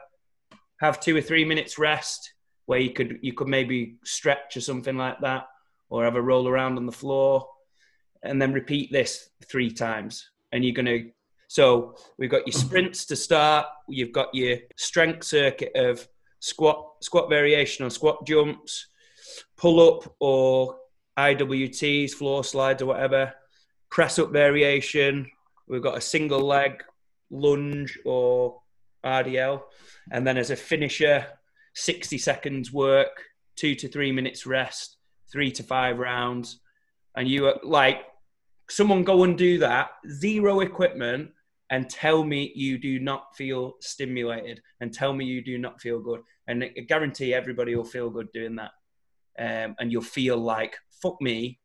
Have 0.80 1.00
two 1.00 1.16
or 1.16 1.20
three 1.20 1.44
minutes 1.44 1.78
rest 1.78 2.32
where 2.66 2.78
you 2.78 2.90
could 2.90 3.18
you 3.22 3.34
could 3.34 3.48
maybe 3.48 3.96
stretch 4.04 4.56
or 4.56 4.60
something 4.60 4.96
like 4.96 5.20
that, 5.20 5.46
or 5.90 6.04
have 6.04 6.16
a 6.16 6.22
roll 6.22 6.48
around 6.48 6.78
on 6.78 6.86
the 6.86 6.92
floor 6.92 7.46
and 8.24 8.40
then 8.40 8.52
repeat 8.52 8.90
this 8.90 9.30
three 9.48 9.70
times. 9.70 10.28
And 10.52 10.64
you're 10.64 10.74
going 10.74 10.86
to, 10.86 11.10
so 11.48 11.94
we've 12.18 12.30
got 12.30 12.46
your 12.46 12.54
mm-hmm. 12.54 12.66
sprints 12.66 13.04
to 13.06 13.16
start. 13.16 13.66
You've 13.88 14.12
got 14.12 14.34
your 14.34 14.58
strength 14.76 15.24
circuit 15.24 15.72
of 15.76 16.06
squat, 16.40 16.84
squat 17.00 17.28
variation 17.28 17.84
or 17.84 17.90
squat 17.90 18.26
jumps. 18.26 18.88
pull 19.56 19.80
up 19.80 20.14
or 20.20 20.76
IWTs, 21.18 22.12
floor 22.12 22.42
slides 22.42 22.82
or 22.82 22.86
whatever, 22.86 23.32
press 23.90 24.18
up 24.18 24.32
variation. 24.32 25.30
We've 25.68 25.82
got 25.82 25.98
a 25.98 26.00
single 26.00 26.40
leg 26.40 26.82
lunge 27.30 27.98
or 28.04 28.60
RDL. 29.04 29.62
And 30.10 30.26
then 30.26 30.36
as 30.36 30.50
a 30.50 30.56
finisher, 30.56 31.26
60 31.74 32.18
seconds 32.18 32.72
work, 32.72 33.22
two 33.56 33.74
to 33.76 33.88
three 33.88 34.12
minutes 34.12 34.46
rest, 34.46 34.96
three 35.30 35.50
to 35.52 35.62
five 35.62 35.98
rounds. 35.98 36.60
And 37.16 37.28
you 37.28 37.46
are 37.46 37.58
like, 37.62 37.98
someone 38.68 39.04
go 39.04 39.24
and 39.24 39.36
do 39.36 39.58
that, 39.58 39.90
zero 40.10 40.60
equipment, 40.60 41.30
and 41.70 41.88
tell 41.88 42.22
me 42.22 42.52
you 42.54 42.78
do 42.78 42.98
not 42.98 43.34
feel 43.36 43.74
stimulated 43.80 44.60
and 44.80 44.92
tell 44.92 45.12
me 45.12 45.24
you 45.24 45.42
do 45.42 45.58
not 45.58 45.80
feel 45.80 45.98
good. 45.98 46.20
And 46.46 46.62
I 46.62 46.68
guarantee 46.80 47.32
everybody 47.32 47.74
will 47.74 47.84
feel 47.84 48.10
good 48.10 48.30
doing 48.32 48.56
that. 48.56 48.70
Um, 49.38 49.74
and 49.78 49.90
you'll 49.90 50.02
feel 50.02 50.36
like, 50.36 50.76
fuck 51.02 51.20
me, 51.20 51.58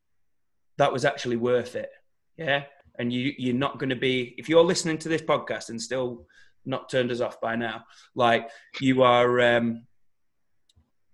that 0.77 0.91
was 0.91 1.05
actually 1.05 1.35
worth 1.35 1.75
it. 1.75 1.89
Yeah. 2.37 2.63
And 2.97 3.13
you, 3.13 3.33
you're 3.37 3.53
not 3.53 3.77
going 3.77 3.89
to 3.89 3.95
be, 3.95 4.35
if 4.37 4.49
you're 4.49 4.63
listening 4.63 4.97
to 4.99 5.09
this 5.09 5.21
podcast 5.21 5.69
and 5.69 5.81
still 5.81 6.25
not 6.65 6.89
turned 6.89 7.11
us 7.11 7.21
off 7.21 7.39
by 7.39 7.55
now, 7.55 7.83
like 8.15 8.49
you 8.79 9.03
are, 9.03 9.39
um, 9.41 9.85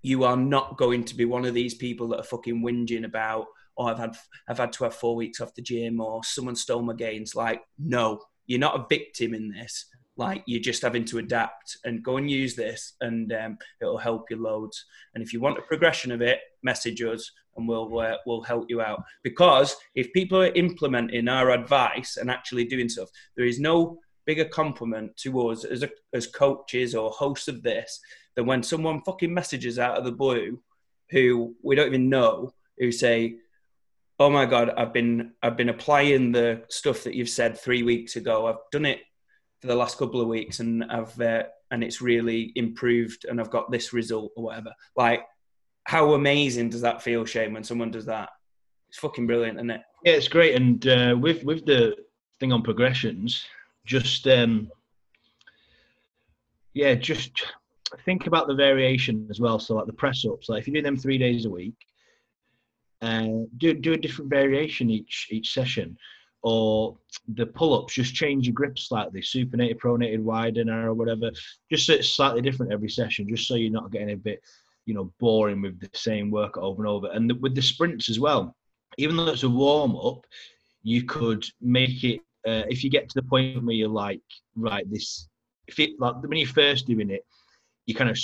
you 0.01 0.23
are 0.23 0.37
not 0.37 0.77
going 0.77 1.03
to 1.03 1.15
be 1.15 1.25
one 1.25 1.45
of 1.45 1.55
these 1.55 1.73
people 1.73 2.07
that 2.09 2.19
are 2.19 2.23
fucking 2.23 2.63
whinging 2.63 3.05
about, 3.05 3.47
oh, 3.77 3.85
I've 3.85 3.99
had, 3.99 4.15
I've 4.47 4.57
had 4.57 4.73
to 4.73 4.85
have 4.85 4.95
four 4.95 5.15
weeks 5.15 5.41
off 5.41 5.55
the 5.55 5.61
gym 5.61 5.99
or 5.99 6.23
someone 6.23 6.55
stole 6.55 6.81
my 6.81 6.93
gains. 6.93 7.35
Like, 7.35 7.61
no, 7.77 8.21
you're 8.47 8.59
not 8.59 8.79
a 8.79 8.85
victim 8.89 9.33
in 9.33 9.49
this. 9.49 9.85
Like 10.17 10.43
you're 10.45 10.61
just 10.61 10.81
having 10.81 11.03
to 11.05 11.17
adapt 11.17 11.77
and 11.83 12.01
go 12.01 12.15
and 12.15 12.31
use 12.31 12.55
this, 12.55 12.93
and 13.01 13.33
um, 13.33 13.57
it'll 13.81 13.97
help 13.97 14.29
you 14.29 14.41
loads. 14.41 14.85
And 15.13 15.21
if 15.21 15.33
you 15.33 15.41
want 15.41 15.57
a 15.57 15.63
progression 15.63 16.09
of 16.13 16.21
it, 16.21 16.39
message 16.63 17.01
us, 17.01 17.29
and 17.57 17.67
we'll 17.67 17.99
uh, 17.99 18.15
we'll 18.25 18.41
help 18.41 18.67
you 18.69 18.81
out. 18.81 19.03
Because 19.23 19.75
if 19.93 20.13
people 20.13 20.41
are 20.41 20.53
implementing 20.53 21.27
our 21.27 21.51
advice 21.51 22.15
and 22.15 22.31
actually 22.31 22.63
doing 22.63 22.87
stuff, 22.87 23.09
there 23.35 23.45
is 23.45 23.59
no 23.59 23.99
bigger 24.25 24.45
compliment 24.45 25.15
to 25.17 25.49
us 25.49 25.65
as 25.65 25.83
a, 25.83 25.89
as 26.13 26.27
coaches 26.27 26.95
or 26.95 27.09
hosts 27.11 27.49
of 27.49 27.61
this 27.61 27.99
than 28.35 28.45
when 28.45 28.63
someone 28.63 29.01
fucking 29.01 29.33
messages 29.33 29.79
out 29.79 29.97
of 29.97 30.05
the 30.05 30.11
blue, 30.11 30.57
who 31.09 31.53
we 31.61 31.75
don't 31.75 31.87
even 31.87 32.09
know, 32.09 32.53
who 32.77 32.89
say, 32.89 33.35
oh 34.19 34.29
my 34.29 34.45
god 34.45 34.71
i've 34.77 34.93
been 34.93 35.31
i've 35.43 35.57
been 35.57 35.69
applying 35.69 36.31
the 36.31 36.61
stuff 36.69 37.03
that 37.03 37.15
you've 37.15 37.29
said 37.29 37.57
three 37.57 37.83
weeks 37.83 38.15
ago. 38.15 38.47
I've 38.47 38.69
done 38.71 38.85
it 38.85 38.99
for 39.61 39.67
the 39.67 39.75
last 39.75 39.97
couple 39.97 40.21
of 40.21 40.27
weeks 40.27 40.59
and 40.59 40.83
i've 40.85 41.19
uh, 41.19 41.43
and 41.71 41.83
it's 41.83 42.01
really 42.01 42.51
improved 42.55 43.25
and 43.25 43.39
i've 43.39 43.49
got 43.49 43.71
this 43.71 43.93
result 43.93 44.31
or 44.35 44.43
whatever. 44.43 44.71
Like 44.95 45.21
how 45.85 46.13
amazing 46.13 46.69
does 46.69 46.81
that 46.81 47.01
feel 47.01 47.25
shane 47.25 47.53
when 47.53 47.63
someone 47.63 47.91
does 47.91 48.05
that? 48.05 48.29
It's 48.89 48.99
fucking 48.99 49.27
brilliant 49.27 49.57
isn't 49.57 49.71
it? 49.71 49.81
Yeah 50.03 50.13
it's 50.13 50.27
great. 50.27 50.55
And 50.55 50.87
uh, 50.87 51.15
with 51.19 51.43
with 51.43 51.65
the 51.65 51.95
thing 52.39 52.53
on 52.53 52.61
progressions 52.61 53.45
just 53.85 54.27
um 54.27 54.69
yeah 56.73 56.95
just 56.95 57.45
think 58.03 58.27
about 58.27 58.47
the 58.47 58.55
variation 58.55 59.27
as 59.29 59.39
well. 59.39 59.59
So 59.59 59.75
like 59.75 59.87
the 59.87 59.93
press 59.93 60.25
ups 60.25 60.47
like 60.47 60.61
if 60.61 60.67
you 60.67 60.73
do 60.73 60.81
them 60.81 60.97
three 60.97 61.17
days 61.17 61.45
a 61.45 61.49
week 61.49 61.75
uh, 63.01 63.27
do 63.57 63.73
do 63.73 63.93
a 63.93 63.97
different 63.97 64.29
variation 64.29 64.89
each 64.89 65.27
each 65.31 65.53
session, 65.53 65.97
or 66.41 66.97
the 67.29 67.45
pull 67.45 67.73
ups 67.73 67.93
just 67.93 68.13
change 68.13 68.47
your 68.47 68.53
grip 68.53 68.77
slightly, 68.77 69.21
supinated, 69.21 69.77
pronated, 69.77 70.21
wide 70.21 70.57
and 70.57 70.69
narrow, 70.69 70.93
whatever. 70.93 71.31
Just 71.71 71.87
so 71.87 71.93
it's 71.93 72.09
slightly 72.09 72.41
different 72.41 72.71
every 72.71 72.89
session, 72.89 73.27
just 73.27 73.47
so 73.47 73.55
you're 73.55 73.71
not 73.71 73.91
getting 73.91 74.11
a 74.11 74.17
bit, 74.17 74.41
you 74.85 74.93
know, 74.93 75.11
boring 75.19 75.61
with 75.61 75.79
the 75.79 75.89
same 75.93 76.31
work 76.31 76.57
over 76.57 76.83
and 76.83 76.89
over. 76.89 77.07
And 77.11 77.29
the, 77.29 77.35
with 77.35 77.55
the 77.55 77.61
sprints 77.61 78.09
as 78.09 78.19
well, 78.19 78.55
even 78.97 79.17
though 79.17 79.27
it's 79.27 79.43
a 79.43 79.49
warm 79.49 79.95
up, 79.95 80.25
you 80.83 81.03
could 81.03 81.43
make 81.61 82.03
it 82.03 82.21
uh, 82.47 82.63
if 82.69 82.83
you 82.83 82.89
get 82.89 83.09
to 83.09 83.15
the 83.15 83.27
point 83.27 83.65
where 83.65 83.75
you're 83.75 83.89
like, 83.89 84.21
right, 84.55 84.89
this 84.91 85.27
if 85.67 85.79
it 85.79 85.99
like 85.99 86.21
when 86.21 86.37
you're 86.37 86.47
first 86.47 86.85
doing 86.85 87.09
it, 87.09 87.25
you 87.85 87.95
kind 87.95 88.09
of 88.09 88.19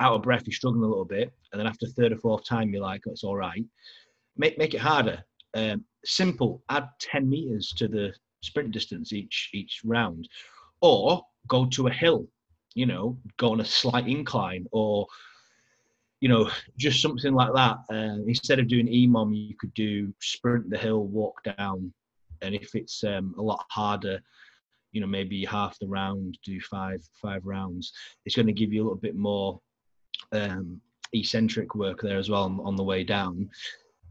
out 0.00 0.14
of 0.14 0.22
breath, 0.22 0.42
you're 0.46 0.54
struggling 0.54 0.84
a 0.84 0.88
little 0.88 1.04
bit, 1.04 1.32
and 1.56 1.60
then 1.60 1.66
after 1.66 1.86
third 1.86 2.12
or 2.12 2.18
fourth 2.18 2.44
time, 2.44 2.68
you're 2.68 2.82
like, 2.82 3.00
oh, 3.08 3.12
it's 3.12 3.24
all 3.24 3.34
right. 3.34 3.64
Make 4.36 4.58
make 4.58 4.74
it 4.74 4.80
harder. 4.80 5.24
Um, 5.54 5.86
simple. 6.04 6.62
Add 6.68 6.86
ten 7.00 7.26
meters 7.30 7.72
to 7.78 7.88
the 7.88 8.12
sprint 8.42 8.72
distance 8.72 9.14
each 9.14 9.48
each 9.54 9.80
round, 9.82 10.28
or 10.82 11.22
go 11.48 11.64
to 11.64 11.86
a 11.86 11.90
hill. 11.90 12.28
You 12.74 12.84
know, 12.84 13.16
go 13.38 13.52
on 13.52 13.60
a 13.60 13.64
slight 13.64 14.06
incline, 14.06 14.66
or 14.70 15.06
you 16.20 16.28
know, 16.28 16.50
just 16.76 17.00
something 17.00 17.32
like 17.32 17.54
that. 17.54 17.78
Uh, 17.90 18.20
instead 18.26 18.58
of 18.58 18.68
doing 18.68 18.86
EMOM, 18.86 19.34
you 19.34 19.54
could 19.58 19.72
do 19.72 20.12
sprint 20.20 20.68
the 20.68 20.76
hill, 20.76 21.04
walk 21.06 21.42
down, 21.56 21.90
and 22.42 22.54
if 22.54 22.74
it's 22.74 23.02
um, 23.02 23.34
a 23.38 23.42
lot 23.42 23.64
harder, 23.70 24.20
you 24.92 25.00
know, 25.00 25.06
maybe 25.06 25.42
half 25.46 25.78
the 25.78 25.86
round, 25.86 26.36
do 26.44 26.60
five 26.60 27.02
five 27.22 27.46
rounds. 27.46 27.94
It's 28.26 28.36
going 28.36 28.46
to 28.46 28.52
give 28.52 28.74
you 28.74 28.82
a 28.82 28.84
little 28.84 28.98
bit 28.98 29.16
more 29.16 29.58
um, 30.32 30.82
eccentric 31.18 31.74
work 31.74 32.00
there 32.02 32.18
as 32.18 32.30
well 32.30 32.44
on, 32.44 32.60
on 32.60 32.76
the 32.76 32.84
way 32.84 33.04
down. 33.04 33.50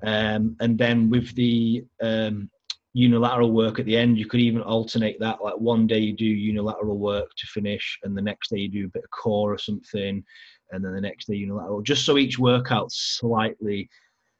Um, 0.03 0.55
and 0.59 0.77
then 0.77 1.09
with 1.09 1.33
the 1.35 1.83
um, 2.01 2.49
unilateral 2.93 3.51
work 3.51 3.79
at 3.79 3.85
the 3.85 3.97
end, 3.97 4.17
you 4.17 4.25
could 4.25 4.39
even 4.39 4.61
alternate 4.61 5.19
that. 5.19 5.43
Like 5.43 5.57
one 5.57 5.87
day 5.87 5.99
you 5.99 6.13
do 6.13 6.25
unilateral 6.25 6.97
work 6.97 7.29
to 7.37 7.47
finish, 7.47 7.99
and 8.03 8.15
the 8.15 8.21
next 8.21 8.49
day 8.49 8.59
you 8.59 8.69
do 8.69 8.85
a 8.85 8.89
bit 8.89 9.03
of 9.03 9.09
core 9.11 9.53
or 9.53 9.57
something, 9.57 10.23
and 10.71 10.83
then 10.83 10.93
the 10.93 11.01
next 11.01 11.27
day 11.27 11.35
unilateral, 11.35 11.81
just 11.81 12.05
so 12.05 12.17
each 12.17 12.39
workout's 12.39 13.17
slightly 13.19 13.89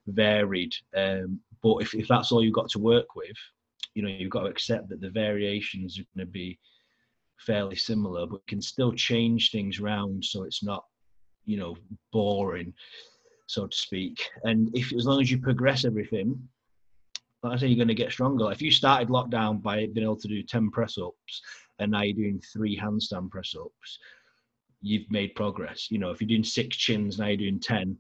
varied. 0.08 0.74
Um, 0.96 1.40
but 1.62 1.78
if, 1.78 1.94
if 1.94 2.08
that's 2.08 2.32
all 2.32 2.44
you've 2.44 2.54
got 2.54 2.70
to 2.70 2.80
work 2.80 3.16
with, 3.16 3.36
you 3.94 4.04
know, 4.04 4.10
you've 4.10 4.32
got 4.32 4.42
to 4.42 4.50
accept 4.50 4.90
that 4.90 5.02
the 5.02 5.10
variations 5.10 6.00
are 6.00 6.06
going 6.16 6.28
to 6.28 6.32
be 6.32 6.60
fairly 7.40 7.76
similar, 7.76 8.26
but 8.26 8.46
can 8.48 8.62
still 8.62 8.94
change 8.94 9.52
things 9.52 9.80
around 9.80 10.24
so 10.24 10.44
it's 10.44 10.64
not 10.64 10.86
you 11.46 11.58
know 11.58 11.76
boring, 12.12 12.74
so 13.48 13.68
to 13.68 13.78
speak. 13.78 14.30
And 14.44 14.76
if 14.76 14.94
as 14.94 15.06
long 15.06 15.22
as 15.22 15.32
you 15.32 15.40
progress 15.40 15.86
everything, 15.86 16.38
I 17.44 17.58
say, 17.58 17.68
you're 17.68 17.76
going 17.76 17.88
to 17.88 17.94
get 17.94 18.12
stronger. 18.12 18.52
If 18.52 18.62
you 18.62 18.72
started 18.72 19.10
lockdown 19.10 19.62
by 19.62 19.88
being 19.88 20.04
able 20.04 20.18
to 20.18 20.28
do 20.28 20.44
ten 20.44 20.72
press 20.72 20.98
ups, 20.98 21.42
and 21.80 21.92
now 21.92 22.02
you're 22.02 22.16
doing 22.16 22.42
three 22.54 22.78
handstand 22.78 23.30
press 23.30 23.56
ups, 23.60 24.00
you've 24.82 25.10
made 25.12 25.36
progress. 25.36 25.90
You 25.92 26.00
know, 26.00 26.12
if 26.12 26.22
you're 26.22 26.28
doing 26.28 26.44
six 26.44 26.76
chins, 26.76 27.20
now 27.20 27.28
you're 27.28 27.38
doing 27.38 27.60
ten, 27.60 27.98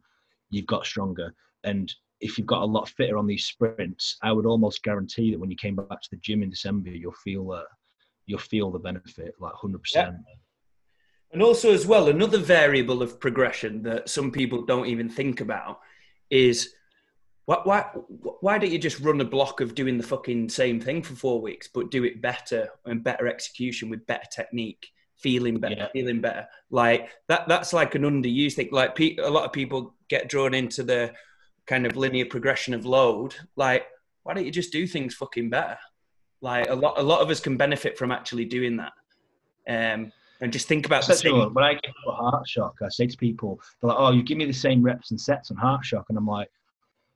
you've 0.49 0.67
got 0.67 0.85
stronger. 0.85 1.33
And 1.63 1.93
if 2.21 2.37
you've 2.37 2.47
got 2.47 2.61
a 2.61 2.65
lot 2.65 2.89
fitter 2.89 3.17
on 3.17 3.27
these 3.27 3.45
sprints, 3.45 4.17
I 4.23 4.31
would 4.31 4.45
almost 4.45 4.83
guarantee 4.83 5.31
that 5.31 5.39
when 5.39 5.51
you 5.51 5.57
came 5.57 5.75
back 5.75 6.01
to 6.01 6.09
the 6.11 6.17
gym 6.17 6.43
in 6.43 6.49
December, 6.49 6.89
you'll 6.89 7.11
feel 7.23 7.51
uh, 7.51 7.63
you'll 8.25 8.39
feel 8.39 8.71
the 8.71 8.79
benefit 8.79 9.35
like 9.39 9.53
hundred 9.53 9.81
yeah. 9.93 10.11
And 11.36 11.43
also, 11.43 11.73
as 11.73 11.86
well, 11.86 12.07
another 12.07 12.38
variable 12.38 13.01
of 13.01 13.19
progression 13.19 13.83
that 13.83 14.07
some 14.07 14.31
people 14.31 14.61
don't 14.61 14.86
even 14.86 15.09
think 15.09 15.41
about 15.41 15.81
is 16.29 16.73
why, 17.43 17.57
why, 17.65 17.81
why 18.39 18.57
don't 18.57 18.71
you 18.71 18.79
just 18.79 19.01
run 19.01 19.19
a 19.19 19.25
block 19.25 19.59
of 19.59 19.75
doing 19.75 19.97
the 19.97 20.07
fucking 20.07 20.47
same 20.47 20.79
thing 20.79 21.03
for 21.03 21.13
four 21.13 21.41
weeks, 21.41 21.67
but 21.67 21.91
do 21.91 22.05
it 22.05 22.21
better 22.21 22.69
and 22.86 23.03
better 23.03 23.27
execution 23.27 23.89
with 23.89 24.07
better 24.07 24.23
technique, 24.31 24.88
feeling 25.17 25.59
better, 25.59 25.75
yeah. 25.75 25.88
feeling 25.91 26.21
better? 26.21 26.47
Like 26.69 27.09
that, 27.27 27.49
that's 27.49 27.73
like 27.73 27.95
an 27.95 28.03
underused 28.03 28.53
thing. 28.53 28.69
Like 28.71 28.95
pe- 28.95 29.17
a 29.17 29.29
lot 29.29 29.43
of 29.43 29.51
people 29.51 29.93
get 30.07 30.29
drawn 30.29 30.53
into 30.53 30.83
the 30.83 31.11
kind 31.65 31.86
of 31.86 31.97
linear 31.97 32.27
progression 32.27 32.73
of 32.73 32.86
load. 32.86 33.36
Like, 33.57 33.88
why 34.23 34.36
don't 34.36 34.45
you 34.45 34.51
just 34.51 34.71
do 34.71 34.88
things 34.88 35.15
fucking 35.15 35.49
better? 35.49 35.79
Like 36.39 36.69
a 36.69 36.75
lot, 36.75 36.97
a 36.97 37.03
lot 37.03 37.19
of 37.19 37.29
us 37.29 37.41
can 37.41 37.57
benefit 37.57 37.97
from 37.97 38.13
actually 38.13 38.45
doing 38.45 38.77
that. 38.77 38.93
Um, 39.67 40.13
and 40.45 40.53
just 40.53 40.67
think 40.67 40.85
about 40.85 41.05
the. 41.05 41.49
When 41.51 41.63
I 41.63 41.73
get 41.73 41.91
a 42.07 42.11
heart 42.11 42.47
shock, 42.47 42.75
I 42.81 42.89
say 42.89 43.07
to 43.07 43.17
people, 43.17 43.59
they're 43.81 43.89
like, 43.89 43.97
"Oh, 43.99 44.11
you 44.11 44.23
give 44.23 44.37
me 44.37 44.45
the 44.45 44.53
same 44.53 44.81
reps 44.81 45.11
and 45.11 45.19
sets 45.19 45.49
on 45.51 45.57
heart 45.57 45.83
shock," 45.83 46.05
and 46.09 46.17
I'm 46.17 46.27
like, 46.27 46.49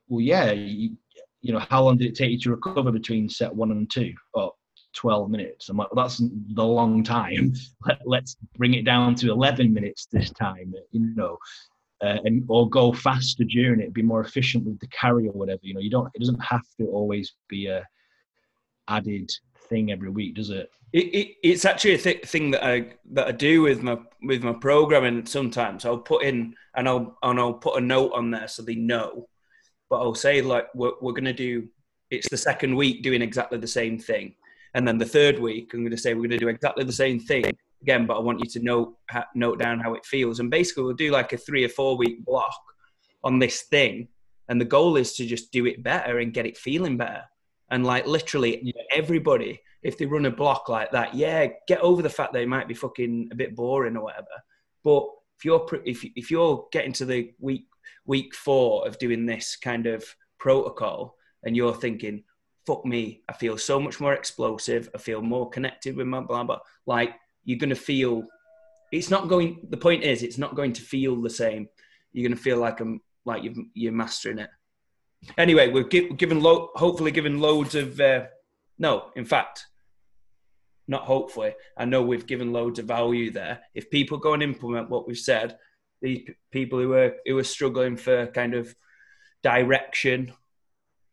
"Well, 0.07 0.19
yeah, 0.19 0.51
you, 0.51 0.97
you 1.41 1.53
know, 1.53 1.59
how 1.69 1.83
long 1.83 1.97
did 1.97 2.07
it 2.07 2.15
take 2.15 2.31
you 2.31 2.39
to 2.39 2.51
recover 2.51 2.91
between 2.91 3.29
set 3.29 3.55
one 3.55 3.71
and 3.71 3.89
two? 3.89 4.13
Oh, 4.35 4.55
12 4.93 5.29
minutes. 5.29 5.69
I'm 5.69 5.77
like, 5.77 5.93
well, 5.93 6.03
that's 6.03 6.17
the 6.17 6.65
long 6.65 7.03
time. 7.03 7.53
Let, 8.05 8.23
us 8.23 8.35
bring 8.57 8.73
it 8.73 8.83
down 8.83 9.13
to 9.15 9.31
11 9.31 9.71
minutes 9.71 10.07
this 10.11 10.31
time, 10.31 10.73
you 10.91 11.13
know, 11.15 11.37
uh, 12.01 12.17
and 12.23 12.43
or 12.47 12.67
go 12.67 12.91
faster 12.91 13.43
during 13.43 13.79
it, 13.79 13.93
be 13.93 14.01
more 14.01 14.21
efficient 14.21 14.65
with 14.65 14.79
the 14.79 14.87
carry 14.87 15.27
or 15.27 15.33
whatever. 15.33 15.59
You 15.61 15.75
know, 15.75 15.79
you 15.79 15.91
don't. 15.91 16.09
It 16.15 16.19
doesn't 16.19 16.43
have 16.43 16.65
to 16.79 16.87
always 16.87 17.35
be 17.47 17.67
a 17.67 17.85
added 18.87 19.29
thing 19.69 19.91
every 19.91 20.09
week, 20.09 20.35
does 20.35 20.49
it? 20.49 20.71
It, 20.91 21.05
it, 21.13 21.35
it's 21.43 21.65
actually 21.65 21.93
a 21.93 21.97
th- 21.99 22.25
thing 22.25 22.51
that 22.51 22.65
I 22.65 22.93
that 23.11 23.27
I 23.27 23.31
do 23.31 23.61
with 23.61 23.83
my 23.83 23.97
with 24.23 24.43
my 24.43 24.53
programming. 24.53 25.25
Sometimes 25.25 25.85
I'll 25.85 25.99
put 25.99 26.23
in 26.23 26.55
and 26.75 26.89
I'll 26.89 27.17
and 27.21 27.39
I'll 27.39 27.53
put 27.53 27.77
a 27.77 27.81
note 27.81 28.11
on 28.13 28.31
there 28.31 28.47
so 28.47 28.63
they 28.63 28.75
know. 28.75 29.29
But 29.89 29.97
I'll 29.97 30.15
say 30.15 30.41
like 30.41 30.67
we're 30.73 30.93
we're 31.01 31.13
gonna 31.13 31.33
do. 31.33 31.67
It's 32.09 32.29
the 32.29 32.37
second 32.37 32.75
week 32.75 33.03
doing 33.03 33.21
exactly 33.21 33.59
the 33.59 33.67
same 33.67 33.99
thing, 33.99 34.33
and 34.73 34.87
then 34.87 34.97
the 34.97 35.05
third 35.05 35.37
week 35.39 35.73
I'm 35.73 35.83
gonna 35.83 35.97
say 35.97 36.15
we're 36.15 36.23
gonna 36.23 36.39
do 36.39 36.47
exactly 36.47 36.83
the 36.83 36.91
same 36.91 37.19
thing 37.19 37.45
again. 37.83 38.07
But 38.07 38.17
I 38.17 38.21
want 38.21 38.39
you 38.39 38.49
to 38.49 38.59
note 38.59 38.95
note 39.35 39.59
down 39.59 39.79
how 39.79 39.93
it 39.93 40.05
feels. 40.05 40.39
And 40.39 40.49
basically 40.49 40.83
we'll 40.83 40.93
do 40.93 41.11
like 41.11 41.33
a 41.33 41.37
three 41.37 41.63
or 41.63 41.69
four 41.69 41.97
week 41.97 42.25
block 42.25 42.59
on 43.23 43.37
this 43.37 43.61
thing, 43.61 44.07
and 44.47 44.59
the 44.59 44.65
goal 44.65 44.97
is 44.97 45.13
to 45.17 45.25
just 45.25 45.51
do 45.51 45.67
it 45.67 45.83
better 45.83 46.17
and 46.17 46.33
get 46.33 46.47
it 46.47 46.57
feeling 46.57 46.97
better. 46.97 47.23
And 47.71 47.85
like 47.85 48.05
literally 48.07 48.61
Yeah. 48.63 48.81
everybody, 48.91 49.61
if 49.83 49.97
they 49.97 50.05
run 50.05 50.25
a 50.25 50.31
block 50.31 50.69
like 50.69 50.91
that, 50.91 51.13
yeah, 51.13 51.47
get 51.67 51.81
over 51.81 52.01
the 52.01 52.09
fact 52.09 52.33
they 52.33 52.45
might 52.45 52.67
be 52.67 52.73
fucking 52.73 53.29
a 53.31 53.35
bit 53.35 53.55
boring 53.55 53.95
or 53.95 54.03
whatever. 54.03 54.27
But 54.83 55.07
if 55.37 55.45
you're 55.45 55.65
if 55.85 56.03
if 56.15 56.31
you're 56.31 56.67
getting 56.71 56.93
to 56.93 57.05
the 57.05 57.33
week 57.39 57.67
week 58.05 58.35
four 58.35 58.87
of 58.87 58.97
doing 58.97 59.25
this 59.25 59.55
kind 59.55 59.85
of 59.85 60.03
protocol, 60.39 61.15
and 61.43 61.55
you're 61.55 61.75
thinking, 61.75 62.23
"Fuck 62.65 62.85
me, 62.85 63.23
I 63.29 63.33
feel 63.33 63.57
so 63.57 63.79
much 63.79 63.99
more 63.99 64.13
explosive. 64.13 64.89
I 64.95 64.97
feel 64.97 65.21
more 65.21 65.49
connected 65.49 65.95
with 65.95 66.07
my 66.07 66.21
blah 66.21 66.43
blah." 66.43 66.59
Like 66.85 67.13
you're 67.45 67.59
gonna 67.59 67.75
feel. 67.75 68.23
It's 68.91 69.09
not 69.11 69.27
going. 69.29 69.67
The 69.69 69.77
point 69.77 70.03
is, 70.03 70.23
it's 70.23 70.37
not 70.39 70.55
going 70.55 70.73
to 70.73 70.81
feel 70.81 71.21
the 71.21 71.29
same. 71.29 71.69
You're 72.11 72.27
gonna 72.27 72.41
feel 72.41 72.57
like 72.57 72.79
I'm 72.79 73.01
like 73.25 73.43
you've, 73.43 73.57
you're 73.73 73.93
mastering 73.93 74.39
it. 74.39 74.49
Anyway, 75.37 75.67
we've 75.69 75.89
gi- 75.89 76.09
given 76.13 76.41
lo- 76.41 76.69
hopefully 76.75 77.11
given 77.11 77.39
loads 77.39 77.75
of. 77.75 77.99
Uh, 77.99 78.25
no, 78.77 79.11
in 79.15 79.25
fact, 79.25 79.65
not 80.87 81.03
hopefully. 81.03 81.53
I 81.77 81.85
know 81.85 82.01
we've 82.01 82.25
given 82.27 82.53
loads 82.53 82.79
of 82.79 82.85
value 82.85 83.31
there. 83.31 83.59
If 83.73 83.89
people 83.91 84.17
go 84.17 84.33
and 84.33 84.41
implement 84.43 84.89
what 84.89 85.07
we've 85.07 85.17
said, 85.17 85.57
these 86.01 86.23
p- 86.25 86.33
people 86.51 86.79
who 86.79 86.93
are 86.93 87.13
who 87.25 87.37
are 87.37 87.43
struggling 87.43 87.97
for 87.97 88.27
kind 88.27 88.53
of 88.53 88.73
direction, 89.43 90.33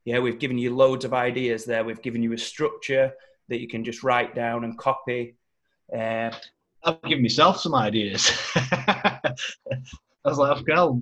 yeah, 0.04 0.20
we've 0.20 0.38
given 0.38 0.58
you 0.58 0.74
loads 0.74 1.04
of 1.04 1.12
ideas 1.12 1.64
there. 1.64 1.84
We've 1.84 2.02
given 2.02 2.22
you 2.22 2.32
a 2.32 2.38
structure 2.38 3.12
that 3.48 3.60
you 3.60 3.68
can 3.68 3.84
just 3.84 4.02
write 4.02 4.34
down 4.34 4.64
and 4.64 4.78
copy. 4.78 5.36
Uh, 5.92 6.30
I've 6.84 7.02
given 7.02 7.22
myself 7.22 7.60
some 7.60 7.74
ideas. 7.74 8.30
I 10.26 10.28
was 10.28 10.38
like, 10.38 10.66
well, 10.66 11.00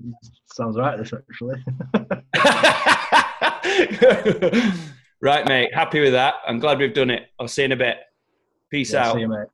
sounds 0.52 0.76
right. 0.76 0.98
This 0.98 1.12
actually. 1.14 1.64
right, 5.20 5.48
mate. 5.48 5.74
Happy 5.74 6.00
with 6.00 6.12
that. 6.12 6.34
I'm 6.46 6.58
glad 6.58 6.78
we've 6.78 6.92
done 6.92 7.08
it. 7.10 7.22
I'll 7.40 7.48
see 7.48 7.62
you 7.62 7.66
in 7.66 7.72
a 7.72 7.76
bit. 7.76 7.96
Peace 8.70 8.92
Yeah, 8.92 9.08
out. 9.08 9.14
see 9.14 9.20
you, 9.20 9.28
mate. 9.28 9.46